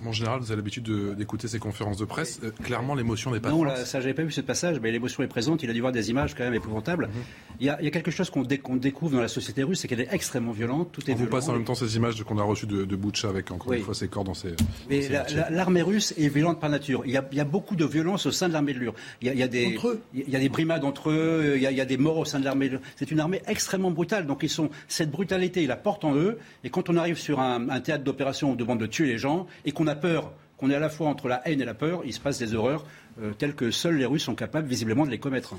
[0.07, 2.41] En général, vous avez l'habitude d'écouter ces conférences de presse.
[2.45, 5.23] Euh, clairement, l'émotion n'est pas Non, là, ça, j'avais pas vu ce passage, mais l'émotion
[5.23, 5.63] est présente.
[5.63, 7.07] Il a dû voir des images quand même épouvantables.
[7.07, 7.23] Mhm.
[7.61, 9.89] il, y a, il, y a, quelque chose qu'on découvre dans la société russe, c'est
[9.89, 10.91] qu'elle est extrêmement violente.
[10.93, 12.97] Tout est On vous passe en même temps ces images qu'on a reçues de, de
[12.97, 14.55] Boucha avec encore une fois ses corps dans ses.
[14.89, 15.09] Mais
[15.51, 17.03] l'armée russe est violente par nature.
[17.05, 18.95] Il y, a, il y, a, beaucoup de violence au sein de l'armée de l'UR.
[19.23, 19.79] Il, y a, des,
[20.15, 22.45] il y a des brimades entre eux, il y a, des morts au sein de
[22.45, 22.71] l'armée.
[22.97, 24.27] C'est une armée extrêmement brutale.
[24.27, 26.39] Donc ils sont cette brutalité, ils la portent en eux.
[26.65, 29.47] Et quand on arrive sur un, un théâtre d'opération, on demande de tuer les gens
[29.65, 32.03] et qu'on a peur qu'on est à la fois entre la haine et la peur,
[32.05, 32.85] il se passe des horreurs
[33.23, 35.55] euh, telles que seuls les Russes sont capables visiblement de les commettre.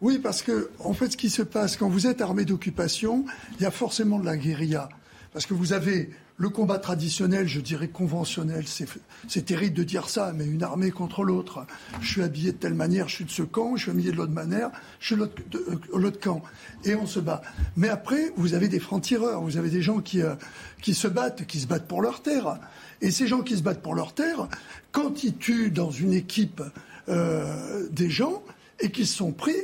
[0.00, 3.24] Oui, parce que en fait, ce qui se passe quand vous êtes armé d'occupation,
[3.58, 4.88] il y a forcément de la guérilla,
[5.32, 10.32] parce que vous avez le combat traditionnel, je dirais conventionnel, c'est terrible de dire ça,
[10.34, 11.66] mais une armée contre l'autre.
[12.02, 14.16] Je suis habillé de telle manière, je suis de ce camp, je suis habillé de
[14.16, 14.70] l'autre manière,
[15.00, 15.60] je suis de
[15.94, 16.42] l'autre camp.
[16.84, 17.40] Et on se bat.
[17.76, 20.34] Mais après, vous avez des francs-tireurs, vous avez des gens qui, euh,
[20.82, 22.60] qui se battent, qui se battent pour leur terre.
[23.00, 24.48] Et ces gens qui se battent pour leur terre,
[24.92, 26.62] quand ils tuent dans une équipe
[27.08, 28.42] euh, des gens
[28.80, 29.56] et qu'ils sont pris,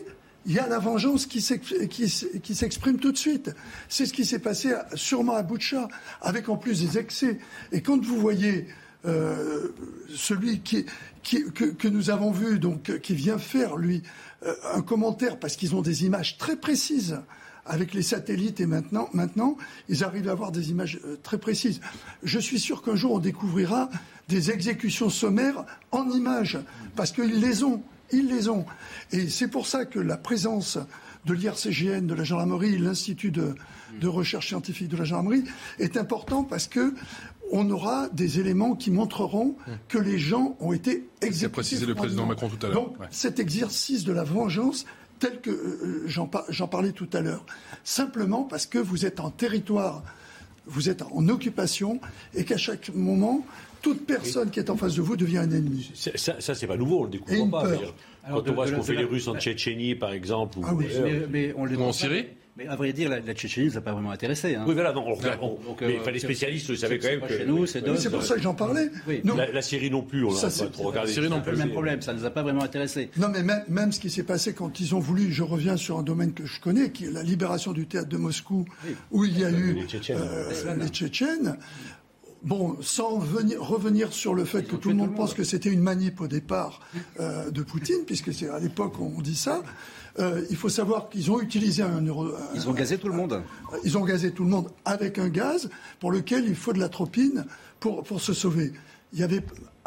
[0.47, 3.51] il y a la vengeance qui s'exprime tout de suite.
[3.89, 5.89] C'est ce qui s'est passé sûrement à Boucha,
[6.21, 7.39] avec en plus des excès.
[7.71, 8.67] Et quand vous voyez
[9.05, 10.85] celui qui,
[11.23, 14.03] que, nous avons vu, donc, qui vient faire, lui,
[14.75, 17.21] un commentaire, parce qu'ils ont des images très précises
[17.67, 19.57] avec les satellites et maintenant, maintenant,
[19.89, 21.81] ils arrivent à avoir des images très précises.
[22.23, 23.89] Je suis sûr qu'un jour, on découvrira
[24.29, 26.59] des exécutions sommaires en images,
[26.97, 27.83] parce qu'ils les ont.
[28.13, 28.67] Ils les ont.
[29.11, 30.79] Et c'est pour ça que la présence
[31.25, 33.55] de l'IRCGN, de la gendarmerie, l'Institut de,
[34.03, 35.45] recherche scientifique de la gendarmerie
[35.79, 36.95] est important parce que
[37.55, 39.57] on aura des éléments qui montreront
[39.89, 41.39] que les gens ont été exécutés.
[41.39, 42.85] C'est précisé le président Macron tout à l'heure.
[42.85, 44.87] Donc cet exercice de la vengeance
[45.23, 47.47] tel que euh, j'en parlais tout à l'heure,
[47.85, 50.03] simplement parce que vous êtes en territoire,
[50.66, 52.01] vous êtes en occupation
[52.35, 53.47] et qu'à chaque moment,
[53.82, 55.93] toute personne qui est en face de vous devient un ennemi.
[55.94, 57.69] Ça, ça c'est pas nouveau, on le découvre pas.
[58.28, 60.86] Quand on voit ce qu'ont fait les Russes en Tchétchénie, par exemple, ou, ah oui.
[61.31, 62.27] mais, on en Syrie?
[62.57, 64.55] Mais à vrai dire, la, Tchétchénie ne nous a pas vraiment intéressé.
[64.55, 64.65] Hein.
[64.66, 65.41] Oui, voilà, non, on regarde.
[65.81, 67.39] mais euh, les spécialistes savaient quand même que.
[67.39, 68.91] Chez nous, c'est C'est pour ça que j'en parlais.
[69.24, 71.09] La, Syrie non plus, on n'a pas trop regardé.
[71.09, 71.53] La Syrie non plus.
[71.53, 73.11] le même problème, ça ne nous a pas vraiment intéressé.
[73.16, 75.99] Non, mais même, même ce qui s'est passé quand ils ont voulu, je reviens sur
[75.99, 78.66] un domaine que je connais, qui est la libération du théâtre de Moscou,
[79.11, 80.19] où il y a eu les Tchétchènes.
[80.20, 81.57] Euh, les Tchétchènes.
[82.43, 86.20] Bon, sans revenir sur le fait que tout le monde pense que c'était une manip
[86.20, 86.81] au départ
[87.20, 89.62] euh, de Poutine, puisque c'est à l'époque on dit ça.
[90.19, 92.29] Euh, il faut savoir qu'ils ont utilisé un, euro.
[92.55, 93.43] Ils ont gazé tout le monde.
[93.85, 95.71] Ils ont gazé tout le monde avec un gaz
[96.01, 97.47] pour lequel il faut de l'atropine
[97.81, 98.73] pour, pour se sauver.
[99.13, 99.43] Il n'y avait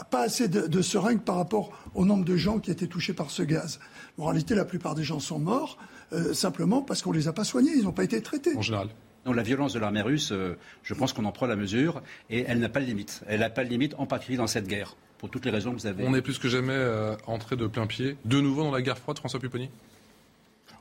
[0.09, 3.29] pas assez de, de seringues par rapport au nombre de gens qui étaient touchés par
[3.31, 3.79] ce gaz.
[4.17, 5.77] En réalité, la plupart des gens sont morts
[6.13, 8.55] euh, simplement parce qu'on ne les a pas soignés, ils n'ont pas été traités.
[8.55, 8.89] En général.
[9.25, 12.45] Non, la violence de l'armée russe, euh, je pense qu'on en prend la mesure et
[12.47, 13.21] elle n'a pas de limite.
[13.27, 15.79] Elle n'a pas de limite, en particulier dans cette guerre, pour toutes les raisons que
[15.79, 16.05] vous avez.
[16.07, 18.99] On est plus que jamais euh, entré de plein pied, de nouveau dans la guerre
[18.99, 19.69] froide, François Pupponi?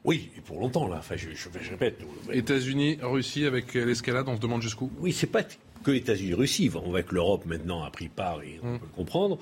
[0.05, 0.97] Oui, et pour longtemps, là.
[0.99, 1.29] Enfin, je,
[1.71, 1.99] répète.
[2.31, 4.91] États-Unis, Russie, avec l'escalade, on se demande jusqu'où?
[4.99, 5.43] Oui, c'est pas
[5.83, 6.71] que États-Unis, Russie.
[6.75, 8.79] On voit que l'Europe maintenant a pris part et on hum.
[8.79, 9.39] peut le comprendre.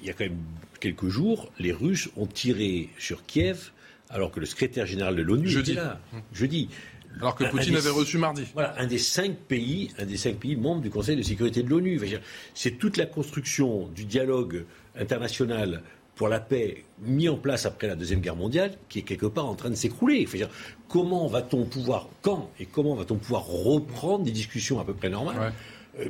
[0.00, 0.38] il y a quand même
[0.80, 3.72] quelques jours, les Russes ont tiré sur Kiev
[4.08, 6.00] alors que le secrétaire général de l'ONU était là.
[6.14, 6.20] Hum.
[6.32, 6.68] Jeudi.
[7.18, 8.44] Alors que Poutine avait reçu mardi.
[8.52, 11.68] Voilà, un des cinq pays, un des cinq pays membres du Conseil de sécurité de
[11.68, 11.98] l'ONU.
[12.54, 14.64] C'est toute la construction du dialogue
[14.98, 15.82] international
[16.16, 19.46] pour la paix mis en place après la Deuxième Guerre mondiale qui est quelque part
[19.46, 20.26] en train de s'écrouler.
[20.88, 25.52] Comment va-t-on pouvoir, quand et comment va-t-on pouvoir reprendre des discussions à peu près normales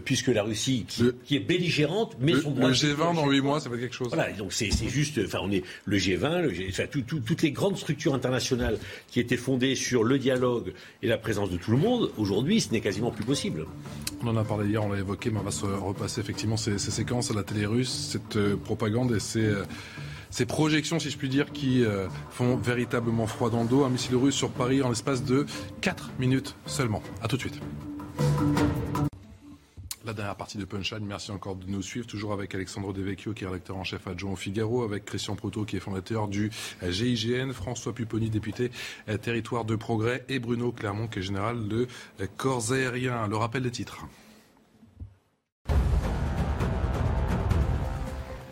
[0.05, 2.69] puisque la Russie, qui, est belligérante, met son droit.
[2.69, 4.09] Le G20 dans huit mois, ça fait quelque chose.
[4.09, 7.77] Voilà, donc c'est juste, enfin, on est le G20, le G, enfin, toutes les grandes
[7.77, 10.73] structures internationales qui étaient fondées sur le dialogue
[11.03, 13.67] et la présence de tout le monde, aujourd'hui, ce n'est quasiment plus possible.
[14.23, 16.79] On en a parlé hier, on l'a évoqué, mais on va se repasser effectivement ces,
[16.79, 19.45] séquences à la télé russe, cette euh, propagande et ces.
[19.45, 19.65] Euh,
[20.29, 21.85] ces projections, si je puis dire, qui
[22.31, 23.85] font véritablement froid dans le dos.
[23.85, 25.47] Un missile russe sur Paris en l'espace de
[25.81, 27.03] 4 minutes seulement.
[27.23, 27.59] A tout de suite.
[30.07, 33.43] La dernière partie de Punchline, merci encore de nous suivre, toujours avec Alexandre Devecchio qui
[33.43, 37.51] est rédacteur en chef adjoint au Figaro, avec Christian Proutot qui est fondateur du GIGN,
[37.53, 38.71] François Pupponi, député
[39.09, 41.89] euh, Territoire de Progrès, et Bruno Clermont qui est général de
[42.21, 43.27] euh, Corps Aériens.
[43.27, 44.07] Le rappel des titres.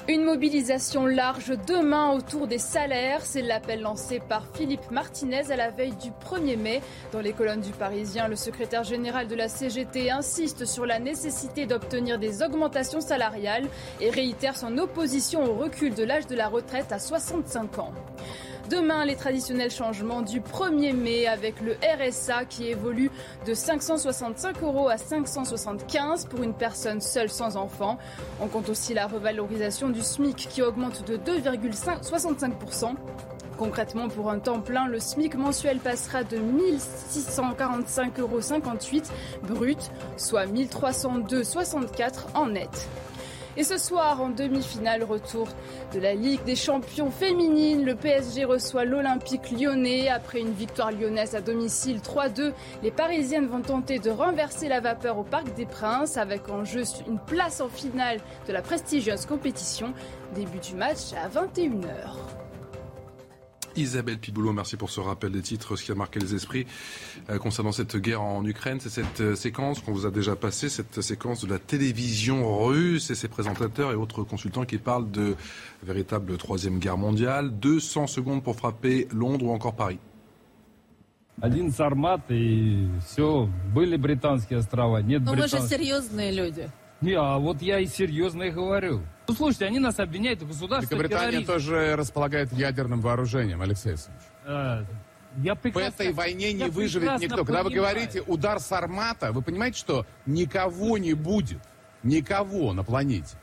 [0.06, 5.70] Une mobilisation large demain autour des salaires, c'est l'appel lancé par Philippe Martinez à la
[5.70, 6.82] veille du 1er mai.
[7.10, 11.64] Dans les colonnes du Parisien, le secrétaire général de la CGT insiste sur la nécessité
[11.64, 13.66] d'obtenir des augmentations salariales
[13.98, 17.92] et réitère son opposition au recul de l'âge de la retraite à 65 ans.
[18.70, 23.10] Demain, les traditionnels changements du 1er mai avec le RSA qui évolue
[23.46, 27.98] de 565 euros à 575 pour une personne seule sans enfant.
[28.40, 32.94] On compte aussi la revalorisation du SMIC qui augmente de 2,65%.
[33.58, 38.40] Concrètement, pour un temps plein, le SMIC mensuel passera de 1645,58 euros
[39.42, 42.88] brut, soit 1302,64 en net.
[43.56, 45.46] Et ce soir, en demi-finale, retour
[45.92, 47.84] de la Ligue des champions féminines.
[47.84, 50.08] Le PSG reçoit l'Olympique lyonnais.
[50.08, 52.52] Après une victoire lyonnaise à domicile 3-2,
[52.82, 56.82] les Parisiennes vont tenter de renverser la vapeur au Parc des Princes avec en jeu
[57.06, 58.18] une place en finale
[58.48, 59.94] de la prestigieuse compétition.
[60.34, 62.43] Début du match à 21h.
[63.75, 66.65] Isabelle Piboulot, merci pour ce rappel des titres, ce qui a marqué les esprits
[67.29, 68.79] euh, concernant cette guerre en Ukraine.
[68.79, 73.09] C'est cette euh, séquence qu'on vous a déjà passée, cette séquence de la télévision russe
[73.09, 75.35] et ses présentateurs et autres consultants qui parlent de
[75.83, 77.51] véritable troisième guerre mondiale.
[77.59, 79.99] 200 secondes pour frapper Londres ou encore Paris.
[81.41, 83.47] Один сармат и все.
[83.73, 86.69] Были британские острова, нет Но вы же серьезные люди.
[87.04, 89.02] Не, а вот я и серьезно и говорю.
[89.28, 94.22] Ну, слушайте, они нас обвиняют в государстве Великобритания тоже располагает ядерным вооружением, Алексей Алексеевич.
[94.46, 94.84] А,
[95.36, 97.44] я прекрасно, в этой войне не выживет никто.
[97.44, 101.60] Когда вы говорите удар с армата, вы понимаете, что никого не будет.
[102.02, 103.36] Никого на планете.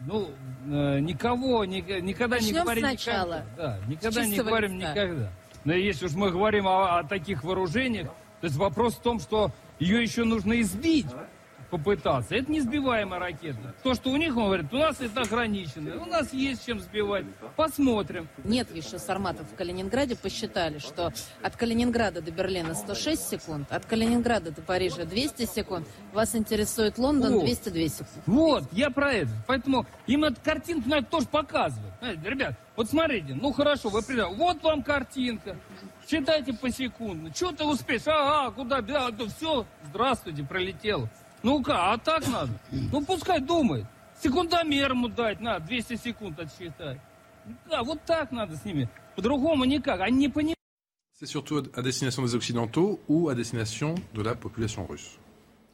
[0.00, 0.30] Ну,
[0.70, 3.44] э, никого ни- никогда не Начнем говорим сначала.
[3.44, 3.78] никогда.
[3.78, 4.90] Да, никогда не говорим листа.
[4.92, 5.32] никогда.
[5.64, 8.08] Но если уж мы говорим о, о таких вооружениях,
[8.40, 11.06] то есть вопрос в том, что ее еще нужно избить,
[11.70, 12.34] попытаться.
[12.34, 13.74] Это не сбиваемая ракета.
[13.82, 16.02] То, что у них, он говорит, у нас это ограничено.
[16.02, 17.24] У нас есть чем сбивать.
[17.56, 18.28] Посмотрим.
[18.44, 20.16] Нет еще сарматов в Калининграде.
[20.16, 25.86] Посчитали, что от Калининграда до Берлина 106 секунд, от Калининграда до Парижа 200 секунд.
[26.12, 27.44] Вас интересует Лондон Вот.
[27.44, 28.22] 202 секунды.
[28.26, 29.30] Вот, я про это.
[29.46, 31.92] Поэтому им эту картинку надо тоже показывать.
[32.00, 35.56] Знаете, ребят, вот смотрите, ну хорошо, вы придете, вот вам картинка.
[36.08, 37.32] Считайте посекундно.
[37.32, 38.02] Что ты успеешь?
[38.06, 38.80] Ага, куда?
[38.80, 41.08] Да, все, здравствуйте, пролетело.
[41.42, 42.52] Ну-ка, а так надо?
[42.70, 43.86] Ну пускай думает.
[44.22, 47.00] Секундомер ему дать надо, 200 секунд отсчитать.
[47.70, 48.88] Да, вот так надо с ними.
[49.16, 50.00] По-другому никак.
[50.00, 50.56] Они не понимают.
[51.12, 55.19] C'est surtout à destination des Occidentaux ou à destination de la population russe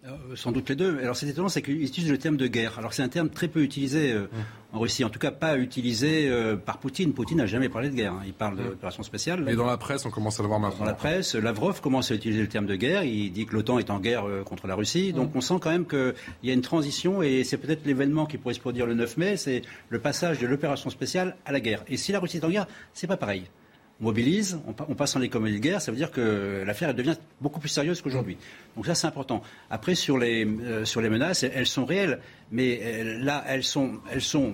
[0.06, 0.98] Euh, Sans doute les deux.
[1.00, 2.78] Alors c'est étonnant, c'est qu'ils utilisent le terme de guerre.
[2.78, 4.28] Alors c'est un terme très peu utilisé euh,
[4.72, 7.12] en Russie, en tout cas pas utilisé euh, par Poutine.
[7.12, 8.12] Poutine n'a jamais parlé de guerre.
[8.12, 8.22] hein.
[8.26, 9.42] Il parle d'opération spéciale.
[9.44, 10.80] Mais dans la presse, on commence à le voir maintenant.
[10.80, 13.02] Dans la presse, Lavrov commence à utiliser le terme de guerre.
[13.04, 15.12] Il dit que l'OTAN est en guerre contre la Russie.
[15.12, 16.14] Donc on sent quand même qu'il
[16.44, 19.36] y a une transition et c'est peut-être l'événement qui pourrait se produire le 9 mai,
[19.36, 21.82] c'est le passage de l'opération spéciale à la guerre.
[21.88, 23.44] Et si la Russie est en guerre, c'est pas pareil.
[23.98, 27.16] Mobilise, on, pa- on passe en économie de guerre, ça veut dire que l'affaire devient
[27.40, 28.36] beaucoup plus sérieuse qu'aujourd'hui.
[28.76, 29.42] Donc ça c'est important.
[29.70, 32.20] Après sur les euh, sur les menaces, elles sont réelles,
[32.52, 34.52] mais euh, là elles sont elles sont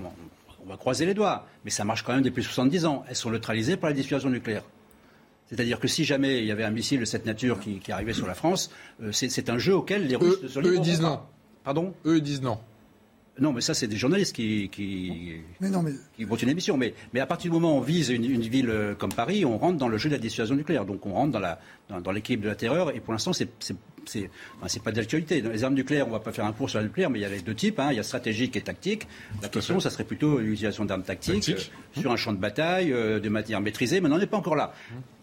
[0.64, 3.04] on va croiser les doigts, mais ça marche quand même depuis 70 ans.
[3.08, 4.62] Elles sont neutralisées par la dissuasion nucléaire.
[5.50, 8.12] C'est-à-dire que si jamais il y avait un missile de cette nature qui, qui arrivait
[8.12, 8.70] sur la France,
[9.02, 11.20] euh, c'est un jeu auquel les Russes ne se eux, disent non.
[11.64, 11.92] Pardon?
[12.06, 12.58] Eux, disent non.
[13.40, 16.76] Non, mais ça, c'est des journalistes qui, qui, Mais non, mais qui vont une émission.
[16.76, 19.46] Mais, mais à partir du moment où on vise une, une ville euh, comme Paris,
[19.46, 20.84] on rentre dans le jeu de la dissuasion nucléaire.
[20.84, 22.94] Donc on rentre dans la- dans, dans l'équipe de la terreur.
[22.94, 25.40] Et pour l'instant, c'est c'est- c'est enfin, c'est pas d'actualité.
[25.40, 27.22] Dans les armes nucléaires, on va pas faire un cours sur la nucléaire, mais il
[27.22, 27.78] y a les deux types.
[27.80, 27.88] hein.
[27.90, 29.06] Il y a stratégique et tactique.
[29.40, 31.72] La question, ça serait plutôt l'utilisation d'armes tactiques Tactique.
[31.96, 34.00] euh, sur un champ de bataille, euh, de manière maîtrisée.
[34.02, 34.74] Mais on n'en est pas encore là.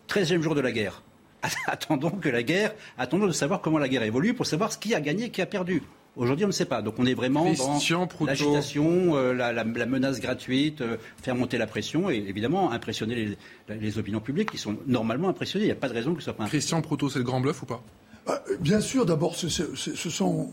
[0.07, 1.03] 13e jour de la guerre.
[1.67, 4.93] Attendons que la guerre, attendons de savoir comment la guerre évolue pour savoir ce qui
[4.95, 5.83] a gagné et qui a perdu.
[6.15, 6.81] Aujourd'hui, on ne sait pas.
[6.81, 11.35] Donc, on est vraiment Christian dans l'agitation, euh, la, la- la menace gratuite, euh, faire
[11.35, 13.37] monter la pression et évidemment impressionner
[13.69, 15.65] les, les opinions publiques qui sont normalement impressionnées.
[15.65, 17.39] Il n'y a pas de raison que ce soit pas Christian Proutot, c'est le grand
[17.39, 17.81] bluff ou pas?
[18.27, 20.49] Ah, Bien sûr, d'abord, ce, ce- ce- ce sont,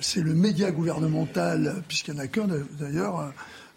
[0.00, 2.46] c'est le média gouvernemental, puisqu'il n'y en a qu'un
[2.78, 3.32] d'ailleurs,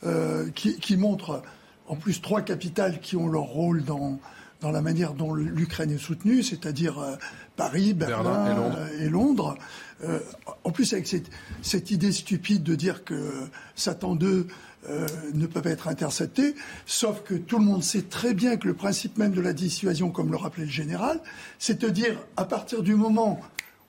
[0.06, 1.42] euh, qui, qui montre
[1.88, 4.20] en plus trois capitales qui ont leur rôle dans,
[4.62, 7.16] dans la manière dont l'Ukraine est soutenue, c'est-à-dire euh,
[7.56, 8.78] Paris, Berlin, Berlin et Londres.
[8.80, 9.58] euh, et Londres.
[10.04, 10.20] Euh,
[10.64, 11.30] en plus, avec cette,
[11.62, 13.32] cette idée stupide de dire que
[13.76, 14.48] Satan 2
[14.90, 16.56] euh, ne peut pas être intercepté,
[16.86, 20.10] sauf que tout le monde sait très bien que le principe même de la dissuasion,
[20.10, 21.20] comme le rappelait le général,
[21.60, 23.40] c'est de dire à partir du moment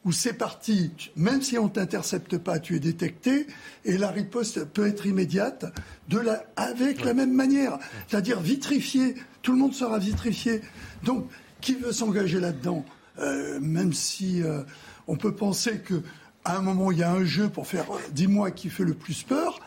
[0.04, 3.46] où c'est parti, même si on t'intercepte pas, tu es détecté,
[3.84, 5.64] et la riposte peut être immédiate,
[6.08, 7.78] de la, avec la même manière,
[8.08, 10.60] c'est-à-dire vitrifié, tout le monde sera vitrifié.
[11.02, 11.28] Donc,
[11.60, 12.84] qui veut s'engager là-dedans?
[13.18, 14.62] Euh, Même si euh,
[15.06, 16.02] on peut penser que
[16.44, 18.94] à un moment il y a un jeu pour faire, euh, dis-moi qui fait le
[18.94, 19.60] plus peur.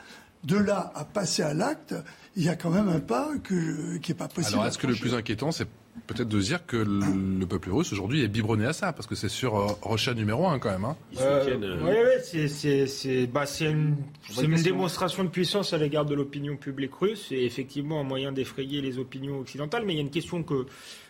[0.43, 1.95] De là à passer à l'acte,
[2.35, 4.53] il y a quand même un pas que, qui n'est pas possible.
[4.53, 5.67] Alors, est-ce que le plus inquiétant, c'est
[6.07, 9.15] peut-être de dire que le, le peuple russe aujourd'hui est biberonné à ça Parce que
[9.15, 10.85] c'est sur euh, Rocha numéro un quand même.
[10.85, 10.95] Hein.
[11.19, 13.95] Euh, ouais, ouais, c'est, c'est, c'est, bah, c'est une,
[14.29, 18.31] c'est une démonstration de puissance à l'égard de l'opinion publique russe et effectivement un moyen
[18.31, 19.83] d'effrayer les opinions occidentales.
[19.85, 20.65] Mais il y a une question que,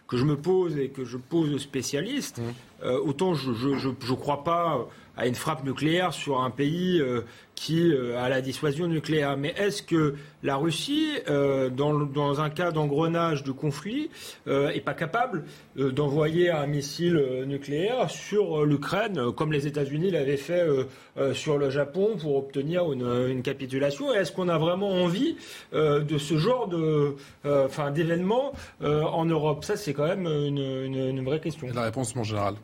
[0.07, 2.41] que je me pose et que je pose aux spécialistes.
[2.84, 4.88] Euh, autant je je crois pas
[5.18, 7.22] à une frappe nucléaire sur un pays euh,
[7.56, 9.38] qui euh, a la dissuasion nucléaire.
[9.38, 14.10] Mais est-ce que la Russie, euh, dans, dans un cas d'engrenage de conflit,
[14.49, 15.45] euh, est pas capable
[15.80, 20.60] euh, d'envoyer un missile euh, nucléaire sur euh, l'Ukraine, euh, comme les États-Unis l'avaient fait
[20.68, 20.84] euh,
[21.18, 24.14] euh, sur le Japon pour obtenir une, une capitulation?
[24.14, 25.38] Est-ce qu'on a vraiment envie
[25.73, 27.15] euh, de ce genre de,
[27.45, 27.68] euh,
[28.81, 29.64] euh, en Europe?
[29.64, 31.68] Ça, c'est quand même une- une vraie question.
[31.73, 32.56] La réponse, mon général.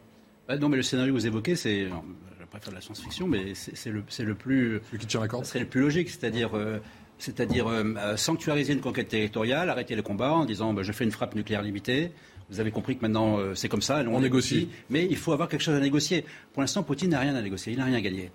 [0.52, 1.86] Bah non, mais le scénario que vous évoquez, c'est.
[1.86, 4.82] Je préfère la science-fiction, mais c'est c'est le, c'est le plus.
[4.88, 5.46] Celui qui tient la corde.
[5.46, 6.58] Serait le plus logique, c'est-à-dire.
[6.58, 6.80] euh,
[7.20, 11.06] c'est-à-dire euh, euh, sanctuariser une conquête territoriale, arrêter les combats en disant bah, je fais
[11.06, 12.12] une frappe nucléaire limitée.
[12.50, 14.68] Vous avez compris que maintenant euh, c'est comme ça, On négocie.
[14.90, 16.26] Mais il faut avoir quelque chose à négocier.
[16.52, 18.30] Pour l'instant, Poutine n'a rien à négocier, il n'a rien gagné.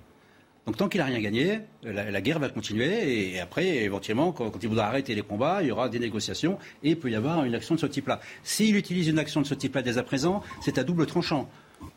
[0.66, 4.50] Donc tant qu'il n'a rien gagné, la, la guerre va continuer et après, éventuellement, quand,
[4.50, 7.14] quand il voudra arrêter les combats, il y aura des négociations et il peut y
[7.14, 8.20] avoir une action de ce type-là.
[8.42, 11.48] S'il utilise une action de ce type-là dès à présent, c'est à double tranchant.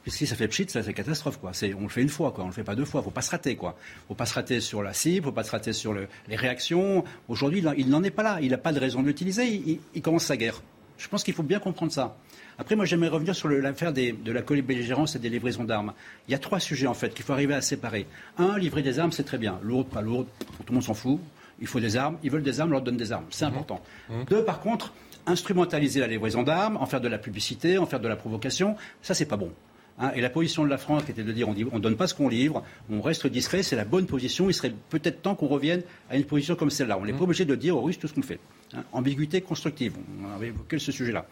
[0.08, 1.52] Si ça fait pchit, ça c'est catastrophe quoi.
[1.54, 3.02] C'est on le fait une fois quoi, on le fait pas deux fois.
[3.04, 3.78] Faut pas se rater quoi.
[4.08, 7.04] Faut pas se rater sur la cible, faut pas se rater sur le- les réactions.
[7.28, 8.40] Aujourd'hui, il en- il n'en est pas là.
[8.42, 9.46] Il n'a pas de raison de l'utiliser.
[9.46, 10.62] Il, il- il commence sa guerre.
[10.98, 12.18] Je pense qu'il faut bien comprendre ça.
[12.58, 15.94] Après, moi, j'aimerais revenir sur l'affaire de la belligérance et des livraisons d'armes.
[16.28, 18.06] Il y a trois sujets, en fait, qu'il faut arriver à séparer.
[18.38, 19.60] Un, livrer des armes, c'est très bien.
[19.64, 21.20] Lourde, pas lourde, tout le monde s'en fout.
[21.62, 23.26] il faut des armes, ils veulent des armes, on leur donne des armes.
[23.30, 23.82] C'est important.
[24.30, 24.94] Deux, par contre,
[25.26, 29.14] instrumentaliser la livraison d'armes, en faire de la publicité, en faire de la provocation, ça
[29.14, 29.52] c'est pas bon.
[30.00, 32.08] Hein, et la position de la France qui était de dire on ne donne pas
[32.08, 34.50] ce qu'on livre, on reste discret, c'est la bonne position.
[34.50, 36.98] Il serait peut-être temps qu'on revienne à une position comme celle-là.
[37.00, 38.40] On n'est pas obligé de dire aux Russes tout ce qu'on fait.
[38.74, 39.94] Hein, ambiguïté constructive,
[40.24, 41.26] on avait évoqué ce sujet-là.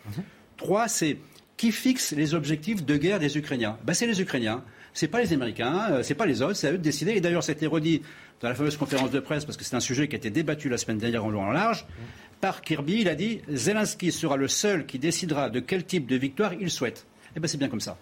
[0.57, 1.18] Trois, c'est
[1.56, 4.64] qui fixe les objectifs de guerre des Ukrainiens ben, C'est les Ukrainiens,
[4.94, 7.14] c'est pas les Américains, euh, c'est pas les autres, c'est à eux de décider.
[7.14, 8.02] Et d'ailleurs, c'était redit
[8.41, 10.69] dans la fameuse conférence de presse, parce que c'est un sujet qui a été débattu
[10.69, 11.88] la semaine dernière en long en large,
[12.41, 16.15] par Kirby, il a dit Zelensky sera le seul qui décidera de quel type de
[16.15, 17.07] victoire il souhaite.
[17.35, 17.98] Eh bien, c'est bien comme ça.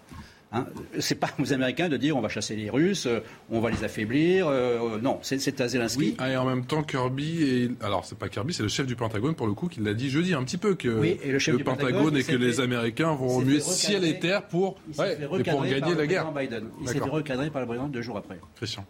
[0.52, 0.64] Hein,
[1.00, 3.18] c'est pas aux Américains de dire on va chasser les Russes, euh,
[3.50, 4.46] on va les affaiblir.
[4.46, 6.16] euh, non, c'est- à Zelensky.
[6.18, 7.70] Oui, et en même temps, Kirby, et...
[7.82, 10.08] alors c'est pas Kirby, c'est le chef du Pentagone pour le coup qui l'a dit
[10.08, 12.60] jeudi un petit peu que Oui, et le chef du Pentagone, Pentagone, et que les
[12.60, 16.30] Américains vont remuer ciel et terre pour, ouais, et pour gagner par le la guerre.
[16.32, 16.70] président Biden.
[16.80, 18.38] Il s'est fait recadrer par le président deux jours après.
[18.54, 18.84] Christian.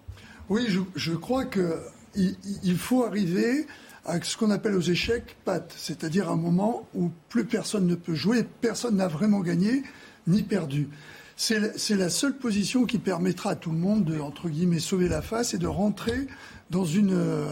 [0.51, 3.67] Oui, je, je crois qu'il il faut arriver
[4.05, 8.15] à ce qu'on appelle aux échecs pattes, c'est-à-dire un moment où plus personne ne peut
[8.15, 9.83] jouer, personne n'a vraiment gagné
[10.29, 10.89] ni perdu.
[11.37, 15.21] C'est la- seule position qui permettra à tout le monde de, entre guillemets, sauver la
[15.21, 16.27] face et de rentrer
[16.71, 17.47] dans une, euh,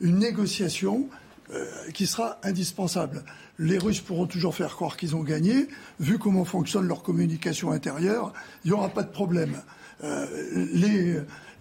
[0.00, 1.08] négociation
[1.52, 3.24] euh, qui sera indispensable.
[3.58, 5.68] Les Russes pourront toujours faire croire qu'ils ont gagné.
[6.00, 8.32] Vu comment fonctionne leur communication intérieure,
[8.64, 9.60] il n'y aura pas de problème.
[10.02, 10.26] Euh,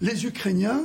[0.01, 0.81] les, Ukrainiens,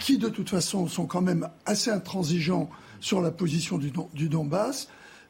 [0.00, 4.88] qui de toute façon sont quand même assez intransigeants sur la position du Donbass,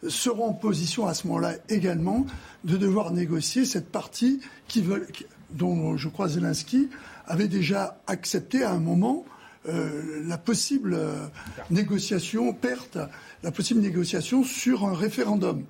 [0.09, 2.27] seront en position à ce moment-là également
[2.65, 5.07] de devoir négocier cette partie qui veulent,
[5.51, 6.89] dont je crois Zelensky
[7.27, 9.25] avait déjà accepté à un moment
[9.69, 11.27] euh, la possible euh,
[11.71, 12.99] négociation, perte,
[13.43, 15.65] la possible négociation sur un référendum,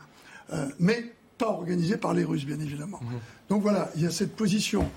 [0.53, 3.01] Euh, mais pas organisé par les Russes, bien évidemment.
[3.49, 4.91] Donc voilà, il y a cette position.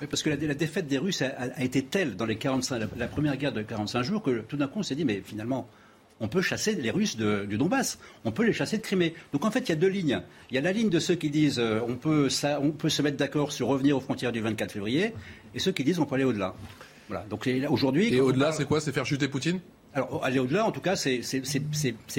[0.00, 2.36] Oui, parce que la, la défaite des Russes a, a- a été telle dans les
[2.38, 5.04] 45, la, la première guerre de 45 jours que tout d'un coup on s'est dit
[5.04, 5.68] mais finalement
[6.20, 9.14] on peut chasser les Russes de- du Donbass, on peut les chasser de Crimée.
[9.32, 10.20] Donc en fait il y a deux lignes.
[10.50, 12.88] Il y a la ligne de ceux qui disent euh, on, peut, ça, on peut
[12.88, 15.12] se mettre d'accord sur revenir aux frontières du 24 février
[15.54, 16.54] et ceux qui disent on peut aller au-delà.
[17.08, 17.24] Voilà.
[17.30, 18.12] Donc aujourd'hui.
[18.14, 18.80] Et au-delà, parle- c'est quoi?
[18.80, 19.60] C'est faire chuter Poutine?
[19.96, 21.22] Alors, aller au-delà, en tout cas, c'est-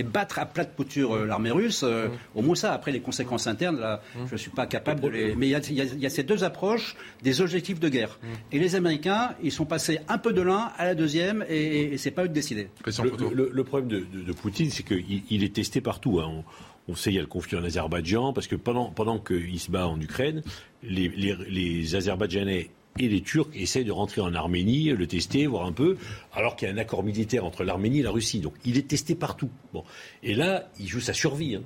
[0.03, 1.83] battre à plate couture euh, l'armée russe.
[1.83, 5.07] euh, Au moins ça, après les conséquences internes, là, je ne suis pas capable de
[5.07, 5.35] les...
[5.35, 8.19] Mais il y, a- y y ces deux approches des objectifs de guerre.
[8.51, 11.97] Et les Américains, ils sont passés un peu de l'un à la deuxième, et, et
[11.97, 12.69] c'est pas eux de décider.
[13.03, 16.19] Le, le- le problème de, de- de Poutine, c'est qu'il il est testé partout.
[16.19, 16.27] hein.
[16.27, 16.43] On,
[16.89, 19.69] on sait il y a le conflit en Azerbaïdjan, parce que pendant, pendant qu'il se
[19.69, 20.41] bat en Ukraine,
[20.83, 25.65] les, les, les Azerbaïdjanais et les Turcs essayent de rentrer en Arménie, le tester, voir
[25.65, 25.97] un peu,
[26.33, 28.39] alors qu'il y a un accord militaire entre l'Arménie et la Russie.
[28.39, 29.49] Donc il est testé partout.
[29.73, 29.83] Bon.
[30.23, 31.55] Et là, il joue sa survie.
[31.55, 31.63] hein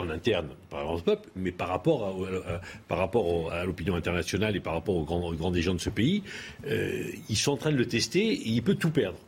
[0.00, 3.64] en interne par rapport au peuple, mais par rapport à, à- par rapport au- à
[3.64, 6.22] l'opinion internationale et par rapport aux grands, aux gens de ce pays,
[6.68, 9.18] euh, ils sont en train de le tester et il peut tout perdre.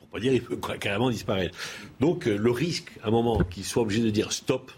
[0.00, 1.56] Pour pas dire il peut carrément disparaître.
[2.00, 4.72] Donc euh, le risque, à un moment, qu'il soit obligé de dire stop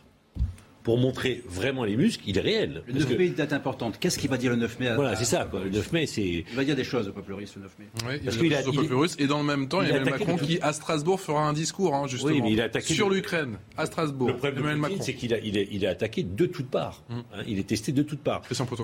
[0.84, 2.82] pour montrer vraiment les muscles, il est réel.
[2.86, 3.96] Le Parce 9 que- mai est une date importante.
[3.98, 5.48] Qu'est-ce qu'il va dire le 9 mai à- Voilà, c'est ça.
[5.50, 5.64] Quoi.
[5.64, 6.22] Le 9 mai, c'est.
[6.48, 7.86] Il va dire des choses au peuple russe le 9 mai.
[8.06, 9.16] Oui, il Parce a qu'il des a- choses au peuple russe.
[9.18, 11.18] Et dans le même temps, il y a a Emmanuel Macron le- qui, à Strasbourg,
[11.20, 14.28] fera un discours, hein, justement, Oui, mais il a attaqué sur l'Ukraine, à Strasbourg.
[14.28, 14.98] Le problème Emmanuel de Macron.
[15.00, 17.02] c'est qu'il a, il est attaqué de toutes parts.
[17.10, 17.22] Hum.
[17.34, 17.42] hein.
[17.48, 18.42] il est testé de toutes parts.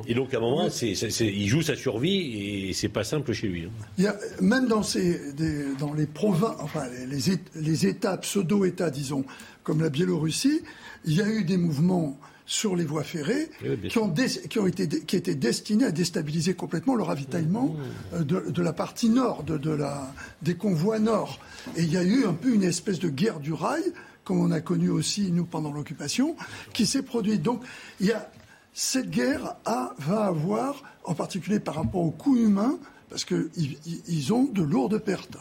[0.08, 3.04] Et donc, à un moment, c'est, c'est- c'est- il joue sa survie et c'est pas
[3.04, 3.64] simple chez lui.
[3.64, 3.70] hein.
[3.98, 7.86] Il y a, même dans, ces, des- dans les provinces, enfin les, les, Ét- les
[7.86, 9.24] États, pseudo-États, disons,
[9.64, 10.62] comme la Biélorussie,
[11.04, 14.26] il y a eu des mouvements sur les voies ferrées Oui, bien qui, ont dé-
[14.26, 17.76] qui, ont été, qui étaient destinés à déstabiliser complètement le ravitaillement
[18.14, 20.12] euh, de, de la partie nord, de, de la,
[20.42, 21.38] des convois nord.
[21.76, 23.84] Et il y a eu un peu une espèce de guerre du rail,
[24.24, 26.34] comme on a connu aussi, nous, pendant l'occupation,
[26.72, 27.40] qui s'est produite.
[27.42, 27.62] Donc,
[28.00, 28.28] il y a,
[28.74, 32.78] cette guerre a, va avoir, en particulier par rapport au coût humain,
[33.10, 33.78] parce qu'ils ils-
[34.08, 35.36] ils ont de lourdes pertes.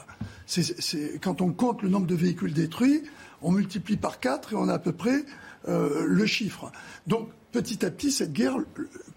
[0.46, 3.02] C'est- c'est- quand on compte le nombre de véhicules détruits,
[3.42, 5.24] on multiplie par 4 et on a à peu près
[5.68, 6.72] euh, le chiffre.
[7.08, 8.56] Donc petit à petit, cette guerre,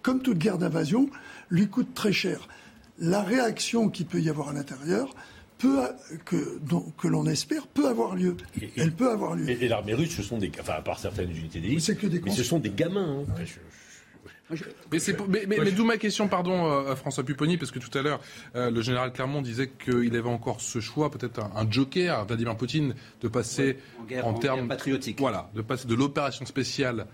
[0.02, 1.08] comme toute guerre d'invasion,
[1.50, 2.48] lui coûte très cher.
[2.98, 5.14] La réaction qu'il peut y avoir à l'intérieur,
[5.58, 5.80] peut,
[6.24, 8.36] que, dont- que l'on espère, peut avoir lieu.
[8.76, 9.48] Elle peut avoir lieu.
[9.48, 12.06] Et, et l'armée russe, ce sont des, enfin, à part certaines unités d'élite, c'est que
[12.06, 13.20] des mais ce sont des gamins.
[13.20, 13.24] hein.
[13.32, 13.52] Enfin, je-
[14.90, 17.70] Mais, c'est pour- mais, mais- mais d'où ma question, pardon, euh, à François Pupponi, parce
[17.70, 18.20] que tout à l'heure,
[18.56, 22.24] euh, le général Clermont disait qu'il avait encore ce choix, peut-être un, un joker à
[22.24, 25.18] Vladimir Poutine, de passer en guerre- en, en termes guerre patriotique.
[25.18, 27.06] Voilà, de passer de l'opération spéciale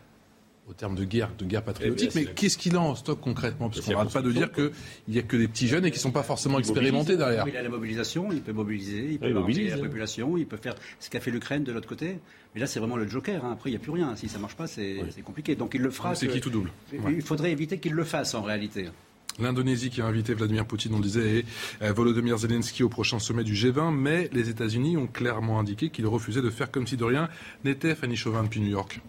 [0.68, 2.10] au terme de guerre, de guerre patriotique.
[2.14, 3.68] Eh bien, mais qu'est-ce qu'il a en stock concrètement?
[3.70, 4.70] Parce qu'on n'arrête pas de dire qu'il
[5.08, 7.46] n'y a que des petits jeunes et qui ne sont pas forcément expérimentés derrière.
[7.48, 9.80] Il a la mobilisation, il peut mobiliser, il peut Oui, il lancer mobilise, la hein.
[9.82, 12.18] population, il peut faire ce qu'a fait l'Ukraine de l'autre côté.
[12.54, 13.44] Mais là, c'est vraiment le joker.
[13.44, 13.52] hein.
[13.52, 14.14] Après, il n'y a plus rien.
[14.16, 15.54] Si ça ne marche pas, c'est compliqué.
[15.54, 16.14] Donc il le fera.
[16.14, 16.70] C'est qui tout double?
[16.92, 17.14] Ouais.
[17.14, 18.88] il faudrait éviter qu'il le fasse en réalité.
[19.40, 21.44] L'Indonésie qui a invité Vladimir Poutine, on le disait, et
[21.82, 26.08] euh, Volodymyr Zelensky au prochain sommet du G20, mais les États-Unis ont clairement indiqué qu'ils
[26.08, 27.28] refusaient de faire comme si de rien
[27.64, 29.00] n'était Fanny Chauvin depuis New York.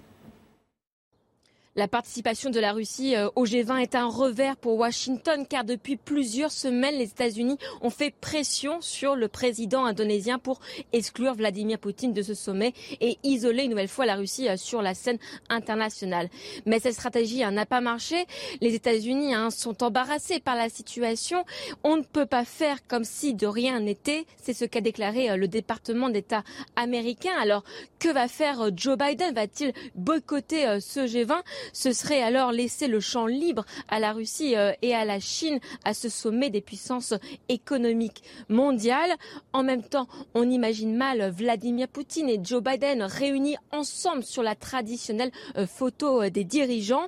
[1.76, 5.98] La participation de la Russie euh, au G20 est un revers pour Washington car depuis
[5.98, 10.60] plusieurs semaines, les États-Unis ont fait pression sur le président indonésien pour
[10.94, 14.82] exclure Vladimir Poutine de ce sommet et isoler une nouvelle fois la Russie euh, sur
[14.82, 15.20] la scène
[15.50, 16.30] internationale.
[16.66, 18.26] Mais cette stratégie hein, n'a pas marché.
[18.62, 21.46] Les États-Unis hein, sont embarrassés par la situation.
[21.84, 24.26] On ne peut pas faire comme si de rien n'était.
[24.42, 26.44] C'est ce qu'a déclaré euh, le département d'État
[26.76, 27.34] américain.
[27.40, 27.64] Alors,
[28.00, 29.36] que va faire Joe Biden?
[29.36, 31.44] Va-t-il boycotter ce G20
[31.74, 35.60] ce serait alors laisser le champ libre à la Russie euh, et à la Chine
[35.84, 37.14] à ce sommet des puissances
[37.48, 39.16] économiques mondiales.
[39.54, 44.56] En même temps, on imagine mal Vladimir Poutine et Joe Biden réunis ensemble sur la
[44.56, 47.08] traditionnelle euh, photo euh, des dirigeants.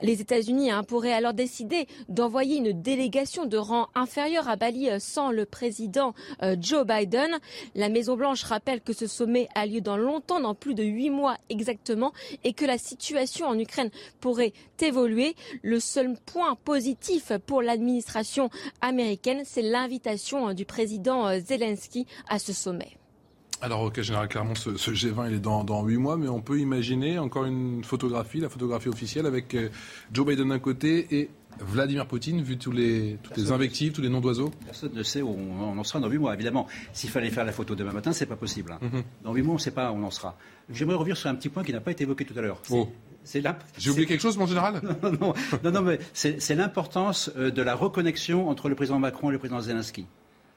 [0.00, 5.30] Les États-Unis hein, pourraient alors décider d'envoyer une délégation de rang inférieur à Bali sans
[5.30, 6.14] le président
[6.60, 7.38] Joe Biden.
[7.74, 11.36] La Maison-Blanche rappelle que ce sommet a lieu dans longtemps, dans plus de huit mois
[11.48, 12.12] exactement,
[12.44, 13.81] et que la situation en Ukraine
[14.20, 15.34] pourrait évoluer.
[15.62, 18.50] Le seul point positif pour l'administration
[18.80, 22.96] américaine, c'est l'invitation hein, du président euh, Zelensky à ce sommet.
[23.62, 26.58] Alors, ok, Général clairement, ce, G20, il est dans, dans 8 mois, mais on peut
[26.58, 29.68] imaginer encore une photographie, la photographie officielle, avec euh,
[30.12, 31.30] Joe Biden d'un côté et
[31.60, 34.50] Vladimir Poutine, vu tous les, toutes les invectives, tous les noms d'oiseaux?
[34.64, 36.34] Personne ne sait où on, en sera dans 8 mois.
[36.34, 38.72] Évidemment, s'il fallait faire la photo demain matin, c'est pas possible.
[38.72, 38.78] Hein.
[38.82, 39.02] Mhm.
[39.22, 40.36] Dans 8 mois, on ne sait pas où on en sera.
[40.68, 42.60] J'aimerais revenir sur un petit point qui n'a pas été évoqué tout à l'heure.
[42.70, 42.88] Oh.
[43.78, 47.74] J'ai oublié quelque chose, mon général non, non, non, mais c'est l'importance euh, de la
[47.74, 50.06] reconnexion entre le président Macron et le président Zelensky.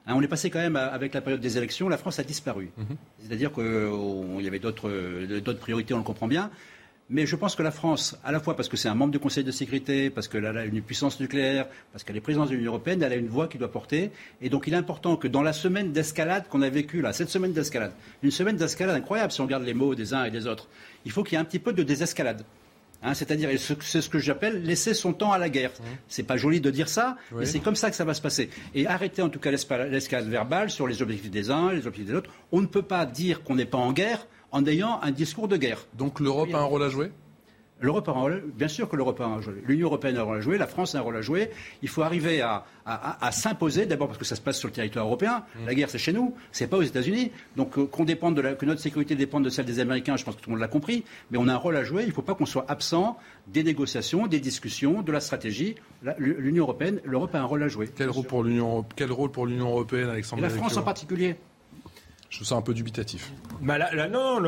[0.07, 2.71] Hein, on est passé quand même avec la période des élections, la France a disparu.
[2.77, 2.85] Mhm.
[3.19, 6.49] C'est-à-dire qu'il euh, y avait euh, d'autres priorités, on le comprend bien.
[7.07, 9.19] Mais je pense que la France, à la fois parce que c'est un membre du
[9.19, 12.71] Conseil de sécurité, parce qu'elle a une puissance nucléaire, parce qu'elle est présidente de l'Union
[12.71, 14.09] européenne, elle a une voix qui doit porter.
[14.41, 17.29] Et donc il est important que dans la semaine d'escalade qu'on a vécue là, cette
[17.29, 17.91] semaine d'escalade,
[18.23, 20.67] une semaine d'escalade incroyable si on regarde les mots des uns et des autres,
[21.05, 22.43] il faut qu'il y ait un petit peu de désescalade.
[23.03, 23.49] Hein, c'est-à-dire,
[23.81, 25.71] c'est ce que j'appelle laisser son temps à la guerre.
[25.75, 25.85] Ce mmh.
[26.07, 28.49] C'est pas joli de dire ça, mais c'est comme ça que ça va se passer.
[28.73, 32.15] Et arrêter en tout cas l'escalade verbale sur les objectifs des uns, les objectifs des
[32.15, 32.31] autres.
[32.51, 35.57] On ne peut pas dire qu'on n'est pas en guerre en ayant un discours de
[35.57, 35.85] guerre.
[35.93, 37.11] Donc l'Europe a un rôle à jouer?
[37.85, 39.63] L'Europe a un rôle, bien sûr que l'Europe a un rôle à jouer.
[39.67, 41.51] L'Union européenne a un rôle à jouer, la France a un rôle à jouer.
[41.83, 42.65] Il faut arriver à,
[43.31, 45.43] s'imposer, d'abord parce que ça se passe sur le territoire européen.
[45.55, 45.65] Mmh.
[45.67, 47.31] La guerre, c'est chez nous, c'est pas aux États-Unis.
[47.55, 50.25] Donc euh, qu'on dépende de la, que notre sécurité dépende de celle des Américains, je
[50.25, 51.03] pense que tout le monde l'a compris.
[51.29, 52.01] Mais on a un rôle à jouer.
[52.01, 55.75] Il ne faut pas qu'on soit absent des négociations, des discussions, de la stratégie.
[56.17, 57.87] L'Union européenne, l'Europe a un rôle à jouer.
[57.95, 61.35] Quel rôle pour l'Union, quel rôle pour l'Union européenne, Alexandre La France en particulier.
[62.35, 63.31] Je trouve ça un peu dubitatif.
[63.61, 64.39] Bah là, non,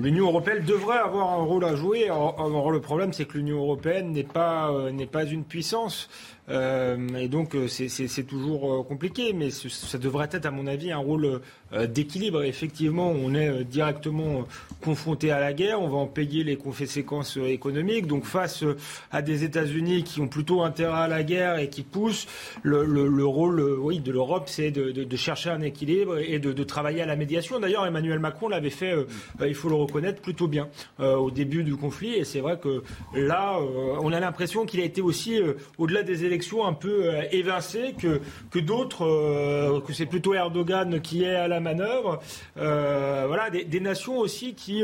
[0.00, 2.08] l'Union européenne devrait avoir un rôle à jouer.
[2.10, 6.08] Or, le problème, c'est que l'Union européenne n'est pas, euh, n'est pas une puissance.
[6.50, 9.32] Euh, et donc, euh, c'est toujours compliqué.
[9.32, 11.40] Mais ça devrait être, à mon avis, un rôle
[11.88, 12.42] d'équilibre.
[12.42, 14.46] Effectivement, on est directement
[14.80, 15.80] confronté à la guerre.
[15.80, 18.06] On va en payer les conséquences économiques.
[18.06, 18.64] Donc, face
[19.10, 22.26] à des États-Unis qui ont plutôt intérêt à la guerre et qui poussent,
[22.62, 27.16] le, rôle oui, de l'Europe, c'est de, chercher un équilibre et de, travailler à la
[27.16, 27.58] médiation.
[27.58, 29.04] D'ailleurs, Emmanuel Macron l'avait fait, euh,
[29.46, 30.68] il faut le reconnaître, plutôt bien
[31.00, 32.14] euh, au début du conflit.
[32.14, 32.82] Et c'est vrai que
[33.14, 35.40] là, euh, on a l'impression qu'il a été aussi,
[35.78, 38.20] au-delà des élections, un peu évincé, que,
[38.50, 42.20] que d'autres, que c'est plutôt Erdogan qui est à la manœuvre.
[42.56, 44.82] voilà, des, nations aussi qui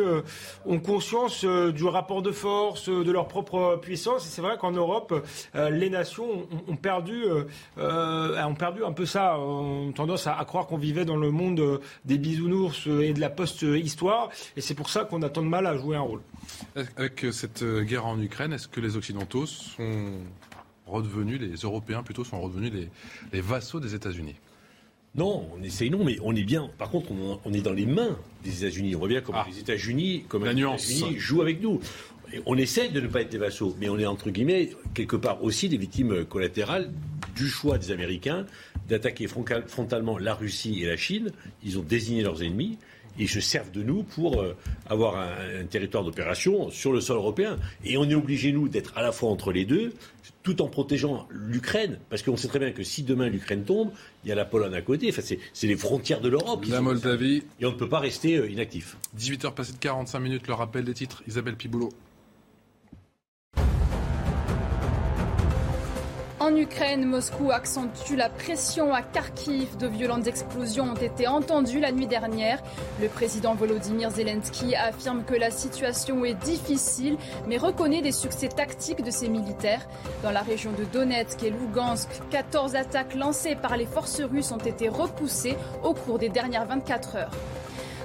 [0.66, 4.26] ont conscience du rapport de force, de leur propre puissance.
[4.26, 7.24] Et c'est vrai qu'en Europe, les nations ont, perdu,
[7.76, 11.80] ont perdu un peu ça, ont tendance à, à croire qu'on vivait dans le monde
[12.04, 14.30] des bisounours et de la post-histoire.
[14.56, 16.20] Et c'est pour ça qu'on a tant de mal à jouer un rôle.
[16.96, 20.12] Avec cette euh, guerre en Ukraine, est-ce que les Occidentaux sont
[20.86, 22.72] redevenus, les Européens plutôt, sont redevenus
[23.32, 24.36] les, vassaux des États-Unis
[25.16, 26.68] non, on essaye non, mais on est bien.
[26.76, 27.12] Par contre,
[27.44, 28.96] on, est dans les mains des États-Unis.
[28.96, 29.48] On voit bien comment ah.
[29.48, 31.78] les États-Unis, comme les États-Unis jouent avec nous.
[32.46, 35.44] On essaie de ne pas être des vassaux, mais on est entre guillemets quelque part
[35.44, 36.90] aussi des victimes collatérales
[37.36, 38.44] du choix des Américains
[38.88, 41.30] d'attaquer frontalement la Russie et la Chine.
[41.64, 42.78] Ils ont désigné leurs ennemis
[43.18, 44.56] et se servent de nous pour euh,
[44.88, 47.58] avoir un, territoire d'opération sur le sol européen.
[47.84, 49.92] Et on est obligé, nous, d'être à la fois entre les deux,
[50.42, 53.90] tout en protégeant l'Ukraine, parce qu'on sait très bien que si demain l'Ukraine tombe,
[54.24, 56.64] il y a la Pologne à côté, enfin, c'est les frontières de l'Europe.
[56.68, 57.42] La Moldavie.
[57.60, 58.96] Et on ne peut pas rester euh, inactif.
[59.18, 61.90] 18h passées de 45 minutes, le rappel des titres, Isabelle Piboulot.
[66.44, 69.78] En Ukraine, Moscou accentue la pression à Kharkiv.
[69.78, 72.62] De violentes explosions ont été entendues la nuit dernière.
[73.00, 77.16] Le président Volodymyr Zelensky affirme que la situation est difficile,
[77.48, 79.88] mais reconnaît des succès tactiques de ses militaires.
[80.22, 84.58] Dans la région de Donetsk et Lugansk, 14 attaques lancées par les forces russes ont
[84.58, 87.30] été repoussées au cours des dernières 24 heures.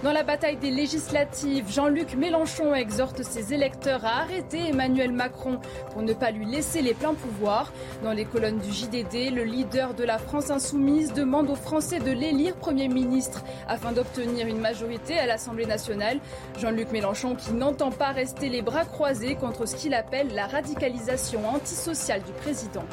[0.01, 5.59] Dans la bataille des législatives, Jean-Luc Mélenchon exhorte ses électeurs à arrêter Emmanuel Macron
[5.91, 7.73] pour ne pas lui laisser les pleins pouvoirs.
[8.01, 12.11] Dans les colonnes du JDD, le leader de la France insoumise demande aux Français de
[12.11, 16.21] l'élire Premier ministre afin d'obtenir une majorité à l'Assemblée nationale.
[16.57, 21.45] Jean-Luc Mélenchon qui n'entend pas rester les bras croisés contre ce qu'il appelle la radicalisation
[21.49, 22.85] antisociale du président.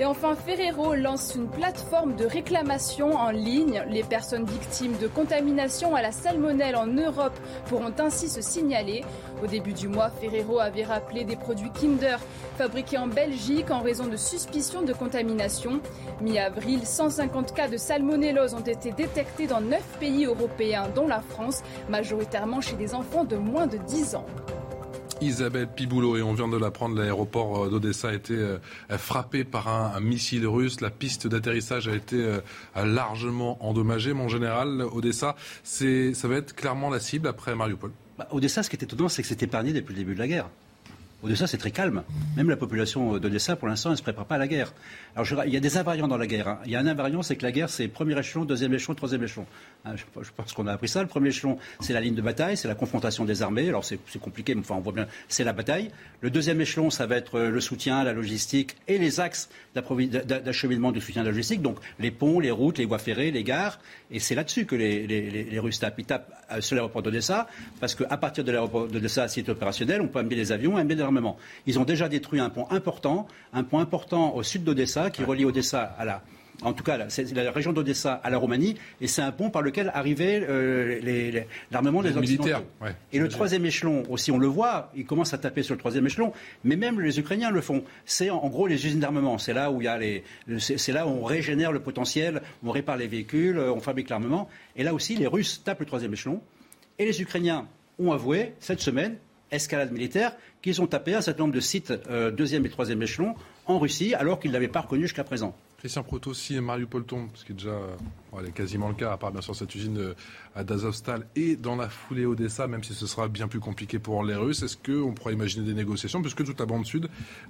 [0.00, 3.84] Et enfin, Ferrero lance une plateforme de réclamation en ligne.
[3.90, 9.04] Les personnes victimes de contamination à la salmonelle en Europe pourront ainsi se signaler.
[9.44, 12.16] Au début du mois, Ferrero avait rappelé des produits Kinder
[12.56, 15.82] fabriqués en Belgique en raison de suspicions de contamination.
[16.22, 21.62] Mi-avril, 150 cas de salmonellose ont été détectés dans 9 pays européens, dont la France,
[21.90, 24.24] majoritairement chez des enfants de moins de 10 ans.
[25.20, 28.58] Isabelle Piboulot, et on vient de l'apprendre, l'aéroport euh, d'Odessa a été euh,
[28.90, 30.80] frappé par un, missile russe.
[30.80, 32.40] La piste d'atterrissage a été euh,
[32.74, 34.12] largement endommagée.
[34.12, 37.92] En général, Odessa, ça va être clairement la cible après Mariupol.
[38.18, 40.28] Bah, Odessa, ce qui est étonnant, c'est que c'était épargné depuis le début de la
[40.28, 40.48] guerre.
[41.22, 42.02] Odessa, c'est très calme.
[42.36, 44.72] Même la population d'Odessa, pour l'instant, ne se prépare pas à la guerre.
[45.14, 46.48] Alors, il y a des invariants dans la guerre.
[46.48, 46.58] Hein.
[46.64, 49.22] Il y a un invariant, c'est que la guerre, c'est premier échelon, deuxième échelon, troisième
[49.22, 49.46] échelon.
[49.84, 51.02] Hein, je, pense qu'on a appris ça.
[51.02, 53.68] Le premier échelon, c'est la ligne de bataille, c'est la confrontation des armées.
[53.68, 55.90] Alors, c'est compliqué, mais enfin, on voit bien, c'est la bataille.
[56.22, 60.92] Le deuxième échelon, ça va être euh, le soutien, la logistique et les axes d'acheminement
[60.92, 61.62] du soutien de logistique.
[61.62, 63.78] Donc, les ponts, les routes, les voies ferrées, les gares.
[64.10, 65.98] Et c'est là-dessus que les, les, Russes tapent.
[65.98, 67.46] Ils tapent sur l'aéroport d'Odessa,
[67.78, 71.02] parce qu'à partir de l'aéroport d'Odessa, site opérationnel, on peut amener des avions, amener des
[71.02, 71.36] armements.
[71.66, 75.44] Ils ont déjà détruit un pont important, un pont important au sud d'Odessa, qui relie
[75.44, 76.22] Odessa à la,
[76.62, 79.62] en tout cas, c'est la région d'Odessa à la Roumanie, et c'est un pont par
[79.62, 82.64] lequel arrivait euh, l'armement des Occidentaux.
[83.12, 86.06] et le troisième échelon, aussi, on le voit, ils commencent à taper sur le troisième
[86.06, 86.32] échelon,
[86.64, 87.84] mais même les Ukrainiens le font.
[88.04, 89.38] C'est en, gros les usines d'armement.
[89.38, 90.24] C'est là où il y a les,
[90.58, 94.48] c'est là où on régénère le potentiel, on répare les véhicules, on fabrique l'armement.
[94.76, 96.40] Et là aussi, les Russes tapent le troisième échelon,
[96.98, 97.66] et les Ukrainiens
[97.98, 99.16] ont avoué cette semaine
[99.50, 103.34] escalade militaire, qu'ils ont tapé un certain nombre de sites euh, deuxième et troisième échelon
[103.66, 105.54] en Russie, alors qu'ils ne l'avaient pas reconnu jusqu'à présent.
[105.80, 107.78] Christian Proto aussi et Mariupol tombe, ce qui est déjà
[108.54, 110.14] quasiment le cas, à part bien sûr cette usine euh,
[110.54, 114.22] à Dazovstal et dans la foulée Odessa, même si ce sera bien plus compliqué pour
[114.22, 114.62] les Russes.
[114.62, 117.08] Est-ce qu'on pourrait imaginer des négociations, puisque toute la bande sud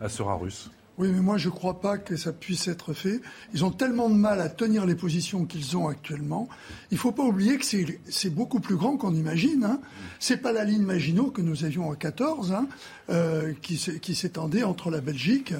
[0.08, 0.70] sera russe?
[0.98, 3.20] Oui, mais moi je ne crois pas que ça puisse être fait.
[3.54, 6.48] Ils ont tellement de mal à tenir les positions qu'ils ont actuellement.
[6.90, 9.64] Il ne faut pas oublier que c'est beaucoup plus grand qu'on imagine.
[9.64, 9.80] Hein.
[10.18, 12.68] Ce n'est pas la ligne Maginot que nous avions en 14, hein,
[13.08, 15.54] euh, qui s'étendait entre la Belgique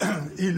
[0.38, 0.52] et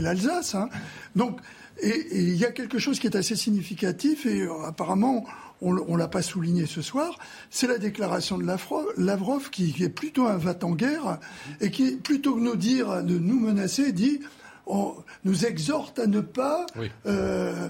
[0.00, 0.54] l'Alsace.
[0.54, 0.68] Hein.
[1.14, 1.40] Donc,
[1.82, 5.26] et il y a quelque chose qui est assez significatif et euh, apparemment
[5.62, 7.18] on ne l'a pas souligné ce soir,
[7.48, 8.44] c'est la déclaration de
[8.98, 11.18] Lavrov qui, est plutôt un va en guerre
[11.62, 14.20] et qui, plutôt que nous dire, de nous menacer, dit
[14.66, 14.94] on
[15.24, 16.66] nous exhorte à ne pas
[17.06, 17.68] euh,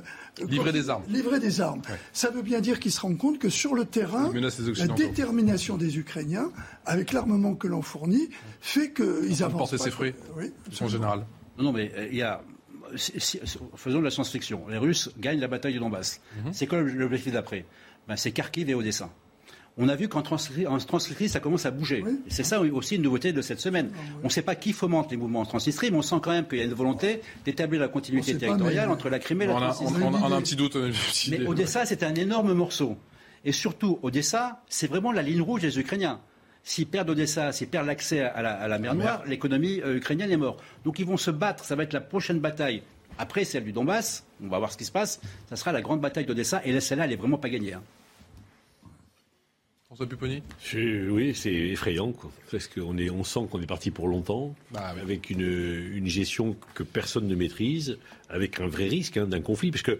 [0.49, 1.03] livrer des armes.
[1.09, 1.83] Livrer des armes.
[2.13, 5.99] Ça veut bien dire qu'ils se rendent compte que sur le terrain, la détermination des
[5.99, 6.51] Ukrainiens,
[6.87, 8.29] avec l'armement que l'on fournit,
[8.61, 9.71] fait qu'ils avancent.
[9.71, 11.27] Porter ses fruits, oui, en général.
[11.59, 12.43] Non, mais euh, il y a
[13.75, 14.69] faisons de la science-fiction.
[14.69, 16.21] Les Russes gagnent la bataille du Donbass.
[16.45, 16.53] Mhm.
[16.53, 17.65] C'est quoi l'objectif d'après?
[18.09, 19.11] Ben, C'est Kharkiv et Odessa.
[19.79, 22.03] On a vu qu'en Transnistrie, ça commence à bouger.
[22.29, 23.91] C'est ça aussi une nouveauté de cette semaine.
[23.95, 26.31] Ah on ne sait pas qui fomente les mouvements en Transnistrie, mais on sent quand
[26.31, 29.55] même qu'il y a une volonté d'établir la continuité territoriale entre la Crimée et la
[29.55, 30.03] Transnistrie.
[30.03, 30.79] On, a un petit doute.
[31.29, 32.97] Mais Odessa, c'est un énorme morceau.
[33.45, 36.21] Et surtout, Odessa, c'est vraiment la ligne rouge des Ukrainiens.
[36.65, 40.61] S'ils perdent Odessa, s'ils perdent l'accès à, la, mer Noire, l'économie euh, ukrainienne est morte.
[40.85, 42.83] Donc ils vont se battre, ça va être la prochaine bataille.
[43.19, 46.01] Après celle du Donbass, on va voir ce qui se passe, ça sera la grande
[46.01, 47.75] bataille d'Odessa, et celle-là, elle n'est vraiment pas gagnée.
[47.75, 47.83] Hein.
[49.87, 50.43] François Pupponi
[50.75, 52.13] Oui, c'est effrayant,
[52.51, 57.29] parce qu'on on sent qu'on est parti pour longtemps, bah, avec une, gestion que personne
[57.29, 57.97] ne maîtrise,
[58.29, 59.99] avec un vrai risque hein, d'un conflit, parce que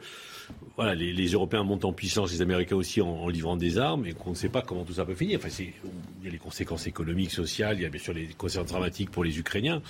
[0.77, 4.31] voilà, les, Européens montent en puissance, les Américains aussi en, livrant des armes, et qu'on
[4.31, 5.39] ne sait pas comment tout ça peut finir.
[5.43, 8.69] Enfin, il y a les conséquences économiques, sociales, il y a bien sûr les conséquences
[8.69, 9.81] dramatiques pour les Ukrainiens,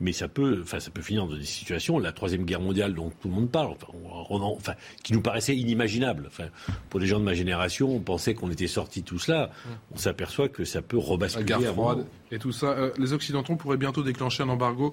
[0.00, 3.10] mais ça peut, enfin, ça peut finir dans des situations, la troisième guerre mondiale dont
[3.10, 3.74] tout le monde parle,
[4.30, 6.24] enfin, qui nous paraissait inimaginable.
[6.28, 6.46] Enfin,
[6.90, 9.50] pour les gens de ma génération, on pensait qu'on était sorti de tout cela.
[9.92, 11.50] On s'aperçoit que ça peut rebasculer.
[11.50, 12.66] La guerre froide et tout ça.
[12.66, 14.92] Euh, les Occidentaux pourraient bientôt déclencher un embargo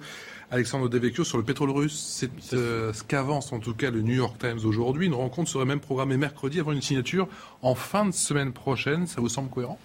[0.51, 1.99] Alexandre Devecchio sur le pétrole russe.
[2.19, 5.07] C'est euh, ce qu'avance en tout cas le New York Times aujourd'hui.
[5.07, 7.27] Une rencontre serait même programmée mercredi avant une signature
[7.61, 9.07] en fin de semaine prochaine.
[9.07, 9.79] Ça vous semble cohérent?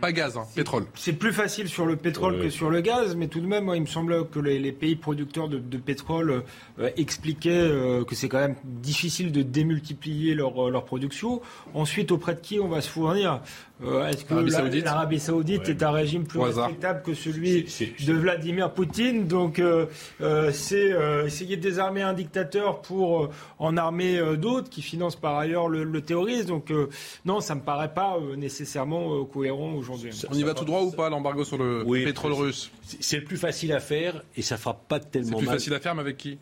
[0.00, 0.86] Pas gaz, hein, pétrole.
[0.94, 3.76] C'est plus facile sur le pétrole que sur le gaz, mais tout de même, moi,
[3.76, 6.44] il me semble que les, les pays producteurs de, de pétrole
[6.78, 11.42] euh, expliquaient euh, que c'est quand même difficile de démultiplier leur, leur production.
[11.74, 13.42] Ensuite, auprès de qui on va se fournir?
[13.84, 17.64] Euh, Est-ce que Saoudite l'Arabie Saoudite est un régime plus respectable que celui
[18.06, 19.86] de Vladimir Poutine Donc, euh,
[20.20, 24.82] euh, c'est euh, essayer de désarmer un dictateur pour euh, en armer euh, d'autres qui
[24.82, 26.46] financent par ailleurs le, le terrorisme.
[26.48, 26.88] Donc, euh,
[27.24, 30.10] non, ça me paraît pas euh, nécessairement euh, cohérent aujourd'hui.
[30.30, 33.02] On y va tout droit ou pas, l'embargo sur le Oui, pétrole c'est- russe C'est
[33.02, 35.56] c'est le plus facile à faire et ça fera pas C'est tellement plus mal.
[35.56, 36.38] facile à faire, mais avec qui?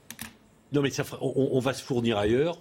[0.73, 2.59] Non, mais ça fera- on, on va se fournir ailleurs.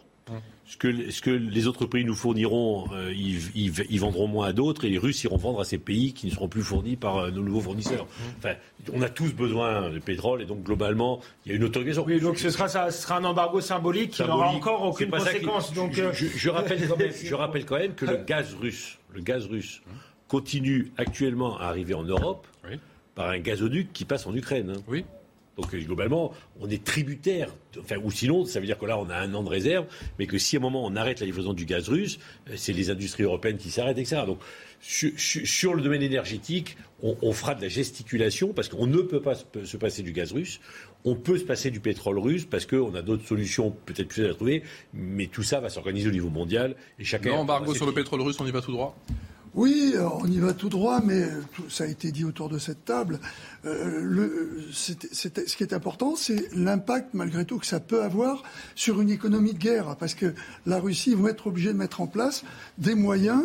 [0.71, 4.45] Ce que, ce que les autres pays nous fourniront, euh, ils, ils- ils vendront moins
[4.49, 6.95] à d'autres et les Russes iront vendre à ces pays qui ne seront plus fournis
[6.95, 8.05] par euh, nos nouveaux fournisseurs.
[8.37, 8.53] Enfin,
[8.93, 12.05] on a tous besoin de pétrole et donc globalement, il y a une autorisation.
[12.05, 15.17] Oui, donc ce sera, ça ce sera un embargo symbolique qui n'aura encore aucune qui-
[15.17, 15.73] conséquence.
[15.73, 18.99] Donc, je, je- je rappelle quand même, je rappelle quand même que le gaz russe,
[19.15, 19.81] le gaz russe
[20.27, 22.45] continue actuellement à arriver en Europe
[23.15, 24.73] par un gazoduc qui passe en Ukraine.
[24.77, 24.81] hein.
[24.87, 25.03] Oui.
[25.59, 27.53] Donc euh, globalement, on est tributaire.
[27.79, 29.85] Enfin, ou sinon, ça veut dire que là, on a un an de réserve,
[30.17, 32.19] mais que si à un moment on arrête la livraison du gaz russe,
[32.49, 34.23] euh, c'est les industries européennes qui s'arrêtent, etc.
[34.25, 34.39] Donc
[34.81, 39.35] sur, le domaine énergétique, on, on fera de la gesticulation parce qu'on ne peut pas
[39.35, 40.61] se, se passer du gaz russe.
[41.03, 44.33] On peut se passer du pétrole russe parce qu'on a d'autres solutions peut-être plus à
[44.33, 44.63] trouver,
[44.93, 47.31] mais tout ça va s'organiser au niveau mondial et chacun.
[47.31, 48.97] L'embargo sur le pétrole russe, on y va tout droit?
[49.55, 52.59] Oui, euh, on y va tout droit, mais tout- ça a été dit autour de
[52.59, 53.19] cette table.
[53.65, 54.93] Euh, ce
[55.57, 58.43] qui est important, c'est l'impact, malgré tout, que ça peut avoir
[58.75, 60.33] sur une économie de guerre, parce que
[60.65, 62.43] la Russie va être obligée de mettre en place
[62.77, 63.43] des moyens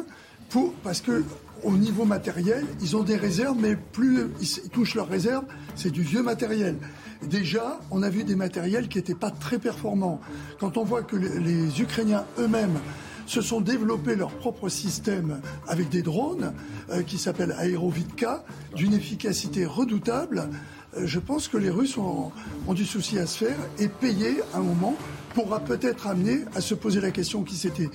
[0.84, 1.24] parce que
[1.64, 5.44] au niveau matériel, ils ont des réserves, mais plus ils touchent leurs réserves,
[5.74, 6.76] c'est du vieux matériel.
[7.22, 10.20] Déjà, on a vu des matériels qui n'étaient pas très performants.
[10.60, 12.78] Quand on voit que les Ukrainiens eux-mêmes
[13.26, 16.52] se sont développés leur propre système avec des drones
[16.90, 18.44] euh, qui s'appellent Aerovitka,
[18.76, 20.48] d'une efficacité redoutable.
[20.96, 22.32] Euh, je pense que les Russes ont,
[22.74, 24.94] du souci à se faire et payer un moment
[25.34, 27.90] pourra peut-être amener à se poser la question qui s'était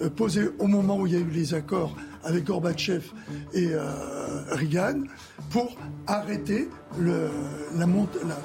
[0.00, 3.04] euh, posée au moment où il y a eu les accords avec Gorbatchev
[3.52, 3.68] et
[4.48, 5.02] Reagan
[5.50, 8.38] pour arrêter la monte, la-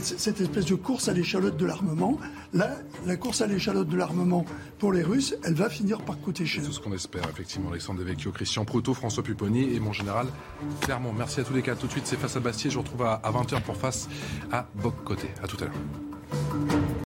[0.00, 2.18] cette espèce de course à l'échalote de l'armement.
[2.52, 2.76] Là,
[3.06, 4.44] la course à l'échalote de l'armement
[4.78, 6.62] pour les Russes, elle va finir par coûter cher.
[6.64, 7.70] C'est ce qu'on espère, effectivement.
[7.70, 10.26] Alexandre Devecchio, Christian Proutot, François Pupponi et mon général
[10.80, 11.12] Clermont.
[11.12, 11.80] Merci à tous les quatre.
[11.80, 12.70] Tout de suite, c'est face à Bastier.
[12.70, 14.08] Je vous retrouve à 20h pour face
[14.52, 15.28] à Boc Côté.
[15.42, 16.90] À tout à l'heure.